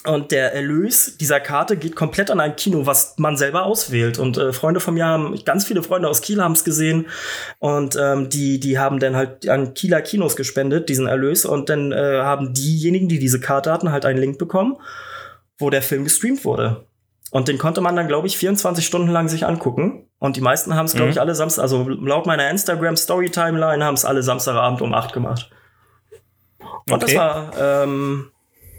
und 0.07 0.31
der 0.31 0.55
Erlös 0.55 1.19
dieser 1.19 1.41
Karte 1.41 1.77
geht 1.77 1.95
komplett 1.95 2.31
an 2.31 2.41
ein 2.41 2.57
Kino, 2.57 2.87
was 2.87 3.15
man 3.19 3.37
selber 3.37 3.65
auswählt. 3.65 4.19
Und 4.19 4.39
äh, 4.39 4.53
Freunde 4.55 4.81
von 4.81 4.95
mir 4.95 5.05
haben, 5.05 5.39
ganz 5.45 5.67
viele 5.67 5.83
Freunde 5.83 6.09
aus 6.09 6.23
Kiel 6.23 6.43
haben 6.43 6.53
es 6.53 6.65
gesehen. 6.65 7.07
Und 7.59 7.97
ähm, 8.01 8.31
die, 8.31 8.59
die 8.61 8.79
haben 8.79 8.99
dann 8.99 9.15
halt 9.15 9.47
an 9.49 9.75
Kieler 9.75 10.01
Kinos 10.01 10.37
gespendet, 10.37 10.89
diesen 10.89 11.07
Erlös. 11.07 11.45
Und 11.45 11.69
dann 11.69 11.93
äh, 11.93 12.21
haben 12.23 12.55
diejenigen, 12.55 13.09
die 13.09 13.19
diese 13.19 13.41
Karte 13.41 13.71
hatten, 13.71 13.93
halt 13.93 14.07
einen 14.07 14.19
Link 14.19 14.39
bekommen, 14.39 14.77
wo 15.59 15.69
der 15.69 15.83
Film 15.83 16.05
gestreamt 16.05 16.47
wurde. 16.47 16.87
Und 17.31 17.49
den 17.49 17.59
konnte 17.59 17.83
man 17.83 17.95
dann, 17.95 18.09
glaube 18.09 18.27
ich, 18.27 18.39
24 18.39 18.85
Stunden 18.87 19.11
lang 19.11 19.29
sich 19.29 19.45
angucken. 19.45 20.07
Und 20.19 20.37
die 20.37 20.41
meisten 20.41 20.75
haben 20.75 20.87
es, 20.87 20.93
glaube 20.93 21.07
Mhm. 21.07 21.13
ich, 21.13 21.21
alle 21.21 21.35
Samstag, 21.35 21.63
also 21.63 21.87
laut 21.89 22.25
meiner 22.27 22.49
Instagram-Story-Timeline 22.51 23.85
haben 23.85 23.95
es 23.95 24.07
alle 24.07 24.23
Samstagabend 24.23 24.81
um 24.81 24.95
8 24.95 25.13
gemacht. 25.13 25.51
Und 26.89 27.03
das 27.03 27.11
Okay. 27.11 27.19
war, 27.19 27.53
ähm, 27.61 28.31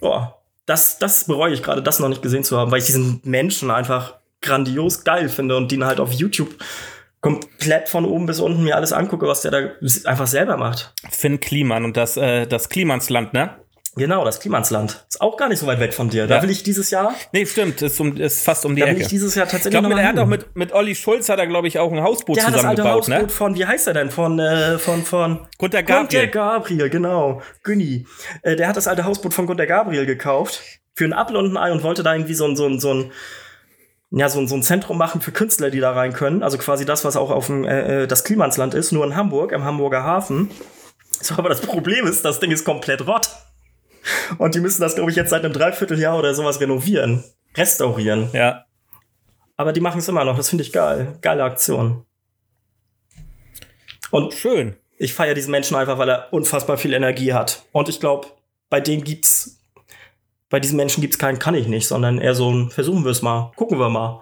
boah, 0.02 0.41
das, 0.72 0.98
das 1.00 1.26
bereue 1.26 1.54
ich 1.54 1.62
gerade, 1.62 1.84
das 1.84 2.00
noch 2.00 2.08
nicht 2.08 2.22
gesehen 2.22 2.46
zu 2.46 2.58
haben, 2.58 2.72
weil 2.72 2.80
ich 2.80 2.86
diesen 2.86 3.20
Menschen 3.26 3.70
einfach 3.70 4.16
grandios 4.42 5.04
geil 5.04 5.28
finde 5.28 5.58
und 5.58 5.70
den 5.70 5.84
halt 5.84 6.00
auf 6.00 6.14
YouTube 6.14 6.56
komplett 7.20 7.90
von 7.90 8.06
oben 8.06 8.26
bis 8.26 8.40
unten 8.40 8.64
mir 8.64 8.78
alles 8.78 8.94
angucke, 8.94 9.28
was 9.28 9.42
der 9.42 9.52
da 9.52 9.58
einfach 10.10 10.28
selber 10.28 10.56
macht. 10.56 10.94
Finn 11.10 11.42
Kliman 11.42 11.84
und 11.84 11.98
das, 11.98 12.16
äh, 12.16 12.48
das 12.48 12.70
Klimansland, 12.70 13.34
ne? 13.34 13.58
Genau, 13.98 14.24
das 14.24 14.40
Klimansland. 14.40 15.06
Ist 15.10 15.20
auch 15.20 15.36
gar 15.36 15.50
nicht 15.50 15.60
so 15.60 15.68
weit 15.68 15.82
weg 15.82 15.94
von 15.94 16.10
dir. 16.10 16.26
Da 16.26 16.38
Ja. 16.38 16.44
will 16.44 16.50
ich 16.50 16.64
dieses 16.64 16.92
Jahr, 16.92 17.14
Nee, 17.34 17.46
stimmt, 17.46 17.82
ist, 17.82 18.00
um, 18.00 18.16
ist 18.16 18.42
fast 18.46 18.66
um 18.66 18.74
die 18.74 18.80
da 18.82 18.88
will 18.88 18.94
Ecke. 18.94 19.02
ich 19.04 19.08
dieses 19.10 19.36
Jahr 19.36 19.46
Ich 19.48 19.52
tatsächlich 19.52 19.72
glaube, 19.72 19.90
noch 19.90 19.96
mal 19.98 20.02
er 20.02 20.08
hat 20.08 20.18
auch 20.18 20.28
mit, 20.28 20.56
mit 20.56 20.72
Olli 20.72 20.96
Schulz 20.96 21.28
hat 21.28 21.40
er, 21.40 21.48
glaube 21.48 21.68
ich, 21.68 21.78
auch 21.78 21.92
ein 21.92 22.02
Hausboot 22.02 22.38
der 22.38 22.46
hat 22.48 22.56
das 22.56 22.64
alte 22.64 22.82
zusammengebaut, 22.84 23.10
Hausboot 23.10 23.28
ne? 23.28 23.30
von, 23.30 23.56
wie 23.56 23.66
heißt 23.66 23.88
er 23.88 23.94
denn? 23.94 24.10
Von, 24.10 24.40
äh, 24.40 24.80
von, 24.80 25.04
von 25.04 25.40
Gunter 25.58 25.84
Gunter 25.84 25.84
Gabriel. 25.84 26.28
Gabriel, 26.30 26.90
genau. 26.90 27.42
Günni. 27.64 28.06
Äh, 28.44 28.56
der 28.56 28.70
hat 28.70 28.78
das 28.78 28.88
alte 28.88 29.04
Hausboot 29.04 29.34
von 29.34 29.46
Gunter 29.46 29.68
Gabriel 29.68 30.06
gekauft. 30.06 30.62
Für 30.96 31.04
ein 31.06 31.14
Apfel 31.14 31.36
und 31.36 31.52
ein 31.54 31.58
Ei 31.58 31.72
und 31.74 31.84
wollte 31.84 32.02
da 32.04 32.14
irgendwie 32.14 32.34
so 32.34 32.46
ein, 32.46 32.56
so 32.56 32.68
ein, 32.68 32.80
so 32.80 32.94
ein, 32.94 33.12
ja, 34.12 34.30
so 34.30 34.40
ein, 34.40 34.48
so 34.48 34.56
ein 34.56 34.64
Zentrum 34.64 34.98
machen 34.98 35.20
für 35.20 35.32
Künstler, 35.34 35.70
die 35.70 35.82
da 35.82 35.92
rein 35.92 36.14
können. 36.14 36.44
Also 36.44 36.58
quasi 36.58 36.86
das, 36.86 37.04
was 37.04 37.18
auch 37.18 37.30
auf 37.30 37.48
dem, 37.48 37.66
äh, 37.66 38.04
äh, 38.04 38.08
das 38.08 38.24
Klimansland 38.24 38.74
ist, 38.74 38.94
nur 38.94 39.04
in 39.06 39.18
Hamburg, 39.18 39.52
im 39.52 39.66
Hamburger 39.66 40.04
Hafen. 40.04 40.50
So, 41.22 41.36
aber 41.36 41.50
das 41.50 41.60
Problem 41.62 42.08
ist, 42.08 42.24
das 42.24 42.40
Ding 42.40 42.52
ist 42.52 42.64
komplett 42.64 43.06
rott. 43.06 43.30
Und 44.38 44.56
die 44.56 44.60
müssen 44.60 44.82
das, 44.82 44.96
glaube 44.96 45.12
ich, 45.12 45.18
jetzt 45.18 45.30
seit 45.30 45.44
einem 45.44 45.54
Dreivierteljahr 45.54 46.18
oder 46.18 46.34
sowas 46.34 46.60
renovieren. 46.60 47.24
Restaurieren. 47.56 48.30
Ja. 48.34 48.66
Aber 49.58 49.74
die 49.74 49.82
machen 49.82 50.00
es 50.00 50.08
immer 50.08 50.26
noch. 50.26 50.38
Das 50.38 50.50
finde 50.50 50.64
ich 50.64 50.72
geil. 50.72 51.18
Geile 51.22 51.44
Aktion. 51.44 52.06
Und 54.10 54.34
Schön. 54.34 54.76
ich 54.98 55.14
feiere 55.14 55.34
diesen 55.34 55.52
Menschen 55.52 55.76
einfach, 55.76 55.98
weil 55.98 56.10
er 56.10 56.34
unfassbar 56.34 56.78
viel 56.78 56.94
Energie 56.94 57.34
hat. 57.34 57.64
Und 57.72 57.90
ich 57.90 58.00
glaube, 58.00 58.28
bei 58.70 58.82
dem 58.82 59.04
gibt's, 59.04 59.60
bei 60.50 60.60
diesen 60.60 60.78
Menschen 60.78 61.02
gibt's 61.02 61.18
keinen 61.18 61.40
kann 61.40 61.56
ich 61.56 61.68
nicht, 61.68 61.88
sondern 61.88 62.18
eher 62.18 62.36
so 62.36 62.52
ein 62.52 62.70
versuchen 62.72 63.04
wir 63.04 63.12
es 63.12 63.22
mal, 63.22 63.52
gucken 63.56 63.80
wir 63.80 63.90
mal. 63.90 64.22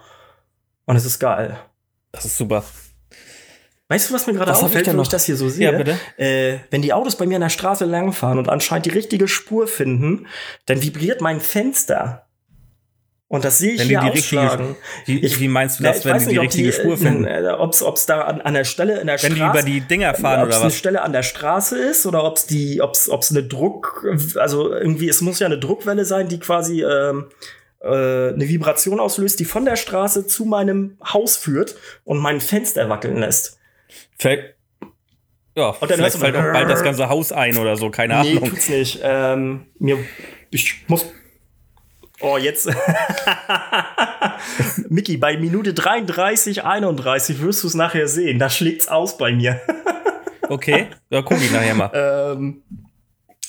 Und 0.86 0.96
es 0.96 1.06
ist 1.06 1.20
geil. 1.20 1.60
Das 2.12 2.26
ist 2.26 2.38
super. 2.38 2.64
Weißt 3.90 4.10
du, 4.10 4.14
was 4.14 4.28
mir 4.28 4.34
gerade 4.34 4.52
Was 4.52 4.62
auffällt, 4.64 4.86
wenn 4.88 5.00
ich 5.00 5.08
das 5.10 5.26
hier 5.26 5.36
so 5.36 5.50
sehe? 5.50 5.72
Ja, 5.72 5.78
bitte. 5.78 5.98
Äh, 6.18 6.60
wenn 6.70 6.82
die 6.84 6.94
Autos 6.94 7.16
bei 7.18 7.26
mir 7.26 7.36
an 7.36 7.42
der 7.42 7.50
Straße 7.50 7.86
langfahren 7.86 8.38
und 8.38 8.48
anscheinend 8.48 8.86
die 8.86 8.92
richtige 8.92 9.28
Spur 9.28 9.68
finden, 9.68 10.28
dann 10.68 10.82
vibriert 10.84 11.22
mein 11.22 11.42
Fenster. 11.42 12.28
Und 13.28 13.46
das 13.46 13.60
sehe 13.60 13.74
ich 13.74 13.80
Wenn 13.82 13.88
die 13.90 14.00
hier 14.00 14.02
die 14.02 14.18
richtige, 14.18 14.42
ausschlagen. 14.42 14.76
wie, 15.06 15.20
Ich- 15.20 15.40
wie 15.40 15.48
meinst 15.48 15.80
du 15.80 15.84
Ja, 15.84 15.90
das, 15.92 16.00
ich 16.00 16.06
wenn 16.06 16.14
die 16.18 16.20
die 16.20 16.30
nicht, 16.30 16.38
ob 16.40 16.44
richtige 16.46 16.72
Spur 16.72 16.98
finden? 16.98 17.26
Äh, 17.26 17.44
ob's, 17.58 17.82
ob's 17.84 18.06
da 18.08 18.22
an, 18.22 18.42
an 18.42 18.54
der 18.56 18.64
Stelle 18.64 19.00
in 19.02 19.08
der 19.08 19.22
Wenn 19.22 19.34
die 19.34 19.40
Straße 19.40 19.60
über 19.60 19.68
die 19.68 19.82
Dinger 19.82 20.14
fahren 20.16 20.42
ob 20.44 20.50
es 20.50 20.56
oder 20.56 20.62
eine 20.64 20.66
was? 20.72 20.76
Stelle 20.78 21.02
an 21.04 21.14
der 21.14 21.22
Straße 21.24 21.78
ist 21.78 22.06
oder 22.08 22.24
ob 22.24 22.38
es 22.38 22.46
die, 22.48 22.82
ob 22.82 22.94
es 22.94 23.10
eine 23.32 23.44
Druck, 23.44 24.06
also 24.36 24.74
irgendwie, 24.74 25.10
es 25.10 25.22
muss 25.22 25.40
ja 25.40 25.46
eine 25.48 25.60
Druckwelle 25.60 26.06
sein, 26.06 26.28
die 26.28 26.40
quasi 26.40 26.82
ähm, 26.84 27.30
äh, 27.82 27.88
eine 28.34 28.48
Vibration 28.50 29.00
auslöst, 29.00 29.40
die 29.40 29.46
von 29.46 29.64
der 29.66 29.76
Straße 29.76 30.26
zu 30.26 30.46
meinem 30.46 30.98
Haus 31.04 31.38
führt 31.38 31.76
und 32.06 32.18
mein 32.18 32.42
Fenster 32.42 32.90
wackeln 32.90 33.18
lässt. 33.18 33.59
Fällt, 34.20 34.56
ja, 35.56 35.76
dann 35.80 35.90
vielleicht 35.90 36.18
fällt 36.18 36.36
mal- 36.36 36.50
auch 36.50 36.54
bald 36.54 36.70
das 36.70 36.84
ganze 36.84 37.10
Haus 37.10 37.32
ein 37.32 37.58
oder 37.58 37.76
so, 37.78 37.90
keine 37.90 38.22
Nee, 38.22 38.38
Ahnung. 38.38 38.50
tut's 38.50 38.70
nicht. 38.70 39.00
Ähm, 39.02 39.66
mir, 39.80 39.98
ich 40.52 40.84
muss. 40.88 41.06
Oh, 42.22 42.38
jetzt. 42.38 42.70
Mickey, 44.90 45.18
bei 45.18 45.38
Minute 45.38 45.74
33, 45.74 46.64
31 46.64 47.42
wirst 47.42 47.64
du 47.64 47.68
es 47.68 47.74
nachher 47.76 48.08
sehen. 48.08 48.40
Da 48.40 48.50
schlägt's 48.50 48.88
aus 48.88 49.18
bei 49.18 49.32
mir. 49.32 49.60
Okay, 50.52 50.88
ja, 51.12 51.22
guck 51.22 51.38
ich 51.40 51.52
nachher 51.52 51.76
mal. 51.76 51.92
Ähm, 51.94 52.64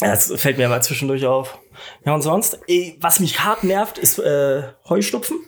das 0.00 0.30
fällt 0.38 0.58
mir 0.58 0.66
aber 0.66 0.82
zwischendurch 0.82 1.24
auf. 1.24 1.58
Ja, 2.04 2.12
und 2.14 2.20
sonst, 2.20 2.58
ey, 2.66 2.98
was 3.00 3.20
mich 3.20 3.40
hart 3.40 3.64
nervt, 3.64 3.96
ist 3.96 4.18
äh, 4.18 4.64
Heuschnupfen. 4.86 5.38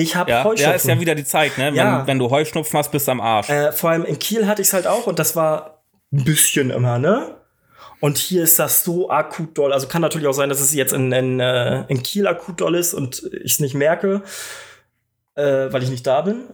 Ich 0.00 0.16
habe 0.16 0.30
Ja, 0.30 0.44
Heuschnupfen. 0.44 0.70
ja, 0.70 0.76
ist 0.76 0.86
ja 0.86 1.00
wieder 1.00 1.14
die 1.14 1.24
Zeit, 1.24 1.58
ne? 1.58 1.66
Wenn, 1.66 1.74
Ja. 1.74 2.06
wenn 2.06 2.18
du 2.18 2.30
Heuschnupfen 2.30 2.78
hast, 2.78 2.90
bist 2.90 3.06
du 3.06 3.12
am 3.12 3.20
Arsch. 3.20 3.50
Äh, 3.50 3.72
vor 3.72 3.90
allem 3.90 4.04
in 4.04 4.18
Kiel 4.18 4.46
hatte 4.46 4.62
ich 4.62 4.68
es 4.68 4.74
halt 4.74 4.86
auch 4.86 5.06
und 5.06 5.18
das 5.18 5.36
war 5.36 5.82
ein 6.12 6.24
bisschen 6.24 6.70
immer, 6.70 6.98
ne? 6.98 7.36
Und 8.00 8.16
hier 8.16 8.42
ist 8.44 8.58
das 8.58 8.82
so 8.82 9.10
akut 9.10 9.58
doll. 9.58 9.72
Also 9.74 9.86
kann 9.86 10.00
natürlich 10.00 10.26
auch 10.26 10.32
sein, 10.32 10.48
dass 10.48 10.60
es 10.60 10.72
jetzt 10.72 10.92
in, 10.94 11.12
in, 11.12 11.38
äh, 11.38 11.84
in 11.88 12.02
Kiel 12.02 12.26
akut 12.26 12.60
doll 12.60 12.74
ist 12.74 12.94
und 12.94 13.22
ich 13.44 13.52
es 13.52 13.60
nicht 13.60 13.74
merke, 13.74 14.22
äh, 15.34 15.70
weil 15.70 15.82
ich 15.82 15.90
nicht 15.90 16.06
da 16.06 16.22
bin. 16.22 16.44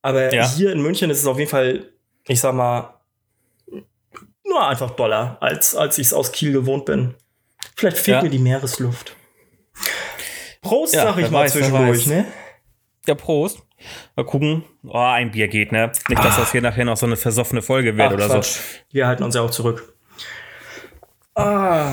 Aber 0.00 0.32
Ja. 0.32 0.48
hier 0.48 0.70
in 0.72 0.80
München 0.80 1.10
ist 1.10 1.18
es 1.18 1.26
auf 1.26 1.38
jeden 1.38 1.50
Fall, 1.50 1.86
ich 2.28 2.40
sag 2.40 2.54
mal, 2.54 2.94
nur 4.44 4.66
einfach 4.68 4.90
doller, 4.90 5.38
als, 5.40 5.74
als 5.74 5.98
ich 5.98 6.08
es 6.08 6.12
aus 6.14 6.30
Kiel 6.30 6.52
gewohnt 6.52 6.84
bin. 6.84 7.14
Vielleicht 7.76 7.98
fehlt 7.98 8.18
ja. 8.18 8.22
mir 8.22 8.30
die 8.30 8.38
Meeresluft. 8.38 9.16
Prost, 10.60 10.94
ja, 10.94 11.02
sag 11.04 11.18
ich 11.18 11.30
mal 11.30 11.44
weiß, 11.44 11.52
zwischendurch, 11.52 12.06
ne? 12.06 12.26
Ja, 13.06 13.14
Prost. 13.14 13.58
Mal 14.14 14.24
gucken. 14.24 14.64
Oh, 14.84 14.96
ein 14.96 15.32
Bier 15.32 15.48
geht, 15.48 15.72
ne? 15.72 15.90
Nicht, 16.08 16.24
dass 16.24 16.36
das 16.36 16.52
hier 16.52 16.62
nachher 16.62 16.84
noch 16.84 16.96
so 16.96 17.06
eine 17.06 17.16
versoffene 17.16 17.62
Folge 17.62 17.96
wird 17.96 18.08
Ach, 18.08 18.14
oder 18.14 18.26
Quatsch. 18.28 18.44
so. 18.44 18.60
Wir 18.92 19.08
halten 19.08 19.24
uns 19.24 19.34
ja 19.34 19.40
auch 19.42 19.50
zurück. 19.50 19.96
Ah. 21.34 21.90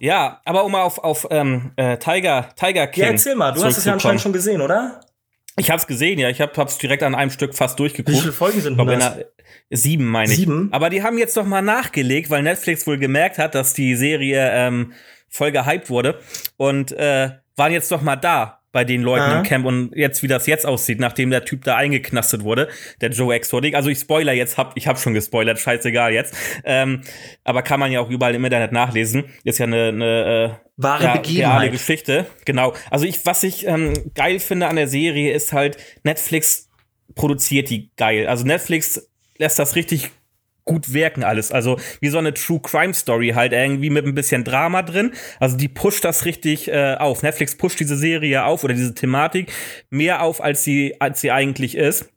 Ja, 0.00 0.42
aber 0.44 0.64
um 0.64 0.72
mal 0.72 0.82
auf, 0.82 0.98
auf 0.98 1.26
ähm, 1.30 1.72
äh, 1.76 1.96
Tiger, 1.96 2.50
Tiger 2.54 2.86
King. 2.86 3.04
Ja, 3.04 3.10
erzähl 3.10 3.34
mal, 3.34 3.52
du 3.52 3.64
hast 3.64 3.78
es 3.78 3.84
ja 3.86 3.94
anscheinend 3.94 4.20
schon 4.20 4.34
gesehen, 4.34 4.60
oder? 4.60 5.00
Ich 5.56 5.70
hab's 5.70 5.86
gesehen, 5.86 6.18
ja. 6.18 6.28
Ich 6.28 6.40
hab, 6.40 6.56
hab's 6.56 6.78
direkt 6.78 7.02
an 7.02 7.14
einem 7.14 7.30
Stück 7.30 7.54
fast 7.54 7.78
durchgeguckt. 7.78 8.16
Wie 8.16 8.20
viele 8.20 8.32
Folgen 8.32 8.60
sind 8.60 8.76
das? 8.78 9.16
Sieben, 9.70 10.06
meine 10.06 10.30
ich. 10.30 10.38
Sieben? 10.38 10.68
Aber 10.72 10.90
die 10.90 11.02
haben 11.02 11.18
jetzt 11.18 11.36
doch 11.36 11.46
mal 11.46 11.62
nachgelegt, 11.62 12.30
weil 12.30 12.42
Netflix 12.42 12.86
wohl 12.86 12.98
gemerkt 12.98 13.38
hat, 13.38 13.54
dass 13.54 13.72
die 13.72 13.96
Serie 13.96 14.50
ähm, 14.52 14.92
voll 15.28 15.50
gehypt 15.50 15.90
wurde. 15.90 16.20
Und 16.56 16.92
äh, 16.92 17.30
waren 17.56 17.72
jetzt 17.72 17.90
doch 17.90 18.02
mal 18.02 18.16
da 18.16 18.57
bei 18.70 18.84
den 18.84 19.02
Leuten 19.02 19.22
Aha. 19.22 19.38
im 19.38 19.44
Camp 19.44 19.64
und 19.64 19.96
jetzt, 19.96 20.22
wie 20.22 20.28
das 20.28 20.46
jetzt 20.46 20.66
aussieht, 20.66 21.00
nachdem 21.00 21.30
der 21.30 21.44
Typ 21.44 21.64
da 21.64 21.76
eingeknastet 21.76 22.44
wurde, 22.44 22.68
der 23.00 23.10
Joe 23.10 23.34
Exotic. 23.34 23.74
Also 23.74 23.88
ich 23.88 23.98
spoiler 23.98 24.32
jetzt, 24.32 24.58
hab, 24.58 24.76
ich 24.76 24.86
hab 24.86 24.98
schon 24.98 25.14
gespoilert, 25.14 25.58
scheißegal 25.58 26.12
jetzt. 26.12 26.34
Ähm, 26.64 27.02
aber 27.44 27.62
kann 27.62 27.80
man 27.80 27.90
ja 27.90 28.00
auch 28.00 28.10
überall 28.10 28.34
im 28.34 28.44
Internet 28.44 28.72
nachlesen. 28.72 29.24
Ist 29.44 29.58
ja 29.58 29.66
eine, 29.66 29.88
eine 29.88 30.60
äh, 30.60 30.68
wahre 30.76 31.04
ja, 31.04 31.16
Begebenheit. 31.16 31.72
Geschichte. 31.72 32.26
Genau. 32.44 32.74
Also 32.90 33.06
ich, 33.06 33.24
was 33.24 33.42
ich 33.42 33.66
ähm, 33.66 33.94
geil 34.14 34.38
finde 34.38 34.68
an 34.68 34.76
der 34.76 34.88
Serie, 34.88 35.32
ist 35.32 35.52
halt, 35.52 35.78
Netflix 36.02 36.68
produziert 37.14 37.70
die 37.70 37.90
geil. 37.96 38.26
Also 38.26 38.44
Netflix 38.44 39.10
lässt 39.38 39.58
das 39.58 39.76
richtig 39.76 40.10
gut 40.68 40.92
wirken 40.92 41.24
alles. 41.24 41.50
Also 41.50 41.80
wie 42.00 42.10
so 42.10 42.18
eine 42.18 42.34
True 42.34 42.60
Crime 42.60 42.94
Story 42.94 43.30
halt 43.30 43.52
irgendwie 43.52 43.90
mit 43.90 44.06
ein 44.06 44.14
bisschen 44.14 44.44
Drama 44.44 44.82
drin. 44.82 45.12
Also 45.40 45.56
die 45.56 45.68
pusht 45.68 46.04
das 46.04 46.26
richtig 46.26 46.68
äh, 46.68 46.94
auf. 46.98 47.22
Netflix 47.22 47.56
pusht 47.56 47.80
diese 47.80 47.96
Serie 47.96 48.44
auf 48.44 48.62
oder 48.62 48.74
diese 48.74 48.94
Thematik 48.94 49.50
mehr 49.90 50.22
auf, 50.22 50.42
als 50.42 50.62
sie, 50.62 51.00
als 51.00 51.20
sie 51.22 51.32
eigentlich 51.32 51.74
ist. 51.74 52.10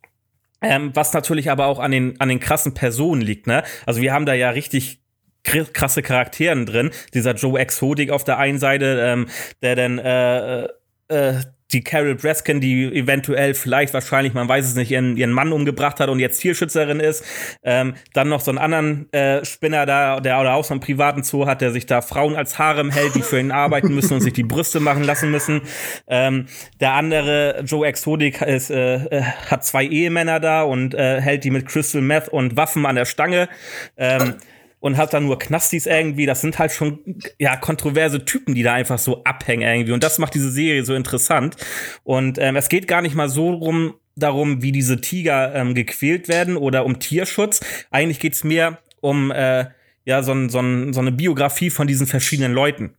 Ähm, 0.62 0.92
was 0.94 1.14
natürlich 1.14 1.50
aber 1.50 1.66
auch 1.66 1.80
an 1.80 1.92
den, 1.92 2.20
an 2.20 2.30
den 2.30 2.40
krassen 2.40 2.74
Personen 2.76 3.22
liegt, 3.22 3.48
ne? 3.48 3.64
Also 3.88 4.00
wir 4.02 4.14
haben 4.14 4.28
da 4.28 4.36
ja 4.36 4.52
richtig 4.52 5.00
krasse 5.44 6.04
Charakteren 6.04 6.68
drin. 6.68 6.92
Dieser 7.16 7.34
Joe 7.34 7.60
Exotic 7.60 8.12
auf 8.12 8.24
der 8.26 8.38
einen 8.38 8.60
Seite, 8.60 9.02
ähm, 9.02 9.28
der 9.64 9.76
dann 9.76 9.98
äh, 9.98 10.66
äh, 11.08 11.42
die 11.74 11.84
Carol 11.84 12.16
Breskin, 12.16 12.62
die 12.62 12.86
eventuell 12.86 13.54
vielleicht 13.54 13.94
wahrscheinlich, 13.94 14.34
man 14.34 14.48
weiß 14.48 14.66
es 14.66 14.76
nicht, 14.76 14.92
ihren, 14.92 15.18
ihren 15.18 15.32
Mann 15.32 15.52
umgebracht 15.52 16.00
hat 16.00 16.10
und 16.10 16.20
jetzt 16.20 16.40
Tierschützerin 16.40 17.00
ist. 17.00 17.24
Ähm, 17.64 17.96
dann 18.14 18.30
noch 18.30 18.42
so 18.42 18.52
einen 18.52 18.58
anderen 18.58 19.12
äh, 19.14 19.44
Spinner 19.46 19.86
da, 19.86 20.20
der 20.20 20.40
oder 20.40 20.56
auch 20.56 20.64
so 20.64 20.74
einen 20.74 20.82
privaten 20.82 21.24
Zoo 21.24 21.46
hat, 21.46 21.62
der 21.62 21.72
sich 21.72 21.86
da 21.86 22.02
Frauen 22.02 22.36
als 22.36 22.60
Harem 22.60 22.92
hält, 22.92 23.16
die 23.16 23.22
für 23.22 23.40
ihn 23.40 23.52
arbeiten 23.52 23.94
müssen 23.96 24.16
und 24.16 24.22
sich 24.22 24.34
die 24.34 24.44
Brüste 24.44 24.80
machen 24.80 25.04
lassen 25.04 25.32
müssen. 25.32 25.62
Ähm, 26.08 26.48
der 26.80 26.94
andere, 26.94 27.64
Joe 27.66 27.88
Exotic, 27.88 28.42
ist, 28.42 28.70
äh, 28.70 28.96
äh, 28.96 29.22
hat 29.22 29.66
zwei 29.66 29.86
Ehemänner 29.86 30.40
da 30.40 30.64
und 30.64 30.94
äh, 30.94 31.22
hält 31.22 31.44
die 31.44 31.52
mit 31.52 31.66
Crystal 31.68 32.02
Meth 32.02 32.30
und 32.30 32.58
Waffen 32.58 32.86
an 32.86 32.96
der 32.96 33.06
Stange. 33.06 33.50
Ähm, 33.98 34.36
und 34.82 34.98
hat 34.98 35.14
dann 35.14 35.26
nur 35.26 35.40
Knastis 35.40 35.86
irgendwie. 35.86 36.26
Das 36.26 36.42
sind 36.42 36.60
halt 36.60 36.74
schon 36.74 37.00
ja 37.40 37.56
kontroverse 37.56 38.26
Typen, 38.26 38.54
die 38.54 38.64
da 38.64 38.74
einfach 38.74 39.00
so 39.00 39.24
abhängen 39.24 39.62
irgendwie. 39.62 39.94
Und 39.94 40.04
das 40.04 40.20
macht 40.20 40.34
diese 40.34 40.52
Serie 40.52 40.84
so 40.84 40.94
interessant. 40.94 41.56
Und 42.04 42.38
ähm, 42.38 42.58
es 42.58 42.68
geht 42.68 42.90
gar 42.90 43.02
nicht 43.02 43.16
mal 43.16 43.30
so 43.30 43.52
rum 43.52 43.94
darum, 44.16 44.62
wie 44.62 44.74
diese 44.74 45.00
Tiger 45.00 45.56
ähm, 45.56 45.74
gequält 45.74 46.28
werden 46.28 46.58
oder 46.58 46.86
um 46.86 47.00
Tierschutz. 47.00 47.62
Eigentlich 47.92 48.20
geht's 48.20 48.44
mehr 48.44 48.80
um 49.00 49.32
äh, 49.32 49.68
ja 50.04 50.24
so, 50.24 50.34
so, 50.50 50.92
so 50.92 51.00
eine 51.00 51.12
Biografie 51.12 51.70
von 51.70 51.88
diesen 51.88 52.08
verschiedenen 52.08 52.52
Leuten. 52.52 52.96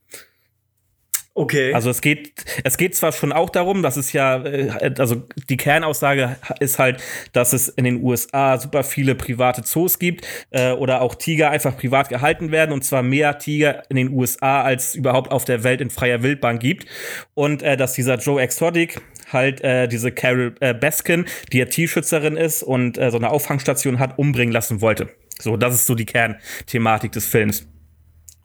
Okay. 1.35 1.73
Also 1.73 1.89
es 1.89 2.03
geht, 2.03 2.45
es 2.63 2.77
geht 2.77 2.95
zwar 2.95 3.11
schon 3.13 3.33
auch 3.33 3.49
darum, 3.49 3.83
dass 3.83 3.97
es 3.97 4.13
ja, 4.13 4.45
äh, 4.45 4.93
also 4.99 5.23
die 5.49 5.57
Kernaussage 5.57 6.37
ist 6.61 6.79
halt, 6.79 7.03
dass 7.33 7.55
es 7.55 7.69
in 7.69 7.85
den 7.85 8.03
USA 8.03 8.59
super 8.59 8.85
viele 8.85 9.15
private 9.15 9.63
Zoos 9.63 9.99
gibt 9.99 10.27
äh, 10.51 10.73
oder 10.73 11.01
auch 11.01 11.15
Tiger 11.15 11.51
einfach 11.51 11.77
privat 11.79 12.11
gehalten 12.11 12.51
werden 12.51 12.73
und 12.73 12.85
zwar 12.85 13.03
mehr 13.03 13.39
Tiger 13.39 13.83
in 13.89 13.97
den 13.97 14.11
USA 14.11 14.63
als 14.63 14.95
überhaupt 14.95 15.31
auf 15.31 15.47
der 15.47 15.65
Welt 15.65 15.81
in 15.81 15.89
freier 15.89 16.23
Wildbahn 16.23 16.59
gibt 16.59 16.87
und 17.33 17.63
äh, 17.63 17.79
dass 17.79 17.95
dieser 17.95 18.17
Joe 18.17 18.43
Exotic 18.43 19.01
halt 19.33 19.63
äh, 19.63 19.89
diese 19.89 20.13
Carol 20.13 20.55
äh, 20.61 20.75
Baskin, 20.75 21.25
die 21.51 21.59
ja 21.59 21.65
Tierschützerin 21.65 22.37
ist 22.37 22.63
und 22.63 22.99
äh, 22.99 23.11
so 23.11 23.17
eine 23.17 23.31
Auffangstation 23.31 23.99
hat, 23.99 24.19
umbringen 24.19 24.53
lassen 24.53 24.83
wollte. 24.83 25.09
So, 25.41 25.57
das 25.57 25.75
ist 25.75 25.87
so 25.87 25.95
die 25.95 26.05
Kernthematik 26.05 27.13
des 27.13 27.27
Films. 27.27 27.67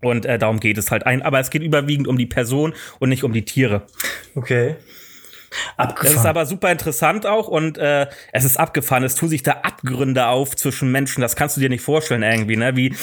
Und 0.02 0.26
äh, 0.26 0.38
darum 0.38 0.60
geht 0.60 0.78
es 0.78 0.91
halt 0.91 1.06
ein. 1.06 1.22
Aber 1.22 1.39
es 1.39 1.50
geht 1.50 1.64
überwiegend 1.64 2.08
um 2.08 2.18
die 2.18 2.26
Person 2.26 2.74
und 3.00 3.10
nicht 3.10 3.24
um 3.24 3.34
die 3.34 3.45
Tiere. 3.45 3.84
Okay. 4.36 4.76
Abgefahren. 5.78 6.16
Das 6.16 6.24
ist 6.24 6.26
aber 6.26 6.45
super 6.45 6.72
interessant 6.72 7.26
auch 7.26 7.48
und 7.48 7.78
äh, 7.78 8.08
es 8.34 8.43
ist 8.43 8.58
abgefahren. 8.58 9.04
Es 9.04 9.16
tun 9.16 9.30
sich 9.30 9.43
da 9.43 9.54
Abgründe 9.64 10.28
auf 10.28 10.56
zwischen 10.56 10.91
Menschen. 10.91 11.22
Das 11.22 11.36
kannst 11.36 11.56
du 11.56 11.62
dir 11.62 11.70
nicht 11.70 11.82
vorstellen 11.82 12.22
irgendwie, 12.22 12.58
ne? 12.58 12.76
Wie 12.76 12.93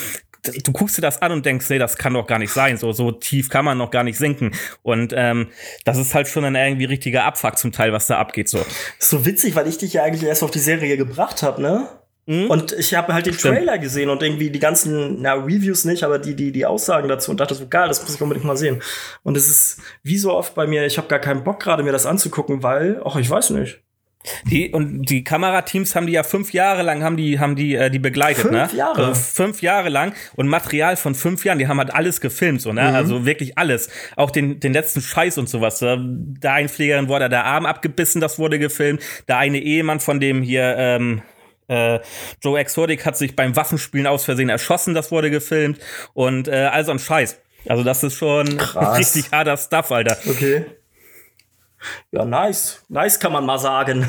du 0.63 0.73
guckst 0.73 0.99
dir 0.99 1.03
das 1.03 1.23
an 1.23 1.33
und 1.33 1.47
denkst, 1.47 1.69
nee, 1.71 1.79
das 1.79 1.97
kann 1.97 2.15
doch 2.15 2.27
gar 2.27 2.39
nicht 2.39 2.53
sein. 2.53 2.77
So, 2.77 2.93
so 2.93 3.13
tief 3.13 3.49
kann 3.49 3.65
man 3.65 3.79
noch 3.79 3.91
gar 3.91 4.05
nicht 4.05 4.19
sinken. 4.19 4.53
Und 4.83 5.15
ähm, 5.17 5.49
das 5.85 5.99
ist 5.99 6.15
halt 6.15 6.29
schon 6.29 6.45
ein 6.45 6.55
irgendwie 6.55 6.85
richtiger 6.85 7.25
Abfuck 7.25 7.59
zum 7.59 7.73
Teil, 7.73 7.93
was 7.93 8.07
da 8.07 8.19
abgeht. 8.19 8.49
So, 8.49 8.65
so 8.99 9.25
witzig, 9.25 9.55
weil 9.55 9.67
ich 9.67 9.79
dich 9.79 9.95
ja 9.95 10.03
eigentlich 10.03 10.25
erst 10.25 10.43
auf 10.43 10.51
die 10.51 10.59
Serie 10.59 10.97
gebracht 10.97 11.43
habe, 11.43 11.63
ne? 11.63 11.89
Mhm. 12.27 12.47
Und 12.47 12.73
ich 12.73 12.95
habe 12.95 13.13
halt 13.13 13.27
den 13.27 13.35
Stimmt. 13.35 13.57
Trailer 13.57 13.79
gesehen 13.79 14.09
und 14.09 14.23
irgendwie 14.23 14.51
die 14.51 14.59
ganzen, 14.59 15.21
na, 15.21 15.35
Reviews 15.35 15.85
nicht, 15.85 16.03
aber 16.05 16.19
die, 16.19 16.35
die, 16.35 16.53
die 16.53 16.65
Aussagen 16.65 17.09
dazu 17.09 17.31
und 17.31 17.41
dachte 17.41 17.55
so, 17.55 17.67
geil, 17.69 17.89
das 17.89 18.03
muss 18.03 18.15
ich 18.15 18.21
unbedingt 18.21 18.47
mal 18.47 18.57
sehen. 18.57 18.83
Und 19.23 19.37
es 19.37 19.49
ist 19.49 19.81
wie 20.03 20.17
so 20.17 20.33
oft 20.33 20.55
bei 20.55 20.67
mir, 20.67 20.87
ich 20.87 20.97
habe 20.97 21.09
gar 21.09 21.19
keinen 21.19 21.45
Bock 21.45 21.61
gerade 21.61 21.83
mir 21.83 21.93
das 21.93 22.07
anzugucken, 22.07 22.63
weil, 22.63 23.01
ach, 23.05 23.17
ich 23.17 23.29
weiß 23.29 23.51
nicht. 23.51 23.81
Die, 24.51 24.71
und 24.71 25.03
die 25.11 25.23
Kamerateams 25.23 25.95
haben 25.95 26.07
die 26.07 26.15
ja 26.15 26.23
fünf 26.23 26.55
Jahre 26.55 26.83
lang 26.83 27.03
haben 27.03 27.19
die, 27.19 27.39
haben 27.39 27.57
die, 27.57 27.75
äh, 27.75 27.91
die 27.91 27.99
begleitet, 27.99 28.43
fünf 28.43 28.53
ne? 28.55 28.69
Jahre. 28.75 29.09
Also 29.09 29.21
fünf 29.21 29.61
Jahre 29.61 29.91
lang 29.91 30.15
und 30.35 30.49
Material 30.49 30.97
von 30.97 31.15
fünf 31.15 31.45
Jahren, 31.45 31.59
die 31.59 31.69
haben 31.69 31.79
halt 31.79 31.93
alles 31.93 32.23
gefilmt, 32.23 32.63
so, 32.63 32.73
ne? 32.73 32.89
Mhm. 32.89 32.95
Also 32.95 33.27
wirklich 33.27 33.59
alles. 33.59 33.91
Auch 34.17 34.31
den, 34.31 34.61
den 34.61 34.73
letzten 34.73 35.03
Scheiß 35.03 35.37
und 35.37 35.51
sowas. 35.51 35.81
Der 35.81 36.53
Einpflegerin 36.53 37.09
wurde 37.09 37.29
der 37.29 37.45
Arm 37.45 37.67
abgebissen, 37.67 38.23
das 38.23 38.39
wurde 38.39 38.59
gefilmt. 38.59 39.03
Der 39.29 39.37
eine 39.37 39.59
Ehemann 39.59 40.01
von 40.01 40.21
dem 40.21 40.41
hier, 40.41 40.75
ähm, 40.79 41.21
äh, 41.69 42.01
Joe 42.43 42.59
Exotic 42.59 43.05
hat 43.07 43.17
sich 43.17 43.37
beim 43.37 43.57
Waffenspielen 43.57 44.07
aus 44.07 44.25
Versehen 44.25 44.49
erschossen, 44.49 44.95
das 44.95 45.11
wurde 45.11 45.31
gefilmt 45.31 45.79
und 46.13 46.49
äh, 46.49 46.69
all 46.73 46.85
so 46.85 46.93
ein 46.93 46.99
Scheiß. 46.99 47.41
Also 47.69 47.83
das 47.83 48.03
ist 48.03 48.15
schon 48.15 48.59
Krass. 48.59 48.99
richtig 48.99 49.33
harter 49.33 49.57
Stuff, 49.57 49.91
Alter. 49.91 50.17
Okay. 50.29 50.67
Ja, 52.13 52.25
nice. 52.25 52.83
Nice 52.89 53.19
kann 53.19 53.33
man 53.33 53.45
mal 53.47 53.59
sagen. 53.59 54.09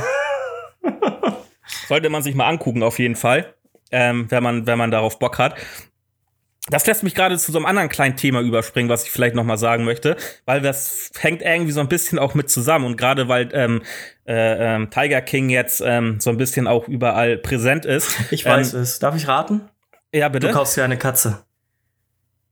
Sollte 1.88 2.10
man 2.10 2.22
sich 2.22 2.36
mal 2.36 2.48
angucken, 2.48 2.84
auf 2.84 3.00
jeden 3.00 3.16
Fall. 3.16 3.54
Ähm, 3.92 4.30
wenn, 4.30 4.44
man, 4.44 4.68
wenn 4.68 4.78
man 4.78 4.92
darauf 4.92 5.20
Bock 5.20 5.38
hat. 5.38 5.56
Das 6.68 6.88
lässt 6.88 7.04
mich 7.04 7.14
gerade 7.14 7.38
zu 7.38 7.52
so 7.52 7.60
einem 7.60 7.68
anderen 7.68 7.90
kleinen 7.90 8.18
Thema 8.18 8.42
überspringen, 8.42 8.90
was 8.90 9.04
ich 9.04 9.12
vielleicht 9.12 9.36
noch 9.36 9.44
mal 9.44 9.58
sagen 9.58 9.86
möchte, 9.86 10.18
weil 10.46 10.62
das 10.62 11.12
hängt 11.20 11.44
irgendwie 11.44 11.72
so 11.72 11.80
ein 11.80 11.88
bisschen 11.88 12.18
auch 12.18 12.34
mit 12.34 12.50
zusammen 12.50 12.86
und 12.86 12.98
gerade 12.98 13.28
weil 13.28 13.50
ähm, 13.54 13.84
äh, 14.26 14.76
ähm, 14.76 14.90
Tiger 14.90 15.22
King 15.22 15.50
jetzt 15.50 15.84
ähm, 15.86 16.20
so 16.20 16.32
ein 16.32 16.38
bisschen 16.38 16.68
auch 16.68 16.88
überall 16.88 17.38
präsent 17.38 17.86
ist. 17.86 18.16
Ich 18.32 18.46
weiß 18.46 18.74
ähm, 18.74 18.82
es. 18.82 18.98
Darf 18.98 19.16
ich 19.16 19.28
raten? 19.28 19.70
Ja, 20.14 20.30
bitte. 20.30 20.48
Du 20.48 20.54
kaufst 20.54 20.76
ja 20.78 20.84
eine 20.84 20.98
Katze. 20.98 21.46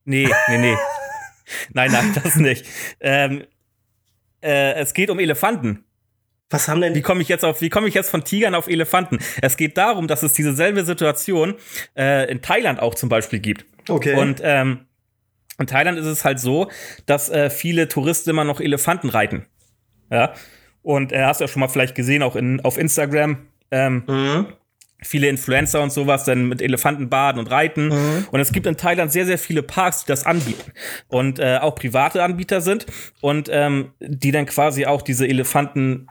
Nee, 0.06 0.30
nee, 0.48 0.58
nee. 0.58 0.78
nein, 1.74 1.92
nein, 1.92 2.16
das 2.24 2.36
nicht. 2.36 2.68
Ähm, 3.00 3.46
äh, 4.42 4.74
es 4.74 4.94
geht 4.94 5.10
um 5.10 5.20
Elefanten. 5.20 5.86
Was 6.54 6.68
haben 6.68 6.82
denn? 6.82 6.94
Wie 6.94 7.02
komme 7.02 7.24
ich 7.24 7.30
jetzt 7.30 7.44
auf? 7.44 7.62
Wie 7.62 7.70
komme 7.70 7.88
ich 7.88 7.96
jetzt 7.96 8.12
von 8.12 8.24
Tigern 8.24 8.54
auf 8.54 8.68
Elefanten? 8.68 9.18
Es 9.42 9.58
geht 9.58 9.76
darum, 9.76 10.08
dass 10.08 10.22
es 10.22 10.34
dieselbe 10.34 10.86
Situation 10.86 11.56
äh, 11.98 12.30
in 12.32 12.44
Thailand 12.44 12.80
auch 12.80 12.94
zum 12.94 13.10
Beispiel 13.10 13.40
gibt. 13.40 13.66
Okay. 13.90 14.16
Und 14.16 14.40
ähm, 14.44 14.82
in 15.58 15.66
Thailand 15.66 15.98
ist 15.98 16.06
es 16.06 16.24
halt 16.24 16.40
so, 16.40 16.70
dass 17.08 17.30
äh, 17.30 17.50
viele 17.50 17.88
Touristen 17.88 18.30
immer 18.30 18.44
noch 18.44 18.62
Elefanten 18.62 19.10
reiten. 19.10 19.48
Ja. 20.12 20.34
Und 20.84 21.12
äh, 21.12 21.24
hast 21.24 21.40
du 21.40 21.46
ja 21.46 21.48
schon 21.48 21.60
mal 21.60 21.70
vielleicht 21.70 21.96
gesehen, 21.96 22.22
auch 22.22 22.36
in, 22.36 22.62
auf 22.62 22.78
Instagram. 22.78 23.48
Ähm, 23.72 24.04
mhm. 24.06 24.46
Viele 25.02 25.30
Influencer 25.30 25.82
und 25.82 25.92
sowas 25.92 26.24
dann 26.24 26.48
mit 26.48 26.62
Elefanten 26.62 27.10
baden 27.10 27.40
und 27.40 27.48
reiten. 27.50 27.88
Mhm. 27.88 28.28
Und 28.32 28.40
es 28.40 28.52
gibt 28.52 28.68
in 28.68 28.78
Thailand 28.78 29.12
sehr, 29.12 29.26
sehr 29.26 29.40
viele 29.40 29.64
Parks, 29.64 30.06
die 30.06 30.08
das 30.08 30.26
anbieten. 30.28 30.72
Und 31.08 31.40
äh, 31.40 31.58
auch 31.60 31.74
private 31.74 32.22
Anbieter 32.24 32.62
sind. 32.62 32.86
Und 33.22 33.50
ähm, 33.52 33.92
die 34.00 34.32
dann 34.32 34.46
quasi 34.46 34.86
auch 34.86 35.02
diese 35.02 35.28
Elefanten 35.28 36.08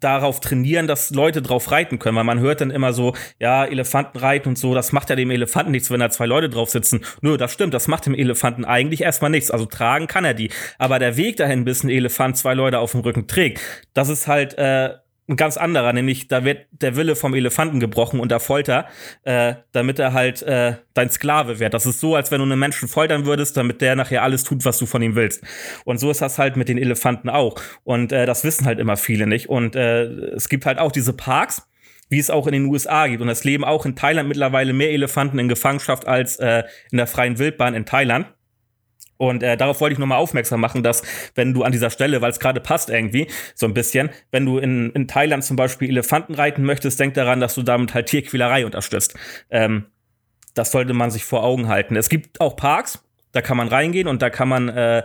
darauf 0.00 0.40
trainieren, 0.40 0.86
dass 0.86 1.10
Leute 1.10 1.42
drauf 1.42 1.70
reiten 1.70 1.98
können, 1.98 2.16
weil 2.16 2.24
man 2.24 2.40
hört 2.40 2.60
dann 2.60 2.70
immer 2.70 2.92
so, 2.92 3.14
ja, 3.38 3.64
Elefanten 3.64 4.18
reiten 4.18 4.50
und 4.50 4.58
so, 4.58 4.74
das 4.74 4.92
macht 4.92 5.10
ja 5.10 5.16
dem 5.16 5.30
Elefanten 5.30 5.72
nichts, 5.72 5.90
wenn 5.90 6.00
da 6.00 6.10
zwei 6.10 6.26
Leute 6.26 6.48
drauf 6.48 6.70
sitzen. 6.70 7.04
Nö, 7.20 7.36
das 7.36 7.52
stimmt, 7.52 7.74
das 7.74 7.88
macht 7.88 8.06
dem 8.06 8.14
Elefanten 8.14 8.64
eigentlich 8.64 9.02
erstmal 9.02 9.30
nichts. 9.30 9.50
Also 9.50 9.66
tragen 9.66 10.06
kann 10.06 10.24
er 10.24 10.34
die. 10.34 10.50
Aber 10.78 10.98
der 10.98 11.16
Weg 11.16 11.36
dahin, 11.36 11.64
bis 11.64 11.84
ein 11.84 11.90
Elefant 11.90 12.36
zwei 12.36 12.54
Leute 12.54 12.78
auf 12.78 12.92
dem 12.92 13.00
Rücken 13.00 13.26
trägt, 13.26 13.60
das 13.94 14.08
ist 14.08 14.26
halt 14.26 14.56
äh, 14.58 14.90
ein 15.28 15.36
ganz 15.36 15.56
anderer, 15.56 15.92
nämlich 15.92 16.26
da 16.26 16.44
wird 16.44 16.66
der 16.72 16.96
Wille 16.96 17.14
vom 17.14 17.34
Elefanten 17.34 17.78
gebrochen 17.78 18.18
unter 18.18 18.40
Folter, 18.40 18.86
äh, 19.22 19.54
damit 19.70 19.98
er 19.98 20.12
halt 20.12 20.42
äh, 20.42 20.74
dein 20.94 21.10
Sklave 21.10 21.60
wird. 21.60 21.74
Das 21.74 21.86
ist 21.86 22.00
so, 22.00 22.16
als 22.16 22.30
wenn 22.30 22.38
du 22.38 22.44
einen 22.44 22.58
Menschen 22.58 22.88
foltern 22.88 23.24
würdest, 23.24 23.56
damit 23.56 23.80
der 23.80 23.94
nachher 23.94 24.22
alles 24.22 24.42
tut, 24.42 24.64
was 24.64 24.78
du 24.78 24.86
von 24.86 25.00
ihm 25.00 25.14
willst. 25.14 25.42
Und 25.84 25.98
so 25.98 26.10
ist 26.10 26.22
das 26.22 26.38
halt 26.38 26.56
mit 26.56 26.68
den 26.68 26.76
Elefanten 26.76 27.30
auch. 27.30 27.54
Und 27.84 28.10
äh, 28.10 28.26
das 28.26 28.42
wissen 28.42 28.66
halt 28.66 28.80
immer 28.80 28.96
viele 28.96 29.28
nicht. 29.28 29.48
Und 29.48 29.76
äh, 29.76 30.04
es 30.04 30.48
gibt 30.48 30.66
halt 30.66 30.78
auch 30.78 30.90
diese 30.90 31.12
Parks, 31.12 31.68
wie 32.08 32.18
es 32.18 32.28
auch 32.28 32.46
in 32.48 32.52
den 32.52 32.66
USA 32.66 33.06
gibt. 33.06 33.22
Und 33.22 33.28
es 33.28 33.44
leben 33.44 33.64
auch 33.64 33.86
in 33.86 33.94
Thailand 33.94 34.28
mittlerweile 34.28 34.72
mehr 34.72 34.90
Elefanten 34.90 35.38
in 35.38 35.48
Gefangenschaft 35.48 36.06
als 36.08 36.36
äh, 36.36 36.64
in 36.90 36.98
der 36.98 37.06
freien 37.06 37.38
Wildbahn 37.38 37.74
in 37.74 37.86
Thailand. 37.86 38.26
Und 39.22 39.44
äh, 39.44 39.56
darauf 39.56 39.80
wollte 39.80 39.92
ich 39.92 40.00
nochmal 40.00 40.18
aufmerksam 40.18 40.60
machen, 40.60 40.82
dass 40.82 41.02
wenn 41.36 41.54
du 41.54 41.62
an 41.62 41.70
dieser 41.70 41.90
Stelle, 41.90 42.20
weil 42.22 42.32
es 42.32 42.40
gerade 42.40 42.60
passt 42.60 42.90
irgendwie, 42.90 43.28
so 43.54 43.66
ein 43.66 43.72
bisschen, 43.72 44.10
wenn 44.32 44.44
du 44.44 44.58
in, 44.58 44.90
in 44.90 45.06
Thailand 45.06 45.44
zum 45.44 45.54
Beispiel 45.54 45.88
Elefanten 45.88 46.34
reiten 46.34 46.64
möchtest, 46.64 46.98
denk 46.98 47.14
daran, 47.14 47.38
dass 47.38 47.54
du 47.54 47.62
damit 47.62 47.94
halt 47.94 48.06
Tierquälerei 48.06 48.66
unterstützt. 48.66 49.14
Ähm, 49.48 49.86
das 50.54 50.72
sollte 50.72 50.92
man 50.92 51.12
sich 51.12 51.22
vor 51.24 51.44
Augen 51.44 51.68
halten. 51.68 51.94
Es 51.94 52.08
gibt 52.08 52.40
auch 52.40 52.56
Parks, 52.56 53.04
da 53.30 53.42
kann 53.42 53.56
man 53.56 53.68
reingehen 53.68 54.08
und 54.08 54.22
da 54.22 54.28
kann 54.28 54.48
man 54.48 54.68
äh, 54.68 55.04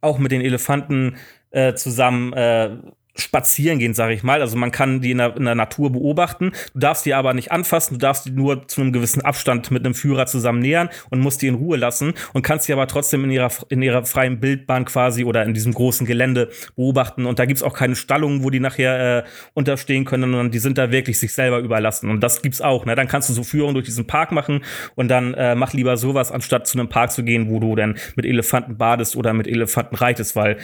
auch 0.00 0.18
mit 0.18 0.32
den 0.32 0.40
Elefanten 0.40 1.18
äh, 1.52 1.74
zusammen 1.74 2.32
äh, 2.32 2.70
spazieren 3.14 3.78
gehen, 3.78 3.94
sage 3.94 4.14
ich 4.14 4.22
mal. 4.22 4.40
Also 4.40 4.56
man 4.56 4.70
kann 4.70 5.00
die 5.00 5.10
in 5.10 5.18
der, 5.18 5.36
in 5.36 5.44
der, 5.44 5.54
Natur 5.54 5.92
beobachten. 5.92 6.52
Du 6.72 6.80
darfst 6.80 7.04
die 7.04 7.12
aber 7.12 7.34
nicht 7.34 7.52
anfassen, 7.52 7.94
du 7.94 7.98
darfst 7.98 8.24
die 8.24 8.30
nur 8.30 8.66
zu 8.68 8.80
einem 8.80 8.92
gewissen 8.92 9.22
Abstand 9.22 9.70
mit 9.70 9.84
einem 9.84 9.94
Führer 9.94 10.26
zusammen 10.26 10.60
nähern 10.60 10.88
und 11.10 11.20
musst 11.20 11.42
die 11.42 11.46
in 11.46 11.54
Ruhe 11.54 11.76
lassen 11.76 12.14
und 12.32 12.42
kannst 12.42 12.68
die 12.68 12.72
aber 12.72 12.86
trotzdem 12.86 13.24
in 13.24 13.30
ihrer, 13.30 13.50
in 13.68 13.82
ihrer 13.82 14.04
freien 14.06 14.40
Bildbahn 14.40 14.86
quasi 14.86 15.24
oder 15.24 15.44
in 15.44 15.52
diesem 15.52 15.74
großen 15.74 16.06
Gelände 16.06 16.50
beobachten. 16.74 17.26
Und 17.26 17.38
da 17.38 17.44
gibt's 17.44 17.62
auch 17.62 17.74
keine 17.74 17.96
Stallungen, 17.96 18.42
wo 18.42 18.50
die 18.50 18.60
nachher 18.60 19.18
äh, 19.18 19.24
unterstehen 19.52 20.06
können, 20.06 20.22
sondern 20.22 20.50
die 20.50 20.58
sind 20.58 20.78
da 20.78 20.90
wirklich 20.90 21.18
sich 21.18 21.34
selber 21.34 21.58
überlassen. 21.58 22.08
Und 22.08 22.20
das 22.22 22.40
gibt's 22.40 22.62
auch. 22.62 22.86
Ne? 22.86 22.94
Dann 22.94 23.08
kannst 23.08 23.28
du 23.28 23.34
so 23.34 23.44
Führungen 23.44 23.74
durch 23.74 23.86
diesen 23.86 24.06
Park 24.06 24.32
machen 24.32 24.64
und 24.94 25.08
dann 25.08 25.34
äh, 25.34 25.54
mach 25.54 25.74
lieber 25.74 25.98
sowas, 25.98 26.32
anstatt 26.32 26.66
zu 26.66 26.78
einem 26.78 26.88
Park 26.88 27.12
zu 27.12 27.22
gehen, 27.22 27.50
wo 27.50 27.60
du 27.60 27.76
dann 27.76 27.98
mit 28.16 28.24
Elefanten 28.24 28.78
badest 28.78 29.16
oder 29.16 29.34
mit 29.34 29.46
Elefanten 29.46 29.96
reitest, 29.96 30.34
weil 30.34 30.56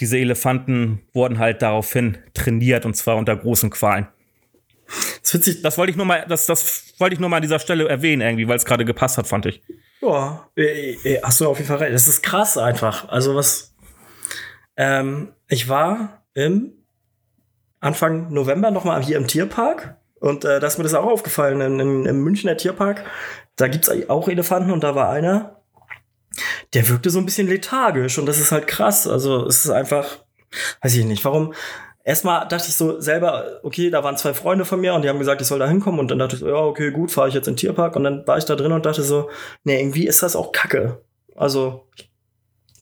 diese 0.00 0.18
Elefanten 0.18 1.02
wurden 1.12 1.38
halt 1.38 1.62
daraufhin 1.62 2.18
trainiert 2.34 2.84
und 2.84 2.94
zwar 2.94 3.16
unter 3.16 3.36
großen 3.36 3.70
Qualen. 3.70 4.08
Das, 5.22 5.34
witzig. 5.34 5.62
das 5.62 5.78
wollte 5.78 5.90
ich 5.90 5.96
nur 5.96 6.06
mal, 6.06 6.26
das, 6.28 6.46
das 6.46 6.94
wollte 6.98 7.14
ich 7.14 7.20
nur 7.20 7.28
mal 7.28 7.36
an 7.36 7.42
dieser 7.42 7.58
Stelle 7.58 7.88
erwähnen, 7.88 8.22
irgendwie, 8.22 8.48
weil 8.48 8.56
es 8.56 8.64
gerade 8.64 8.84
gepasst 8.84 9.18
hat, 9.18 9.26
fand 9.26 9.46
ich. 9.46 9.62
Ja, 10.00 10.48
hast 11.22 11.40
du 11.40 11.48
auf 11.48 11.56
jeden 11.58 11.68
Fall 11.68 11.78
recht. 11.78 11.94
Das 11.94 12.08
ist 12.08 12.22
krass 12.22 12.58
einfach. 12.58 13.08
Also 13.08 13.34
was. 13.34 13.74
Ähm, 14.76 15.32
ich 15.48 15.68
war 15.68 16.24
im 16.34 16.72
Anfang 17.80 18.32
November 18.32 18.70
noch 18.70 18.84
mal 18.84 19.02
hier 19.02 19.16
im 19.16 19.28
Tierpark 19.28 19.96
und 20.20 20.44
äh, 20.44 20.58
da 20.58 20.66
ist 20.66 20.78
mir 20.78 20.84
das 20.84 20.94
auch 20.94 21.06
aufgefallen 21.06 21.60
im, 21.60 22.06
im, 22.06 22.22
Münchner 22.22 22.56
Tierpark. 22.56 23.04
Da 23.56 23.68
gibt's 23.68 23.90
auch 24.08 24.28
Elefanten 24.28 24.70
und 24.70 24.82
da 24.82 24.94
war 24.94 25.10
einer, 25.10 25.60
der 26.72 26.88
wirkte 26.88 27.10
so 27.10 27.18
ein 27.18 27.24
bisschen 27.24 27.48
lethargisch 27.48 28.18
und 28.18 28.26
das 28.26 28.38
ist 28.38 28.52
halt 28.52 28.66
krass. 28.66 29.06
Also 29.06 29.46
es 29.46 29.64
ist 29.64 29.70
einfach, 29.70 30.18
weiß 30.82 30.94
ich 30.96 31.04
nicht, 31.04 31.24
warum. 31.24 31.54
Erstmal 32.06 32.46
dachte 32.48 32.68
ich 32.68 32.74
so 32.74 33.00
selber, 33.00 33.60
okay, 33.62 33.88
da 33.88 34.04
waren 34.04 34.18
zwei 34.18 34.34
Freunde 34.34 34.66
von 34.66 34.78
mir 34.78 34.92
und 34.92 35.02
die 35.02 35.08
haben 35.08 35.18
gesagt, 35.18 35.40
ich 35.40 35.46
soll 35.46 35.58
da 35.58 35.66
hinkommen 35.66 36.00
und 36.00 36.10
dann 36.10 36.18
dachte 36.18 36.34
ich 36.34 36.40
so, 36.40 36.48
ja, 36.48 36.56
okay, 36.56 36.90
gut, 36.90 37.10
fahre 37.10 37.28
ich 37.28 37.34
jetzt 37.34 37.48
in 37.48 37.54
den 37.54 37.58
Tierpark 37.58 37.96
und 37.96 38.04
dann 38.04 38.26
war 38.26 38.36
ich 38.36 38.44
da 38.44 38.56
drin 38.56 38.72
und 38.72 38.84
dachte 38.84 39.02
so, 39.02 39.30
nee, 39.62 39.80
irgendwie 39.80 40.06
ist 40.06 40.22
das 40.22 40.36
auch 40.36 40.52
Kacke. 40.52 41.02
Also, 41.34 41.88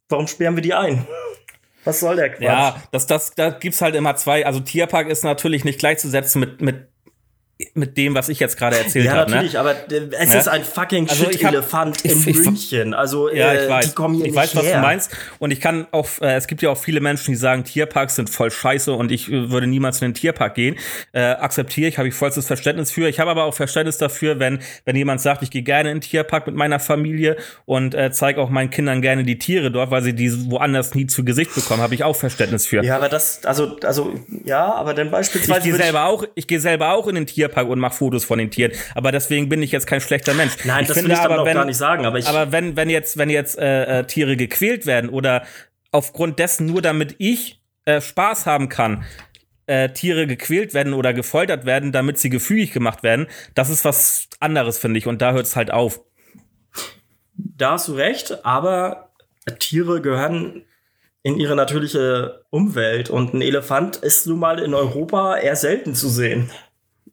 warum 0.09 0.27
sperren 0.27 0.57
wir 0.57 0.63
die 0.63 0.75
ein? 0.75 1.07
Was 1.85 2.01
soll 2.01 2.17
der 2.17 2.31
Quatsch? 2.31 2.43
Ja, 2.43 2.83
das, 2.91 3.07
das, 3.07 3.35
da 3.35 3.51
gibt's 3.51 3.81
halt 3.81 3.95
immer 3.95 4.15
zwei. 4.17 4.47
Also 4.47 4.61
Tierpark 4.61 5.09
ist 5.09 5.25
natürlich 5.25 5.65
nicht 5.65 5.79
gleichzusetzen 5.79 6.41
mit, 6.41 6.61
mit 6.61 6.92
mit 7.75 7.97
dem, 7.97 8.15
was 8.15 8.29
ich 8.29 8.41
jetzt 8.41 8.57
gerade 8.57 8.77
erzählt 8.79 9.09
habe. 9.09 9.17
Ja, 9.17 9.23
hab, 9.23 9.29
ne? 9.29 9.35
natürlich, 9.35 9.53
ne? 9.55 9.61
aber 9.61 9.75
es 10.19 10.33
ja? 10.33 10.41
ist 10.41 10.49
ein 10.49 10.65
fucking 10.65 11.09
also 11.09 11.25
Shit-Elefant 11.25 12.05
in 12.05 12.19
ich, 12.27 12.37
München. 12.37 12.95
Also, 12.95 13.31
ja, 13.31 13.55
ich 13.55 13.61
äh, 13.63 13.69
weiß. 13.69 13.89
die 13.89 13.95
kommen 13.95 14.15
hier 14.17 14.27
ich 14.27 14.31
nicht 14.33 14.41
weiß, 14.41 14.55
her. 14.55 14.63
was 14.63 14.73
du 14.73 14.79
meinst. 14.79 15.17
Und 15.39 15.51
ich 15.51 15.61
kann 15.61 15.87
auch, 15.93 16.09
äh, 16.21 16.35
es 16.35 16.47
gibt 16.47 16.63
ja 16.63 16.71
auch 16.71 16.79
viele 16.79 17.01
Menschen, 17.01 17.33
die 17.33 17.37
sagen, 17.37 17.65
Tierparks 17.65 18.17
sind 18.17 18.31
voll 18.31 18.51
scheiße 18.51 18.93
und 18.93 19.13
ich 19.13 19.31
äh, 19.31 19.51
würde 19.51 19.67
niemals 19.67 20.01
in 20.03 20.09
den 20.09 20.15
Tierpark 20.15 20.55
gehen. 20.55 20.77
Äh, 21.13 21.21
akzeptiere 21.21 21.89
ich, 21.89 21.99
habe 21.99 22.09
ich 22.09 22.15
vollstes 22.15 22.47
Verständnis 22.47 22.91
für. 22.91 23.09
Ich 23.09 23.21
habe 23.21 23.31
aber 23.31 23.45
auch 23.45 23.55
Verständnis 23.55 23.99
dafür, 23.99 24.39
wenn, 24.39 24.61
wenn 24.85 24.97
jemand 24.97 25.21
sagt, 25.21 25.43
ich 25.43 25.51
gehe 25.51 25.63
gerne 25.63 25.91
in 25.91 25.97
den 25.97 26.03
Tierpark 26.03 26.47
mit 26.47 26.57
meiner 26.57 26.81
Familie 26.81 27.37
und 27.65 27.95
äh, 27.95 28.11
zeige 28.13 28.41
auch 28.41 28.51
meinen 28.51 28.71
Kindern 28.71 29.03
gerne 29.03 29.25
die 29.25 29.39
Tiere 29.39 29.71
dort, 29.71 29.91
weil 29.91 30.03
sie 30.03 30.15
die 30.15 30.51
woanders 30.51 30.95
nie 30.95 31.07
zu 31.07 31.25
Gesicht 31.25 31.55
bekommen, 31.55 31.83
habe 31.83 31.95
ich 31.95 32.05
auch 32.05 32.17
Verständnis 32.17 32.67
für. 32.67 32.85
Ja, 32.85 32.97
aber 32.97 33.09
das, 33.09 33.45
also, 33.45 33.77
also, 33.81 34.13
ja, 34.45 34.73
aber 34.75 34.95
dann 34.95 35.11
beispielsweise. 35.11 35.59
Ich 35.61 35.65
gehe 35.65 35.75
selber 35.75 36.07
auch, 36.07 36.25
ich 36.35 36.47
gehe 36.47 36.61
selber 36.61 36.93
auch 36.93 37.07
in 37.09 37.15
den 37.15 37.27
Tierpark 37.27 37.52
Tierpark 37.53 37.69
und 37.69 37.79
mache 37.79 37.95
Fotos 37.95 38.25
von 38.25 38.39
den 38.39 38.51
Tieren. 38.51 38.73
Aber 38.95 39.13
deswegen 39.13 39.49
bin 39.49 39.63
ich 39.63 39.73
jetzt 39.73 39.87
kein 39.87 40.01
schlechter 40.01 40.35
Mensch. 40.35 40.53
Nein, 40.65 40.83
ich 40.83 40.89
das 40.89 40.97
finde, 40.97 41.11
will 41.11 41.17
ich 41.17 41.23
aber, 41.23 41.45
wenn, 41.45 41.55
gar 41.55 41.65
nicht 41.65 41.77
sagen. 41.77 42.07
Aber, 42.07 42.19
aber 42.27 42.53
wenn, 42.53 42.77
wenn 42.77 42.91
jetzt, 42.91 43.17
wenn 43.19 43.31
jetzt 43.31 43.59
äh, 43.59 44.01
äh, 44.01 44.05
Tiere 44.05 44.37
gequält 44.37 44.87
werden 44.87 45.11
oder 45.11 45.45
aufgrund 45.91 46.39
dessen 46.39 46.67
nur 46.67 46.83
damit 46.83 47.17
ich 47.19 47.61
äh, 47.85 48.01
Spaß 48.01 48.47
haben 48.47 48.69
kann, 48.69 49.05
äh, 49.67 49.91
Tiere 49.91 50.27
gequält 50.27 50.75
werden 50.75 50.95
oder 50.95 51.13
gefoltert 51.13 51.67
werden, 51.67 51.93
damit 51.93 52.19
sie 52.19 52.31
gefügig 52.31 52.73
gemacht 52.73 53.03
werden, 53.03 53.27
das 53.55 53.71
ist 53.71 53.85
was 53.85 54.29
anderes, 54.41 54.79
finde 54.79 54.99
ich. 54.99 55.07
Und 55.07 55.23
da 55.23 55.33
hört 55.33 55.47
es 55.47 55.57
halt 55.57 55.71
auf. 55.71 56.01
Da 57.37 57.73
hast 57.73 57.89
du 57.89 57.95
recht, 57.95 58.45
aber 58.45 59.11
Tiere 59.59 60.01
gehören 60.01 60.65
in 61.25 61.39
ihre 61.39 61.55
natürliche 61.55 62.45
Umwelt 62.51 63.09
und 63.09 63.33
ein 63.33 63.43
Elefant 63.43 63.97
ist 63.97 64.27
nun 64.27 64.41
mal 64.41 64.59
in 64.59 64.75
Europa 64.75 65.37
eher 65.37 65.55
selten 65.55 65.95
zu 65.95 66.09
sehen. 66.09 66.51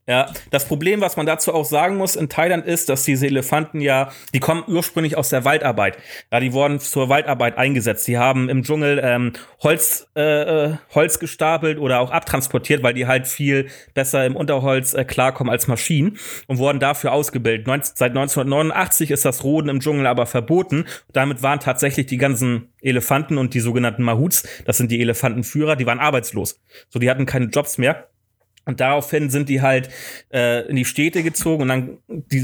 Ja, 0.10 0.26
das 0.50 0.66
Problem, 0.66 1.02
was 1.02 1.18
man 1.18 1.28
dazu 1.28 1.54
auch 1.54 1.66
sagen 1.66 1.96
muss 1.96 2.16
in 2.16 2.30
Thailand 2.30 2.66
ist, 2.66 2.90
dass 2.90 3.04
diese 3.04 3.28
Elefanten 3.28 3.80
ja, 3.80 4.12
die 4.34 4.40
kommen 4.40 4.64
ursprünglich 4.68 5.16
aus 5.16 5.30
der 5.30 5.46
Waldarbeit. 5.46 6.00
Ja, 6.32 6.40
die 6.40 6.52
wurden 6.52 6.80
zur 6.80 7.10
Waldarbeit 7.10 7.60
eingesetzt. 7.60 8.08
Die 8.08 8.18
haben 8.18 8.50
im 8.50 8.64
Dschungel 8.64 9.00
ähm, 9.04 9.34
Holz, 9.62 10.08
äh, 10.16 10.22
äh 10.72 10.78
Holz 10.96 11.20
gestapelt 11.20 11.78
oder 11.78 12.00
auch 12.00 12.10
abtransportiert, 12.10 12.82
weil 12.82 12.96
die 12.96 13.06
halt 13.06 13.28
viel 13.28 13.68
besser 13.94 14.26
im 14.26 14.36
Unterholz 14.36 14.96
äh, 14.96 15.06
klarkommen 15.06 15.52
als 15.52 15.68
Maschinen 15.68 16.18
und 16.48 16.58
wurden 16.58 16.80
dafür 16.80 17.12
ausgebildet. 17.12 17.68
19, 17.68 17.94
seit 17.96 18.10
1989 18.10 19.12
ist 19.12 19.26
das 19.26 19.44
Roden 19.44 19.70
im 19.70 19.80
Dschungel 19.80 20.08
aber 20.08 20.26
verboten. 20.26 20.86
Damit 21.14 21.44
waren 21.44 21.60
tatsächlich 21.60 22.08
die 22.08 22.18
ganzen 22.18 22.74
Elefanten 22.82 23.38
und 23.38 23.54
die 23.54 23.60
sogenannten 23.60 24.02
Mahuts, 24.02 24.42
das 24.66 24.78
sind 24.78 24.90
die 24.90 25.02
Elefantenführer, 25.02 25.76
die 25.76 25.86
waren 25.86 26.00
arbeitslos. 26.00 26.60
So, 26.90 26.98
die 26.98 27.12
hatten 27.12 27.28
keine 27.28 27.46
Jobs 27.46 27.78
mehr. 27.78 28.09
Und 28.70 28.80
daraufhin 28.82 29.32
sind 29.32 29.50
die 29.50 29.64
halt 29.64 29.90
äh, 30.32 30.68
in 30.70 30.76
die 30.76 30.86
Städte 30.86 31.24
gezogen 31.24 31.64
und 31.64 31.68
dann 31.70 31.98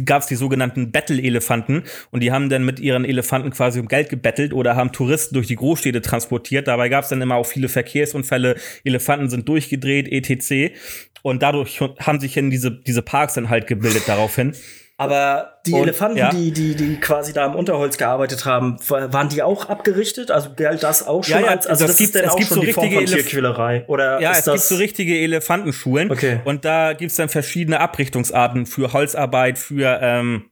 gab 0.06 0.24
es 0.24 0.28
die 0.28 0.34
sogenannten 0.34 0.92
Battle-Elefanten 0.92 1.84
und 2.10 2.24
die 2.24 2.32
haben 2.32 2.50
dann 2.50 2.66
mit 2.66 2.80
ihren 2.80 3.06
Elefanten 3.06 3.52
quasi 3.52 3.80
um 3.80 3.88
Geld 3.88 4.10
gebettelt 4.10 4.52
oder 4.52 4.76
haben 4.76 4.92
Touristen 4.92 5.36
durch 5.36 5.46
die 5.46 5.56
Großstädte 5.56 6.02
transportiert. 6.02 6.68
Dabei 6.68 6.90
gab 6.90 7.04
es 7.04 7.12
dann 7.12 7.22
immer 7.22 7.36
auch 7.36 7.46
viele 7.46 7.70
Verkehrsunfälle, 7.70 8.56
Elefanten 8.84 9.30
sind 9.30 9.48
durchgedreht, 9.48 10.08
etc. 10.12 10.76
Und 11.22 11.44
dadurch 11.44 11.80
haben 11.80 12.20
sich 12.20 12.34
dann 12.34 12.50
diese, 12.50 12.72
diese 12.72 13.04
Parks 13.04 13.36
dann 13.36 13.50
halt 13.50 13.68
gebildet 13.68 14.08
daraufhin. 14.08 14.54
Aber 14.98 15.60
die 15.66 15.74
und, 15.74 15.82
Elefanten, 15.82 16.18
ja. 16.18 16.30
die, 16.30 16.52
die, 16.52 16.74
die 16.74 16.96
quasi 17.02 17.34
da 17.34 17.46
im 17.46 17.56
Unterholz 17.56 17.98
gearbeitet 17.98 18.46
haben, 18.46 18.78
waren 18.88 19.28
die 19.28 19.44
auch 19.44 19.68
abgerichtet? 19.68 20.32
Also 20.32 20.52
galt 20.56 20.84
das 20.84 21.06
auch 21.06 21.24
schon 21.24 21.42
ja, 21.42 21.48
ja, 21.48 21.52
als, 21.52 21.68
also 21.68 21.86
das, 21.86 21.98
das 21.98 22.00
gibt, 22.00 22.16
ist 22.16 22.24
es 22.24 22.30
auch 22.30 22.38
gibt 22.38 22.48
schon 22.48 22.56
so 22.56 22.64
richtige 22.64 23.06
Tierquälerei? 23.06 23.84
Oder 23.88 24.22
ja, 24.22 24.32
es 24.32 24.46
gibt 24.46 24.60
so 24.60 24.76
richtige 24.76 25.20
Elefantenschulen. 25.20 26.12
Okay. 26.12 26.40
Und 26.46 26.64
da 26.64 26.94
gibt 26.94 27.12
es 27.12 27.18
dann 27.18 27.28
verschiedene 27.28 27.82
Abrichtungsarten 27.82 28.66
für 28.66 28.94
Holzarbeit, 28.94 29.58
für 29.60 30.00
ähm, 30.02 30.46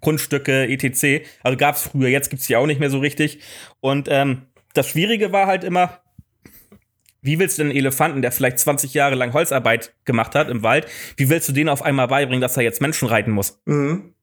Grundstücke, 0.00 0.68
etc. 0.68 1.26
Also 1.42 1.58
gab 1.58 1.74
es 1.74 1.82
früher, 1.82 2.08
jetzt 2.08 2.30
gibt 2.30 2.40
es 2.40 2.46
die 2.46 2.56
auch 2.56 2.66
nicht 2.66 2.80
mehr 2.80 2.90
so 2.90 2.98
richtig. 2.98 3.40
Und 3.80 4.08
ähm, 4.10 4.46
das 4.72 4.88
Schwierige 4.88 5.32
war 5.32 5.46
halt 5.46 5.64
immer, 5.64 6.00
wie 7.26 7.38
willst 7.38 7.58
du 7.58 7.64
den 7.64 7.74
Elefanten, 7.74 8.22
der 8.22 8.32
vielleicht 8.32 8.58
20 8.58 8.94
Jahre 8.94 9.14
lang 9.14 9.32
Holzarbeit 9.32 9.92
gemacht 10.04 10.34
hat 10.34 10.48
im 10.48 10.62
Wald, 10.62 10.86
wie 11.16 11.28
willst 11.28 11.48
du 11.48 11.52
den 11.52 11.68
auf 11.68 11.82
einmal 11.82 12.08
beibringen, 12.08 12.40
dass 12.40 12.56
er 12.56 12.62
jetzt 12.62 12.80
Menschen 12.80 13.08
reiten 13.08 13.30
muss? 13.30 13.60
Mhm. 13.66 14.14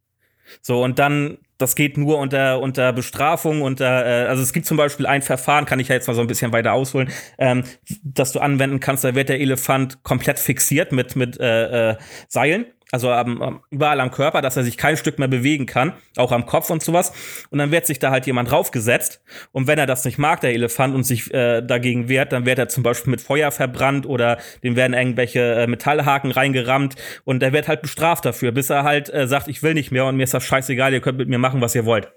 So, 0.62 0.84
und 0.84 1.00
dann, 1.00 1.38
das 1.58 1.76
geht 1.76 1.98
nur 1.98 2.20
unter, 2.20 2.60
unter 2.60 2.94
Bestrafung, 2.94 3.62
unter, 3.62 4.06
äh, 4.06 4.28
also 4.28 4.44
es 4.44 4.54
gibt 4.54 4.66
zum 4.66 4.78
Beispiel 4.78 5.06
ein 5.06 5.22
Verfahren, 5.22 5.66
kann 5.66 5.80
ich 5.80 5.88
ja 5.88 5.96
jetzt 5.96 6.08
mal 6.08 6.14
so 6.14 6.22
ein 6.22 6.28
bisschen 6.28 6.52
weiter 6.52 6.74
ausholen, 6.74 7.10
ähm, 7.38 7.64
dass 8.04 8.32
du 8.32 8.40
anwenden 8.40 8.80
kannst, 8.80 9.04
da 9.04 9.16
wird 9.16 9.30
der 9.30 9.40
Elefant 9.40 10.04
komplett 10.04 10.40
fixiert 10.40 10.92
mit, 10.92 11.16
mit 11.16 11.40
äh, 11.40 11.92
äh, 11.92 11.96
Seilen 12.28 12.66
also 12.94 13.12
ähm, 13.12 13.60
überall 13.72 14.00
am 14.00 14.12
Körper, 14.12 14.44
dass 14.44 14.56
er 14.56 14.64
sich 14.64 14.78
kein 14.78 14.98
Stück 14.98 15.18
mehr 15.18 15.28
bewegen 15.28 15.66
kann, 15.66 15.94
auch 16.16 16.32
am 16.32 16.46
Kopf 16.46 16.70
und 16.70 16.84
sowas. 16.84 17.12
Und 17.50 17.58
dann 17.58 17.72
wird 17.72 17.88
sich 17.88 17.98
da 17.98 18.12
halt 18.12 18.28
jemand 18.28 18.52
draufgesetzt. 18.52 19.24
Und 19.52 19.66
wenn 19.66 19.80
er 19.80 19.88
das 19.88 20.06
nicht 20.06 20.20
mag, 20.20 20.42
der 20.42 20.54
Elefant, 20.54 20.94
und 20.94 21.04
sich 21.04 21.34
äh, 21.34 21.62
dagegen 21.62 22.08
wehrt, 22.08 22.32
dann 22.32 22.46
wird 22.46 22.60
er 22.60 22.68
zum 22.68 22.84
Beispiel 22.84 23.10
mit 23.10 23.20
Feuer 23.20 23.50
verbrannt 23.52 24.06
oder 24.06 24.38
dem 24.64 24.76
werden 24.76 24.94
irgendwelche 24.94 25.40
äh, 25.40 25.66
Metallhaken 25.66 26.30
reingerammt 26.30 26.96
und 27.24 27.40
der 27.40 27.52
wird 27.52 27.68
halt 27.68 27.82
bestraft 27.82 28.26
dafür, 28.26 28.52
bis 28.52 28.70
er 28.70 28.84
halt 28.84 29.12
äh, 29.12 29.28
sagt, 29.28 29.48
ich 29.48 29.64
will 29.64 29.74
nicht 29.74 29.92
mehr 29.92 30.06
und 30.06 30.16
mir 30.16 30.24
ist 30.24 30.36
das 30.36 30.44
scheißegal, 30.44 30.94
ihr 30.94 31.02
könnt 31.02 31.18
mit 31.18 31.30
mir 31.30 31.40
machen, 31.40 31.62
was 31.62 31.74
ihr 31.74 31.86
wollt. 31.86 32.12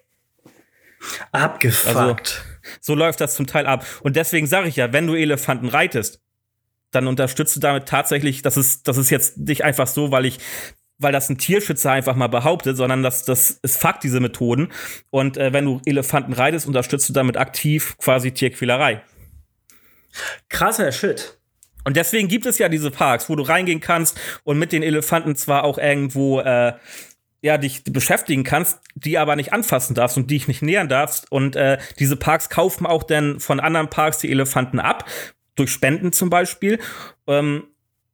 Abgefuckt. 1.32 1.96
Also, 1.96 2.16
so 2.82 2.94
läuft 2.94 3.22
das 3.22 3.34
zum 3.34 3.46
Teil 3.46 3.66
ab. 3.66 3.86
Und 4.02 4.16
deswegen 4.16 4.46
sage 4.46 4.68
ich 4.68 4.76
ja, 4.76 4.92
wenn 4.92 5.06
du 5.06 5.14
Elefanten 5.14 5.68
reitest, 5.68 6.20
dann 6.90 7.06
unterstützt 7.06 7.56
du 7.56 7.60
damit 7.60 7.86
tatsächlich, 7.86 8.42
das 8.42 8.56
ist, 8.56 8.88
das 8.88 8.96
ist 8.96 9.10
jetzt 9.10 9.38
nicht 9.38 9.64
einfach 9.64 9.86
so, 9.86 10.10
weil 10.10 10.26
ich 10.26 10.38
weil 10.98 11.12
das 11.12 11.28
ein 11.28 11.38
Tierschützer 11.38 11.92
einfach 11.92 12.16
mal 12.16 12.28
behauptet, 12.28 12.76
sondern 12.76 13.02
das, 13.02 13.24
das 13.24 13.50
ist 13.62 13.78
Fakt, 13.78 14.02
diese 14.02 14.20
Methoden. 14.20 14.72
Und 15.10 15.36
äh, 15.36 15.52
wenn 15.52 15.64
du 15.64 15.80
Elefanten 15.84 16.32
reitest, 16.32 16.66
unterstützt 16.66 17.08
du 17.08 17.12
damit 17.12 17.36
aktiv 17.36 17.96
quasi 17.98 18.32
Tierquälerei. 18.32 19.02
Krasser 20.48 20.92
Shit. 20.92 21.38
Und 21.84 21.96
deswegen 21.96 22.28
gibt 22.28 22.46
es 22.46 22.58
ja 22.58 22.68
diese 22.68 22.90
Parks, 22.90 23.28
wo 23.28 23.36
du 23.36 23.42
reingehen 23.42 23.80
kannst 23.80 24.18
und 24.42 24.58
mit 24.58 24.72
den 24.72 24.82
Elefanten 24.82 25.36
zwar 25.36 25.64
auch 25.64 25.78
irgendwo 25.78 26.40
äh, 26.40 26.72
ja, 27.42 27.58
dich 27.58 27.84
beschäftigen 27.84 28.42
kannst, 28.42 28.80
die 28.94 29.18
aber 29.18 29.36
nicht 29.36 29.52
anfassen 29.52 29.94
darfst 29.94 30.16
und 30.16 30.30
die 30.30 30.36
ich 30.36 30.48
nicht 30.48 30.62
nähern 30.62 30.88
darfst. 30.88 31.30
Und 31.30 31.54
äh, 31.54 31.78
diese 31.98 32.16
Parks 32.16 32.48
kaufen 32.48 32.86
auch 32.86 33.04
dann 33.04 33.38
von 33.38 33.60
anderen 33.60 33.88
Parks 33.88 34.18
die 34.18 34.30
Elefanten 34.30 34.80
ab, 34.80 35.04
durch 35.56 35.70
Spenden 35.70 36.12
zum 36.12 36.30
Beispiel. 36.30 36.78
Ähm, 37.26 37.64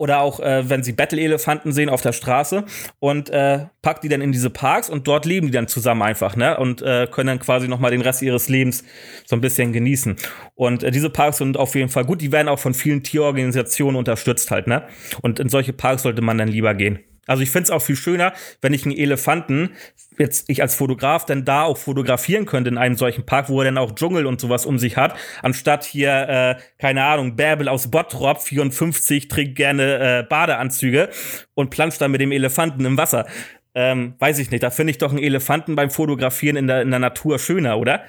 oder 0.03 0.21
auch, 0.21 0.41
äh, 0.41 0.69
wenn 0.69 0.83
sie 0.83 0.93
Battle-Elefanten 0.93 1.71
sehen 1.71 1.89
auf 1.89 2.03
der 2.03 2.11
Straße 2.11 2.65
und 2.99 3.31
äh, 3.31 3.67
packt 3.83 4.03
die 4.03 4.09
dann 4.09 4.21
in 4.21 4.33
diese 4.33 4.51
Parks 4.51 4.91
und 4.91 5.07
dort 5.07 5.27
leben 5.27 5.47
die 5.47 5.53
dann 5.53 5.69
zusammen 5.69 6.03
einfach, 6.03 6.35
ne? 6.35 6.59
Und 6.59 6.83
äh, 6.83 7.07
können 7.09 7.29
dann 7.29 7.39
quasi 7.39 7.69
noch 7.69 7.79
mal 7.79 7.93
den 7.93 8.01
Rest 8.01 8.21
ihres 8.21 8.49
Lebens 8.49 8.83
so 9.25 9.37
ein 9.37 9.41
bisschen 9.41 9.73
genießen. 9.73 10.17
Und 10.57 10.83
äh, 10.83 10.91
diese 10.91 11.09
Parks 11.09 11.39
sind 11.39 11.57
auf 11.57 11.77
jeden 11.77 11.89
Fall 11.89 12.05
gut. 12.05 12.21
Die 12.21 12.33
werden 12.33 12.49
auch 12.49 12.59
von 12.59 12.75
vielen 12.75 13.05
Tierorganisationen 13.05 13.97
unterstützt 13.97 14.51
halt, 14.51 14.67
ne? 14.67 14.89
Und 15.21 15.39
in 15.39 15.49
solche 15.49 15.73
Parks 15.73 16.03
sollte 16.03 16.21
man 16.21 16.37
dann 16.37 16.49
lieber 16.49 16.75
gehen. 16.75 16.99
Also 17.27 17.43
ich 17.43 17.51
finde 17.51 17.65
es 17.65 17.71
auch 17.71 17.83
viel 17.83 17.97
schöner, 17.97 18.33
wenn 18.61 18.75
ich 18.75 18.85
einen 18.85 18.97
Elefanten, 18.97 19.77
jetzt 20.19 20.51
ich 20.51 20.61
als 20.61 20.75
Fotograf, 20.75 21.25
dann 21.25 21.45
da 21.45 21.63
auch 21.63 21.79
fotografieren 21.79 22.47
könnte 22.47 22.69
in 22.71 22.79
einem 22.79 22.97
solchen 22.97 23.25
Park, 23.25 23.49
wo 23.49 23.61
er 23.61 23.67
dann 23.67 23.79
auch 23.79 23.95
Dschungel 23.95 24.27
und 24.27 24.41
sowas 24.41 24.67
um 24.67 24.79
sich 24.79 24.97
hat, 24.97 25.17
anstatt 25.43 25.85
hier, 25.85 26.11
äh, 26.29 26.63
keine 26.79 27.05
Ahnung, 27.05 27.37
Bärbel 27.37 27.69
aus 27.69 27.91
Bottrop, 27.91 28.43
54, 28.43 29.29
trägt 29.29 29.57
gerne 29.57 30.21
äh, 30.21 30.23
Badeanzüge 30.29 31.11
und 31.55 31.71
planscht 31.71 32.01
dann 32.01 32.11
mit 32.11 32.21
dem 32.21 32.33
Elefanten 32.33 32.85
im 32.85 32.97
Wasser. 32.97 33.27
Ähm, 33.75 34.17
weiß 34.19 34.39
ich 34.39 34.51
nicht, 34.51 34.63
da 34.63 34.71
finde 34.71 34.91
ich 34.91 34.99
doch 34.99 35.11
einen 35.11 35.23
Elefanten 35.23 35.77
beim 35.77 35.91
Fotografieren 35.91 36.57
in 36.57 36.67
der, 36.67 36.83
in 36.83 36.91
der 36.91 36.99
Natur 36.99 37.39
schöner, 37.39 37.79
oder? 37.79 38.05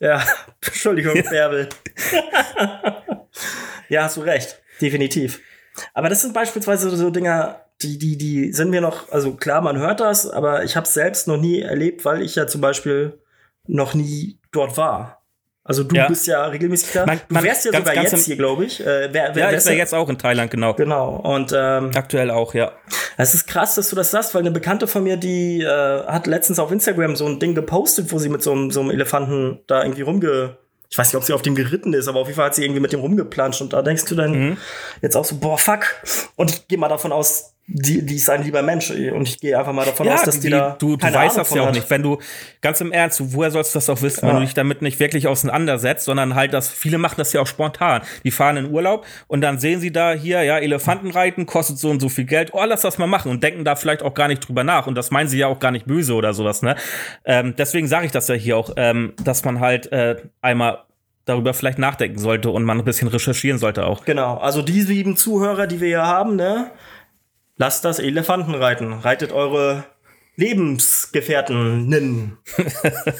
Ja, 0.00 0.22
Entschuldigung, 0.64 1.14
Bärbel. 1.14 1.68
ja, 3.88 4.04
hast 4.04 4.18
du 4.18 4.20
recht, 4.20 4.62
definitiv. 4.80 5.40
Aber 5.92 6.08
das 6.08 6.22
sind 6.22 6.34
beispielsweise 6.34 6.90
so 6.90 7.10
Dinger, 7.10 7.60
die, 7.82 7.98
die, 7.98 8.16
die 8.16 8.52
sind 8.52 8.70
mir 8.70 8.80
noch, 8.80 9.10
also 9.10 9.34
klar, 9.34 9.60
man 9.60 9.78
hört 9.78 10.00
das, 10.00 10.30
aber 10.30 10.64
ich 10.64 10.76
habe 10.76 10.86
es 10.86 10.94
selbst 10.94 11.28
noch 11.28 11.36
nie 11.36 11.60
erlebt, 11.60 12.04
weil 12.04 12.22
ich 12.22 12.36
ja 12.36 12.46
zum 12.46 12.60
Beispiel 12.60 13.18
noch 13.66 13.94
nie 13.94 14.38
dort 14.52 14.76
war. 14.76 15.24
Also 15.66 15.82
du 15.82 15.96
ja. 15.96 16.06
bist 16.08 16.26
ja 16.26 16.44
regelmäßig 16.44 16.92
da. 16.92 17.06
Man, 17.06 17.18
du 17.26 17.42
wärst 17.42 17.64
ja 17.64 17.70
ganz, 17.70 17.86
sogar 17.86 17.94
ganz 17.94 18.12
jetzt 18.12 18.26
hier, 18.26 18.36
glaube 18.36 18.66
ich. 18.66 18.80
Äh, 18.80 19.08
wer, 19.12 19.34
wer, 19.34 19.50
ja, 19.50 19.58
ich 19.58 19.64
wäre 19.64 19.76
jetzt 19.76 19.94
auch 19.94 20.10
in 20.10 20.18
Thailand, 20.18 20.50
genau. 20.50 20.74
Genau. 20.74 21.16
Und 21.16 21.54
ähm, 21.56 21.90
aktuell 21.94 22.30
auch, 22.30 22.52
ja. 22.52 22.72
Es 23.16 23.32
ist 23.32 23.46
krass, 23.46 23.74
dass 23.74 23.88
du 23.88 23.96
das 23.96 24.10
sagst, 24.10 24.34
weil 24.34 24.42
eine 24.42 24.50
Bekannte 24.50 24.86
von 24.86 25.02
mir, 25.02 25.16
die 25.16 25.62
äh, 25.62 26.06
hat 26.06 26.26
letztens 26.26 26.58
auf 26.58 26.70
Instagram 26.70 27.16
so 27.16 27.24
ein 27.24 27.40
Ding 27.40 27.54
gepostet, 27.54 28.12
wo 28.12 28.18
sie 28.18 28.28
mit 28.28 28.42
so 28.42 28.52
einem, 28.52 28.70
so 28.70 28.80
einem 28.80 28.90
Elefanten 28.90 29.60
da 29.66 29.82
irgendwie 29.82 30.02
rumge 30.02 30.58
ich 30.94 30.98
weiß 30.98 31.12
nicht, 31.12 31.16
ob 31.16 31.24
sie 31.24 31.32
auf 31.32 31.42
dem 31.42 31.56
geritten 31.56 31.92
ist, 31.92 32.06
aber 32.06 32.20
auf 32.20 32.28
jeden 32.28 32.36
Fall 32.36 32.46
hat 32.46 32.54
sie 32.54 32.62
irgendwie 32.62 32.78
mit 32.78 32.92
dem 32.92 33.00
rumgeplanscht 33.00 33.60
und 33.60 33.72
da 33.72 33.82
denkst 33.82 34.04
du 34.04 34.14
dann 34.14 34.30
mhm. 34.30 34.56
jetzt 35.02 35.16
auch 35.16 35.24
so, 35.24 35.34
boah, 35.34 35.58
fuck. 35.58 35.86
Und 36.36 36.52
ich 36.52 36.68
gehe 36.68 36.78
mal 36.78 36.86
davon 36.86 37.10
aus, 37.10 37.53
die, 37.66 38.04
die 38.04 38.16
ist 38.16 38.28
ein 38.28 38.42
lieber 38.42 38.62
Mensch 38.62 38.90
und 38.90 39.26
ich 39.26 39.40
gehe 39.40 39.58
einfach 39.58 39.72
mal 39.72 39.86
davon 39.86 40.06
ja, 40.06 40.14
aus, 40.14 40.22
dass 40.22 40.34
die, 40.36 40.48
die 40.48 40.50
da. 40.50 40.76
Du, 40.78 40.96
du 40.96 41.12
weißt 41.12 41.38
das 41.38 41.54
ja 41.54 41.62
auch 41.62 41.66
hat. 41.68 41.74
nicht. 41.74 41.88
Wenn 41.88 42.02
du, 42.02 42.18
ganz 42.60 42.80
im 42.82 42.92
Ernst, 42.92 43.22
woher 43.32 43.50
sollst 43.50 43.74
du 43.74 43.78
das 43.78 43.88
auch 43.88 44.02
wissen, 44.02 44.26
ja. 44.26 44.28
wenn 44.28 44.40
du 44.40 44.44
dich 44.44 44.54
damit 44.54 44.82
nicht 44.82 45.00
wirklich 45.00 45.26
auseinandersetzt, 45.26 46.04
sondern 46.04 46.34
halt 46.34 46.52
das, 46.52 46.68
viele 46.68 46.98
machen 46.98 47.14
das 47.16 47.32
ja 47.32 47.40
auch 47.40 47.46
spontan. 47.46 48.02
Die 48.22 48.30
fahren 48.30 48.58
in 48.58 48.70
Urlaub 48.70 49.06
und 49.28 49.40
dann 49.40 49.58
sehen 49.58 49.80
sie 49.80 49.92
da 49.92 50.12
hier, 50.12 50.42
ja, 50.42 50.58
Elefantenreiten 50.58 51.46
kostet 51.46 51.78
so 51.78 51.88
und 51.88 52.00
so 52.00 52.10
viel 52.10 52.24
Geld, 52.24 52.50
oh, 52.52 52.64
lass 52.66 52.82
das 52.82 52.98
mal 52.98 53.06
machen 53.06 53.30
und 53.30 53.42
denken 53.42 53.64
da 53.64 53.76
vielleicht 53.76 54.02
auch 54.02 54.14
gar 54.14 54.28
nicht 54.28 54.46
drüber 54.46 54.62
nach 54.62 54.86
und 54.86 54.94
das 54.94 55.10
meinen 55.10 55.28
sie 55.28 55.38
ja 55.38 55.46
auch 55.46 55.58
gar 55.58 55.70
nicht 55.70 55.86
böse 55.86 56.14
oder 56.14 56.34
sowas, 56.34 56.60
ne? 56.60 56.76
Ähm, 57.24 57.54
deswegen 57.56 57.88
sage 57.88 58.04
ich 58.04 58.12
das 58.12 58.28
ja 58.28 58.34
hier 58.34 58.58
auch, 58.58 58.72
ähm, 58.76 59.14
dass 59.24 59.44
man 59.44 59.60
halt 59.60 59.90
äh, 59.90 60.16
einmal 60.42 60.80
darüber 61.24 61.54
vielleicht 61.54 61.78
nachdenken 61.78 62.18
sollte 62.18 62.50
und 62.50 62.64
man 62.64 62.78
ein 62.78 62.84
bisschen 62.84 63.08
recherchieren 63.08 63.58
sollte 63.58 63.86
auch. 63.86 64.04
Genau, 64.04 64.36
also 64.36 64.60
die 64.60 64.82
sieben 64.82 65.16
Zuhörer, 65.16 65.66
die 65.66 65.80
wir 65.80 65.88
hier 65.88 66.06
haben, 66.06 66.36
ne? 66.36 66.70
Lasst 67.56 67.84
das 67.84 67.98
Elefanten 67.98 68.54
reiten. 68.54 68.92
Reitet 68.92 69.32
eure 69.32 69.84
Lebensgefährten. 70.36 72.38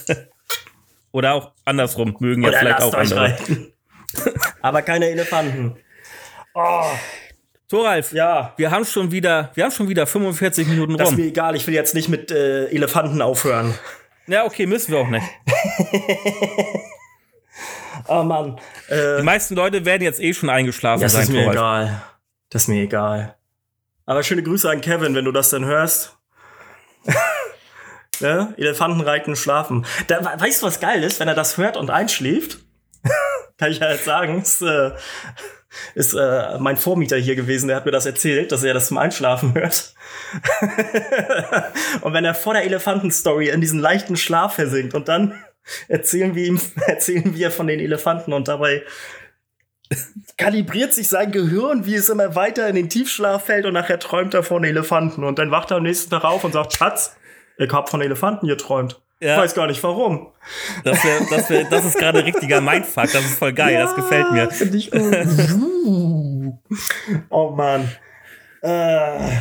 Oder 1.13 1.35
auch 1.35 1.53
andersrum, 1.65 2.17
mögen 2.19 2.43
ja 2.43 2.51
vielleicht 2.51 2.83
auch 2.83 2.95
andere. 2.95 3.21
Reiten. 3.21 3.73
Aber 4.63 4.83
keine 4.83 5.09
Elefanten. 5.09 5.77
Oh. 6.55 6.85
Thoralf, 7.69 8.13
ja. 8.13 8.53
wir 8.57 8.71
haben 8.71 8.85
schon 8.85 9.11
wieder, 9.11 9.51
wir 9.55 9.65
haben 9.65 9.71
schon 9.71 9.89
wieder 9.89 10.07
45 10.07 10.69
Minuten 10.69 10.93
rum. 10.93 10.99
Das 10.99 11.11
ist 11.11 11.17
mir 11.17 11.27
egal, 11.27 11.57
ich 11.57 11.67
will 11.67 11.75
jetzt 11.75 11.95
nicht 11.95 12.09
mit 12.09 12.31
äh, 12.31 12.67
Elefanten 12.67 13.23
aufhören. 13.23 13.75
Ja, 14.27 14.45
okay, 14.45 14.67
müssen 14.67 14.93
wir 14.93 15.01
auch 15.01 15.09
nicht. 15.09 15.27
oh 18.09 18.23
Mann. 18.23 18.59
Äh, 18.89 19.19
Die 19.19 19.23
meisten 19.23 19.55
Leute 19.55 19.85
werden 19.85 20.03
jetzt 20.03 20.21
eh 20.21 20.35
schon 20.35 20.51
eingeschlafen 20.51 21.03
das 21.03 21.13
sein. 21.13 21.23
Das 21.23 21.29
ist 21.29 21.35
mir 21.35 21.53
Thoralf. 21.53 21.89
egal. 21.89 22.03
Das 22.51 22.63
ist 22.63 22.69
mir 22.69 22.83
egal. 22.83 23.37
Aber 24.07 24.23
schöne 24.23 24.43
Grüße 24.43 24.71
an 24.71 24.81
Kevin, 24.81 25.15
wenn 25.15 25.25
du 25.25 25.33
das 25.33 25.51
dann 25.51 25.65
hörst. 25.65 26.17
ja? 28.21 28.53
Elefantenreiten 28.57 29.37
schlafen. 29.37 29.87
Da, 30.09 30.39
weißt 30.39 30.63
du, 30.63 30.67
was 30.67 30.81
geil 30.81 31.03
ist, 31.03 31.21
wenn 31.21 31.29
er 31.29 31.35
das 31.35 31.57
hört 31.57 31.77
und 31.77 31.91
einschläft? 31.91 32.59
Kann 33.59 33.71
ich 33.71 33.79
ja 33.79 33.91
jetzt 33.91 34.05
sagen. 34.05 34.43
Ist, 34.43 34.63
äh, 34.63 34.93
ist 35.95 36.15
äh, 36.15 36.59
mein 36.59 36.77
Vormieter 36.77 37.17
hier 37.17 37.35
gewesen, 37.35 37.69
der 37.69 37.77
hat 37.77 37.87
mir 37.87 37.93
das 37.93 38.07
erzählt, 38.07 38.53
dass 38.53 38.63
er 38.63 38.75
das 38.75 38.89
zum 38.89 38.99
Einschlafen 38.99 39.55
hört. 39.55 39.95
und 42.03 42.13
wenn 42.13 42.25
er 42.25 42.35
vor 42.35 42.55
der 42.55 42.65
Elefantenstory 42.65 43.49
in 43.49 43.61
diesen 43.61 43.81
leichten 43.81 44.17
Schlaf 44.17 44.55
versinkt 44.55 44.95
und 44.95 45.09
dann 45.09 45.35
erzählen 45.89 46.35
wir 46.35 46.45
ihm, 46.45 46.61
erzählen 46.87 47.35
wir 47.35 47.51
von 47.51 47.67
den 47.67 47.81
Elefanten 47.81 48.33
und 48.33 48.49
dabei 48.49 48.83
kalibriert 50.37 50.93
sich 50.93 51.09
sein 51.09 51.33
Gehirn, 51.33 51.87
wie 51.87 51.95
es 51.95 52.09
immer 52.09 52.35
weiter 52.35 52.69
in 52.69 52.75
den 52.75 52.89
Tiefschlaf 52.89 53.45
fällt 53.45 53.67
und 53.67 53.75
nachher 53.75 53.99
träumt 53.99 54.35
er 54.35 54.43
von 54.43 54.65
Elefanten. 54.65 55.25
Und 55.25 55.39
dann 55.39 55.51
wacht 55.51 55.71
er 55.71 55.79
am 55.79 55.83
nächsten 55.83 56.11
Tag 56.11 56.25
auf 56.25 56.45
und 56.45 56.53
sagt, 56.53 56.73
Schatz, 56.75 57.17
ich 57.59 57.73
hab 57.73 57.89
von 57.89 58.01
Elefanten 58.01 58.47
geträumt. 58.47 59.01
Ja. 59.21 59.37
Ich 59.37 59.43
weiß 59.43 59.55
gar 59.55 59.67
nicht 59.67 59.83
warum. 59.83 60.33
Das, 60.83 61.03
wär, 61.05 61.21
das, 61.31 61.49
wär, 61.49 61.65
das 61.65 61.85
ist 61.85 61.99
gerade 61.99 62.25
richtiger 62.25 62.61
Mindfuck. 62.61 63.11
Das 63.13 63.25
ist 63.25 63.39
voll 63.39 63.53
geil. 63.53 63.75
Ja, 63.75 63.85
das 63.85 63.95
gefällt 63.95 64.31
mir. 64.33 64.49
Ich 64.51 64.91
gut. 64.91 66.59
oh 67.31 67.51
Mann. 67.51 67.89
Äh, 68.61 69.41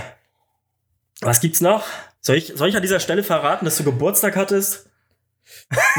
was 1.22 1.42
gibt's 1.42 1.60
noch? 1.60 1.86
Soll 2.22 2.38
ich, 2.38 2.54
soll 2.56 2.70
ich 2.70 2.76
an 2.76 2.82
dieser 2.82 3.00
Stelle 3.00 3.24
verraten, 3.24 3.66
dass 3.66 3.78
du 3.78 3.84
Geburtstag 3.84 4.36
hattest? 4.36 4.90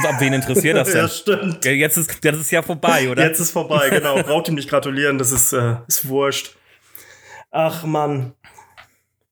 Ab 0.04 0.16
wen 0.20 0.32
interessiert 0.32 0.76
das 0.76 0.88
denn? 0.92 0.96
ja, 0.96 1.08
stimmt. 1.08 1.64
Jetzt 1.64 1.96
ist, 1.96 2.24
jetzt 2.24 2.40
ist 2.40 2.50
ja 2.50 2.62
vorbei, 2.62 3.08
oder? 3.10 3.26
Jetzt 3.26 3.40
ist 3.40 3.50
vorbei, 3.50 3.88
genau. 3.90 4.22
Braucht 4.22 4.48
ihm 4.48 4.54
nicht 4.54 4.68
gratulieren, 4.68 5.18
das 5.18 5.32
ist, 5.32 5.52
äh, 5.52 5.76
ist 5.86 6.08
wurscht. 6.08 6.56
Ach, 7.50 7.84
Mann. 7.84 8.34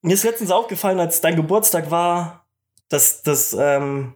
Mir 0.02 0.14
ist 0.14 0.24
letztens 0.24 0.50
aufgefallen, 0.50 0.98
als 1.00 1.20
dein 1.20 1.36
Geburtstag 1.36 1.90
war, 1.90 2.46
dass, 2.88 3.22
dass, 3.22 3.52
ähm, 3.52 4.14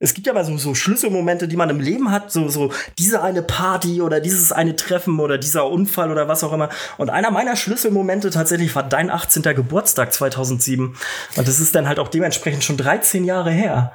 es 0.00 0.14
gibt 0.14 0.28
ja 0.28 0.32
mal 0.32 0.44
so, 0.44 0.56
so 0.58 0.74
Schlüsselmomente, 0.74 1.48
die 1.48 1.56
man 1.56 1.70
im 1.70 1.80
Leben 1.80 2.12
hat, 2.12 2.30
so, 2.30 2.48
so 2.48 2.72
diese 2.98 3.20
eine 3.20 3.42
Party 3.42 4.00
oder 4.00 4.20
dieses 4.20 4.52
eine 4.52 4.76
Treffen 4.76 5.18
oder 5.18 5.38
dieser 5.38 5.66
Unfall 5.66 6.12
oder 6.12 6.28
was 6.28 6.44
auch 6.44 6.52
immer. 6.52 6.68
Und 6.98 7.10
einer 7.10 7.32
meiner 7.32 7.56
Schlüsselmomente 7.56 8.30
tatsächlich 8.30 8.74
war 8.76 8.84
dein 8.84 9.10
18. 9.10 9.42
Geburtstag 9.42 10.12
2007. 10.12 10.96
Und 11.36 11.48
das 11.48 11.58
ist 11.58 11.74
dann 11.74 11.88
halt 11.88 11.98
auch 11.98 12.08
dementsprechend 12.08 12.62
schon 12.62 12.76
13 12.76 13.24
Jahre 13.24 13.50
her. 13.50 13.92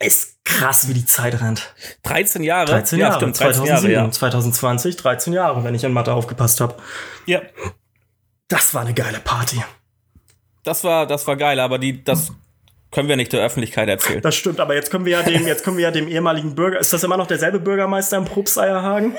Ist 0.00 0.44
krass, 0.44 0.88
wie 0.88 0.94
die 0.94 1.04
Zeit 1.04 1.40
rennt. 1.40 1.74
13 2.04 2.42
Jahre? 2.42 2.66
13 2.66 2.98
Jahre, 2.98 3.12
ja, 3.12 3.18
stimmt, 3.18 3.38
13 3.38 3.64
2007, 3.64 3.90
Jahre, 3.92 4.06
ja. 4.06 4.10
2020, 4.10 4.96
13 4.96 5.32
Jahre, 5.32 5.64
wenn 5.64 5.74
ich 5.74 5.84
in 5.84 5.92
Mathe 5.92 6.12
aufgepasst 6.12 6.60
habe. 6.60 6.76
Ja. 7.26 7.42
Das 8.48 8.74
war 8.74 8.82
eine 8.82 8.94
geile 8.94 9.18
Party. 9.18 9.62
Das 10.64 10.84
war, 10.84 11.06
das 11.06 11.26
war 11.26 11.36
geil, 11.36 11.60
aber 11.60 11.78
die, 11.78 12.02
das 12.02 12.32
können 12.90 13.08
wir 13.08 13.16
nicht 13.16 13.32
der 13.32 13.44
Öffentlichkeit 13.44 13.88
erzählen. 13.88 14.22
Das 14.22 14.34
stimmt, 14.34 14.60
aber 14.60 14.74
jetzt 14.74 14.90
können 14.90 15.04
wir 15.04 15.12
ja 15.12 15.22
dem, 15.22 15.46
jetzt 15.46 15.64
können 15.64 15.76
wir 15.76 15.84
ja 15.84 15.90
dem 15.90 16.08
ehemaligen 16.08 16.54
Bürger, 16.54 16.78
ist 16.78 16.92
das 16.92 17.04
immer 17.04 17.16
noch 17.16 17.26
derselbe 17.26 17.60
Bürgermeister 17.60 18.16
im 18.16 18.24
Probsteierhagen? 18.24 19.16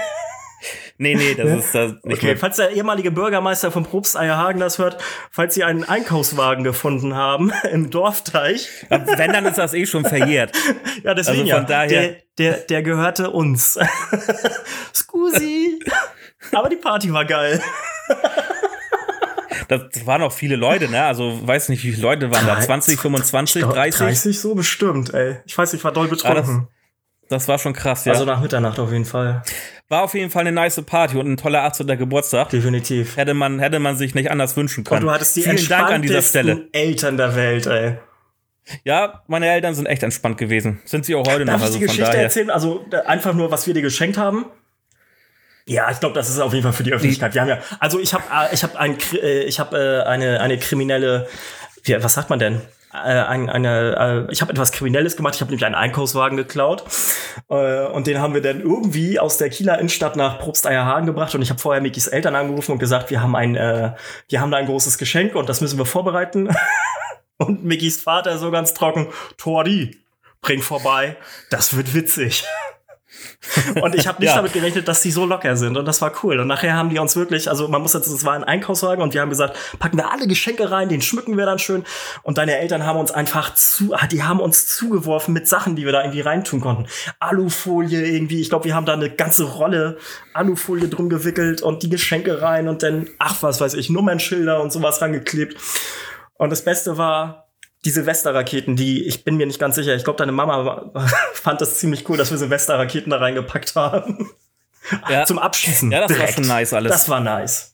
Nee, 1.02 1.16
nee, 1.16 1.34
das 1.34 1.66
ist 1.66 1.74
das 1.74 1.94
nicht 2.04 2.18
okay, 2.18 2.26
mehr. 2.26 2.38
Falls 2.38 2.58
der 2.58 2.72
ehemalige 2.72 3.10
Bürgermeister 3.10 3.72
von 3.72 3.86
Probst 3.86 4.18
Eierhagen 4.18 4.60
das 4.60 4.80
hört, 4.80 5.02
falls 5.32 5.56
Sie 5.56 5.64
einen 5.64 5.86
Einkaufswagen 5.86 6.66
gefunden 6.66 7.16
haben 7.16 7.54
im 7.72 7.90
Dorfteich. 7.90 8.68
Wenn, 8.90 9.32
dann 9.32 9.46
ist 9.46 9.58
das 9.58 9.74
eh 9.74 9.86
schon 9.86 10.04
verjährt. 10.04 10.54
ja, 11.04 11.14
deswegen 11.14 11.50
also 11.50 11.54
von 11.54 11.62
ja. 11.62 11.64
Daher 11.64 11.88
der, 11.88 12.16
der, 12.38 12.58
der 12.58 12.84
gehörte 12.84 13.30
uns. 13.30 13.80
Scusi. 14.94 15.80
Aber 16.52 16.68
die 16.68 16.76
Party 16.76 17.14
war 17.14 17.24
geil. 17.24 17.62
Das 19.70 20.06
waren 20.06 20.22
auch 20.22 20.34
viele 20.34 20.58
Leute, 20.58 20.90
ne? 20.90 21.06
Also 21.06 21.48
weiß 21.48 21.70
nicht, 21.70 21.82
wie 21.86 21.92
viele 21.92 22.02
Leute 22.02 22.30
waren 22.30 22.46
da? 22.46 22.60
20, 22.60 23.00
25, 23.00 23.64
30? 23.64 24.00
30 24.00 24.40
so 24.40 24.54
bestimmt, 24.54 25.14
ey. 25.14 25.38
Ich 25.46 25.58
weiß, 25.58 25.74
ich 25.76 25.84
war 25.86 25.94
doll 25.94 26.10
betrunken. 26.10 26.68
Das 27.30 27.48
war 27.48 27.58
schon 27.58 27.72
krass, 27.72 28.04
ja. 28.04 28.12
Also 28.12 28.26
nach 28.26 28.42
Mitternacht 28.42 28.80
auf 28.80 28.92
jeden 28.92 29.06
Fall. 29.06 29.44
War 29.90 30.04
auf 30.04 30.14
jeden 30.14 30.30
Fall 30.30 30.42
eine 30.42 30.52
nice 30.52 30.82
Party 30.84 31.18
und 31.18 31.28
ein 31.32 31.38
toller 31.38 31.64
18. 31.64 31.88
Geburtstag. 31.88 32.50
Definitiv. 32.50 33.18
Hätte 33.18 33.34
man, 33.34 33.60
hätte 33.60 33.80
man 33.80 33.98
sich 33.98 34.14
nicht 34.16 34.30
anders 34.32 34.56
wünschen 34.56 34.84
können. 34.84 35.02
Und 35.02 35.08
du 35.08 35.12
hattest 35.12 35.36
die 35.36 35.42
Vielen 35.42 35.68
Dank 35.68 35.90
an 35.90 36.02
dieser 36.04 36.22
Stelle. 36.22 36.68
Eltern 36.72 37.18
der 37.18 37.36
Welt, 37.36 37.66
ey. 37.66 37.98
Ja, 38.84 39.24
meine 39.28 39.50
Eltern 39.52 39.74
sind 39.74 39.88
echt 39.88 40.04
entspannt 40.04 40.38
gewesen. 40.38 40.80
Sind 40.86 41.06
sie 41.06 41.16
auch 41.16 41.28
heute 41.28 41.44
Darf 41.44 41.60
noch. 41.60 41.62
ich 41.62 41.66
Also 41.66 41.80
die 41.80 41.86
von 41.88 41.96
Geschichte 41.96 42.18
erzählen? 42.18 42.50
Also 42.52 42.86
äh, 42.92 42.98
einfach 42.98 43.34
nur, 43.34 43.50
was 43.50 43.66
wir 43.66 43.74
dir 43.74 43.82
geschenkt 43.82 44.18
haben? 44.18 44.46
Ja, 45.66 45.90
ich 45.90 46.00
glaube, 46.00 46.14
das 46.16 46.30
ist 46.30 46.40
auf 46.40 46.54
jeden 46.54 46.64
Fall 46.64 46.74
für 46.74 46.84
die 46.84 46.94
Öffentlichkeit. 46.94 47.34
Wir 47.34 47.42
haben 47.42 47.50
ja, 47.50 47.60
also 47.80 48.00
ich 48.00 48.14
habe, 48.14 48.24
ich 48.52 48.64
habe 48.64 48.80
ein, 48.80 48.98
äh, 49.14 49.44
ich 49.44 49.60
habe 49.60 49.78
äh, 49.78 50.08
eine 50.08 50.40
eine 50.40 50.58
kriminelle, 50.58 51.28
wie, 51.84 52.02
was 52.02 52.14
sagt 52.14 52.30
man 52.30 52.38
denn? 52.40 52.62
Äh, 52.92 52.98
ein, 52.98 53.50
eine, 53.50 54.26
äh, 54.28 54.32
ich 54.32 54.42
habe 54.42 54.52
etwas 54.52 54.72
Kriminelles 54.72 55.16
gemacht. 55.16 55.36
Ich 55.36 55.42
habe 55.42 55.52
nämlich 55.52 55.66
einen 55.66 55.76
Einkaufswagen 55.76 56.38
geklaut 56.38 56.84
äh, 57.50 57.86
und 57.86 58.08
den 58.08 58.20
haben 58.20 58.34
wir 58.34 58.42
dann 58.42 58.62
irgendwie 58.62 59.20
aus 59.20 59.38
der 59.38 59.50
Kieler 59.50 59.78
Innenstadt 59.78 60.16
nach 60.16 60.40
Probsteierhagen 60.40 61.06
gebracht 61.06 61.36
und 61.36 61.42
ich 61.42 61.52
habe 61.52 61.60
vorher 61.60 61.82
Mikis 61.82 62.08
Eltern 62.08 62.36
angerufen 62.36 62.72
und 62.74 62.80
gesagt, 62.80 63.12
wir 63.12 63.22
haben 63.22 63.36
ein, 63.36 63.56
äh, 63.56 63.94
wir 64.28 64.42
haben 64.42 64.50
da 64.50 64.58
ein 64.58 64.66
großes 64.66 64.98
Geschenk 64.98 65.36
und 65.36 65.50
das 65.50 65.62
müssen 65.62 65.78
wir 65.78 65.86
vorbereiten. 65.86 66.50
und 67.38 67.64
Mikis 67.64 68.02
Vater 68.02 68.40
so 68.40 68.50
ganz 68.50 68.74
trocken, 68.74 69.08
Tordi, 69.38 70.00
bring 70.42 70.62
vorbei, 70.62 71.16
das 71.52 71.78
wird 71.78 71.94
witzig. 71.94 72.44
Und 73.82 73.96
ich 73.96 74.08
habe 74.08 74.20
nicht 74.20 74.30
Ja. 74.30 74.36
damit 74.38 74.54
gerechnet, 74.54 74.88
dass 74.88 75.02
die 75.02 75.12
so 75.12 75.26
locker 75.26 75.56
sind. 75.56 75.78
Und 75.78 75.86
das 75.86 76.02
war 76.02 76.12
cool. 76.24 76.40
Und 76.40 76.48
nachher 76.48 76.74
haben 76.76 76.90
die 76.90 77.00
uns 77.00 77.16
wirklich, 77.16 77.50
also 77.50 77.68
man 77.68 77.82
muss 77.82 77.94
jetzt, 77.94 78.08
es 78.08 78.26
war 78.26 78.34
ein 78.34 78.44
Einkaufswagen 78.44 79.02
und 79.04 79.14
wir 79.14 79.22
haben 79.22 79.30
gesagt, 79.30 79.58
packen 79.80 79.98
wir 79.98 80.12
alle 80.12 80.28
Geschenke 80.28 80.70
rein, 80.72 80.90
den 80.90 81.02
schmücken 81.02 81.38
wir 81.38 81.46
dann 81.46 81.60
schön. 81.60 81.84
Und 82.24 82.38
deine 82.38 82.58
Eltern 82.58 82.86
haben 82.86 83.00
uns 83.00 83.12
einfach 83.12 83.54
zu, 83.54 83.94
ah, 83.94 84.08
die 84.08 84.24
haben 84.24 84.40
uns 84.40 84.68
zugeworfen 84.68 85.34
mit 85.34 85.48
Sachen, 85.48 85.76
die 85.76 85.86
wir 85.86 85.92
da 85.92 86.02
irgendwie 86.02 86.22
reintun 86.22 86.62
konnten. 86.62 86.86
Alufolie 87.20 88.06
irgendwie, 88.06 88.42
ich 88.42 88.50
glaube, 88.50 88.66
wir 88.66 88.76
haben 88.76 88.86
da 88.86 88.94
eine 88.94 89.10
ganze 89.10 89.44
Rolle 89.46 89.98
Alufolie 90.34 90.88
drum 90.88 91.10
gewickelt 91.10 91.62
und 91.62 91.84
die 91.84 91.90
Geschenke 91.90 92.42
rein 92.42 92.68
und 92.68 92.84
dann, 92.84 93.10
ach, 93.20 93.38
was 93.42 93.60
weiß 93.62 93.74
ich, 93.76 93.90
Nummernschilder 93.90 94.62
und 94.62 94.72
sowas 94.72 95.02
rangeklebt. 95.02 95.58
Und 96.36 96.50
das 96.52 96.64
Beste 96.64 96.98
war, 96.98 97.49
die 97.86 97.90
Silvesterraketen, 97.92 98.76
die, 98.76 99.06
ich 99.06 99.24
bin 99.24 99.38
mir 99.38 99.46
nicht 99.48 99.60
ganz 99.60 99.76
sicher, 99.76 99.96
ich 99.96 100.04
glaube, 100.04 100.18
deine 100.18 100.32
Mama 100.34 100.92
fand 101.34 101.62
das 101.62 101.80
ziemlich 101.80 102.08
cool, 102.10 102.18
dass 102.18 102.30
wir 102.32 102.38
Silvesterraketen 102.38 103.10
da 103.10 103.18
reingepackt 103.18 103.76
haben. 103.76 104.30
Ja. 105.10 105.26
Zum 105.26 105.40
Abschießen. 105.40 105.92
Ja, 105.92 106.08
das 106.08 106.18
war 106.20 106.28
schon 106.28 106.48
nice 106.48 106.74
alles. 106.74 106.92
Das 106.92 107.10
war 107.10 107.20
nice. 107.20 107.74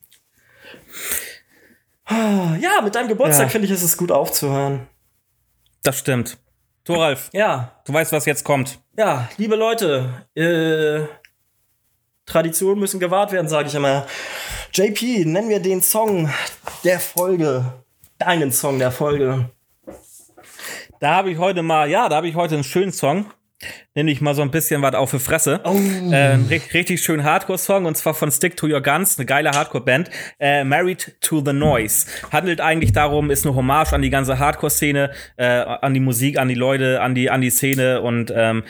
Ja, 2.09 2.81
mit 2.83 2.93
deinem 2.93 3.07
Geburtstag 3.07 3.45
Ja. 3.47 3.49
finde 3.49 3.65
ich, 3.65 3.71
ist 3.71 3.81
es 3.83 3.97
gut 3.97 4.11
aufzuhören. 4.11 4.87
Das 5.83 5.97
stimmt. 5.99 6.37
Thoralf, 6.83 7.29
Ja, 7.33 7.81
du 7.85 7.93
weißt, 7.93 8.11
was 8.11 8.25
jetzt 8.25 8.43
kommt. 8.43 8.79
ja, 8.95 9.27
liebe 9.37 9.55
Leute, 9.55 10.25
äh, 10.35 11.07
Traditionen 12.27 12.79
müssen 12.79 12.99
gewahrt 12.99 13.31
werden, 13.31 13.47
sage 13.47 13.69
ich 13.69 13.75
immer. 13.75 14.05
JP, 14.73 15.25
nennen 15.25 15.49
wir 15.49 15.59
den 15.59 15.81
Song 15.81 16.31
der 16.83 16.99
Folge. 16.99 17.65
Deinen 18.19 18.51
Song 18.51 18.77
der 18.77 18.91
Folge. 18.91 19.49
Da 21.05 21.13
habe 21.13 21.29
ich 21.29 21.37
heute 21.37 21.61
mal, 21.61 21.87
ja, 21.87 22.09
da 22.09 22.15
habe 22.15 22.27
ich 22.27 22.33
heute 22.33 22.55
einen 22.55 22.63
schönen 22.63 22.91
Song. 22.91 23.27
Nenne 23.93 24.09
ich 24.09 24.21
mal 24.21 24.33
so 24.33 24.41
ein 24.41 24.49
bisschen 24.49 24.81
was 24.81 24.95
auf 24.95 25.11
für 25.11 25.19
Fresse. 25.19 25.61
Oh. 25.63 25.75
Äh, 25.75 26.33
ri- 26.49 26.73
richtig 26.73 27.03
schön 27.03 27.23
Hardcore-Song 27.23 27.85
und 27.85 27.95
zwar 27.95 28.15
von 28.15 28.31
Stick 28.31 28.57
to 28.57 28.65
Your 28.65 28.81
Guns, 28.81 29.19
eine 29.19 29.27
geile 29.27 29.51
Hardcore-Band. 29.51 30.09
Äh, 30.39 30.63
Married 30.63 31.15
to 31.21 31.43
the 31.45 31.53
Noise. 31.53 32.07
Handelt 32.31 32.59
eigentlich 32.59 32.91
darum, 32.91 33.29
ist 33.29 33.45
eine 33.45 33.53
Hommage 33.55 33.93
an 33.93 34.01
die 34.01 34.09
ganze 34.09 34.39
Hardcore-Szene, 34.39 35.11
äh, 35.37 35.45
an 35.45 35.93
die 35.93 35.99
Musik, 35.99 36.39
an 36.39 36.47
die 36.47 36.55
Leute, 36.55 36.99
an 37.01 37.13
die, 37.13 37.29
an 37.29 37.41
die 37.41 37.51
Szene 37.51 38.01
und 38.01 38.33
ähm, 38.35 38.63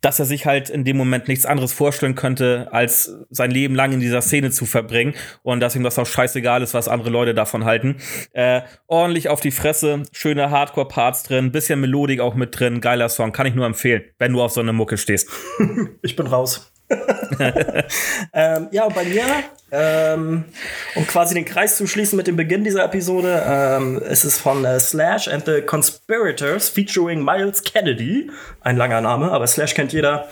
dass 0.00 0.18
er 0.18 0.24
sich 0.24 0.46
halt 0.46 0.70
in 0.70 0.84
dem 0.84 0.96
Moment 0.96 1.28
nichts 1.28 1.46
anderes 1.46 1.72
vorstellen 1.72 2.14
könnte, 2.14 2.68
als 2.70 3.12
sein 3.30 3.50
Leben 3.50 3.74
lang 3.74 3.92
in 3.92 4.00
dieser 4.00 4.22
Szene 4.22 4.50
zu 4.50 4.66
verbringen 4.66 5.14
und 5.42 5.60
dass 5.60 5.76
ihm 5.76 5.82
das 5.82 5.98
auch 5.98 6.06
scheißegal 6.06 6.62
ist, 6.62 6.74
was 6.74 6.88
andere 6.88 7.10
Leute 7.10 7.34
davon 7.34 7.64
halten. 7.64 7.96
Äh, 8.32 8.62
ordentlich 8.86 9.28
auf 9.28 9.40
die 9.40 9.50
Fresse, 9.50 10.02
schöne 10.12 10.50
Hardcore-Parts 10.50 11.24
drin, 11.24 11.52
bisschen 11.52 11.80
Melodik 11.80 12.20
auch 12.20 12.34
mit 12.34 12.58
drin, 12.58 12.80
geiler 12.80 13.08
Song, 13.08 13.32
kann 13.32 13.46
ich 13.46 13.54
nur 13.54 13.66
empfehlen, 13.66 14.02
wenn 14.18 14.32
du 14.32 14.42
auf 14.42 14.52
so 14.52 14.60
eine 14.60 14.72
Mucke 14.72 14.96
stehst. 14.96 15.28
Ich 16.02 16.16
bin 16.16 16.26
raus. 16.26 16.72
ähm, 18.32 18.68
ja, 18.70 18.84
und 18.84 18.94
bei 18.94 19.04
mir, 19.04 19.24
ähm, 19.70 20.44
um 20.94 21.06
quasi 21.06 21.34
den 21.34 21.44
Kreis 21.44 21.76
zu 21.76 21.86
schließen 21.86 22.16
mit 22.16 22.26
dem 22.26 22.36
Beginn 22.36 22.64
dieser 22.64 22.84
Episode, 22.84 23.42
ähm, 23.46 24.00
es 24.04 24.24
ist 24.24 24.38
von 24.38 24.64
äh, 24.64 24.80
Slash 24.80 25.28
and 25.28 25.44
the 25.44 25.60
Conspirators 25.60 26.68
featuring 26.68 27.22
Miles 27.22 27.62
Kennedy. 27.62 28.30
Ein 28.60 28.76
langer 28.76 29.00
Name, 29.00 29.30
aber 29.30 29.46
Slash 29.46 29.74
kennt 29.74 29.92
jeder. 29.92 30.28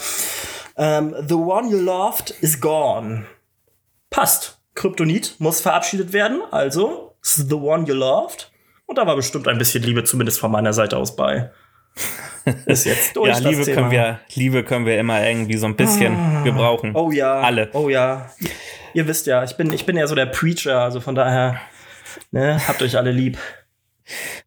Ähm, 0.76 1.14
the 1.28 1.34
one 1.34 1.68
you 1.68 1.78
loved 1.78 2.34
is 2.40 2.60
gone. 2.60 3.26
Passt. 4.10 4.58
Kryptonit 4.74 5.36
muss 5.38 5.62
verabschiedet 5.62 6.12
werden, 6.12 6.42
also 6.50 7.16
the 7.22 7.54
one 7.54 7.86
you 7.86 7.94
loved. 7.94 8.52
Und 8.84 8.98
da 8.98 9.06
war 9.06 9.16
bestimmt 9.16 9.48
ein 9.48 9.58
bisschen 9.58 9.82
Liebe, 9.82 10.04
zumindest 10.04 10.38
von 10.38 10.52
meiner 10.52 10.72
Seite 10.72 10.96
aus 10.96 11.16
bei. 11.16 11.50
Ist 12.66 12.86
jetzt 12.86 13.16
durch. 13.16 13.28
Ja, 13.28 13.38
Liebe 13.38 13.64
Thema. 13.64 13.74
können 13.76 13.90
wir, 13.90 14.20
Liebe 14.34 14.62
können 14.62 14.86
wir 14.86 14.98
immer 14.98 15.26
irgendwie 15.26 15.56
so 15.56 15.66
ein 15.66 15.76
bisschen 15.76 16.44
gebrauchen. 16.44 16.92
Oh 16.94 17.10
ja. 17.10 17.40
Alle. 17.40 17.70
Oh 17.72 17.88
ja. 17.88 18.30
Ihr 18.94 19.06
wisst 19.06 19.26
ja, 19.26 19.44
ich 19.44 19.56
bin, 19.56 19.72
ich 19.72 19.84
bin 19.84 19.96
ja 19.96 20.06
so 20.06 20.14
der 20.14 20.26
Preacher, 20.26 20.80
also 20.80 21.00
von 21.00 21.14
daher, 21.14 21.60
ne, 22.30 22.60
habt 22.66 22.80
euch 22.82 22.96
alle 22.96 23.10
lieb. 23.10 23.36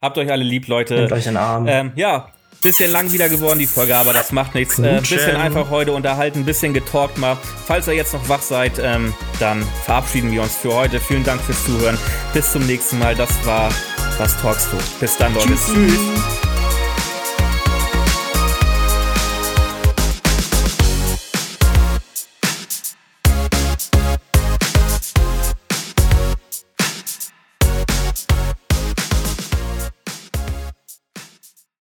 Habt 0.02 0.18
euch 0.18 0.32
alle 0.32 0.43
lieb, 0.43 0.68
Leute. 0.68 0.95
Nehmt 0.95 1.12
euch 1.12 1.28
in 1.28 1.34
den 1.34 1.38
Arm. 1.38 1.68
Ähm, 1.68 1.91
ja, 1.95 2.30
bisschen 2.62 2.91
lang 2.91 3.12
wieder 3.12 3.30
geworden, 3.30 3.60
die 3.60 3.68
Folge, 3.68 3.95
aber 3.95 4.14
das 4.14 4.32
macht 4.32 4.56
nichts. 4.56 4.80
Äh, 4.80 5.02
bisschen 5.02 5.36
einfach 5.36 5.70
heute 5.70 5.91
unterhalten, 5.91 6.45
bisschen 6.45 6.74
getalkt 6.74 7.18
mal. 7.18 7.38
Falls 7.66 7.88
ihr 7.88 7.93
jetzt 7.93 8.14
noch 8.14 8.28
wach 8.30 8.41
seid, 8.41 8.80
ähm, 8.82 9.14
dann 9.39 9.64
verabschieden 9.84 10.32
wir 10.32 10.41
uns 10.41 10.56
für 10.56 10.74
heute. 10.74 11.00
Vielen 11.00 11.24
Dank 11.24 11.41
fürs 11.41 11.66
Zuhören. 11.66 11.97
Bis 12.34 12.52
zum 12.52 12.66
nächsten 12.66 12.97
Mal. 13.00 13.16
Das 13.16 13.30
war 13.45 13.70
Was 14.18 14.36
talkst 14.41 14.70
du? 14.72 14.78
Bis 15.00 15.16
dann, 15.18 15.34
Leute. 15.34 15.47
Tschüssi. 15.50 15.74
Tschüss. 15.74 16.49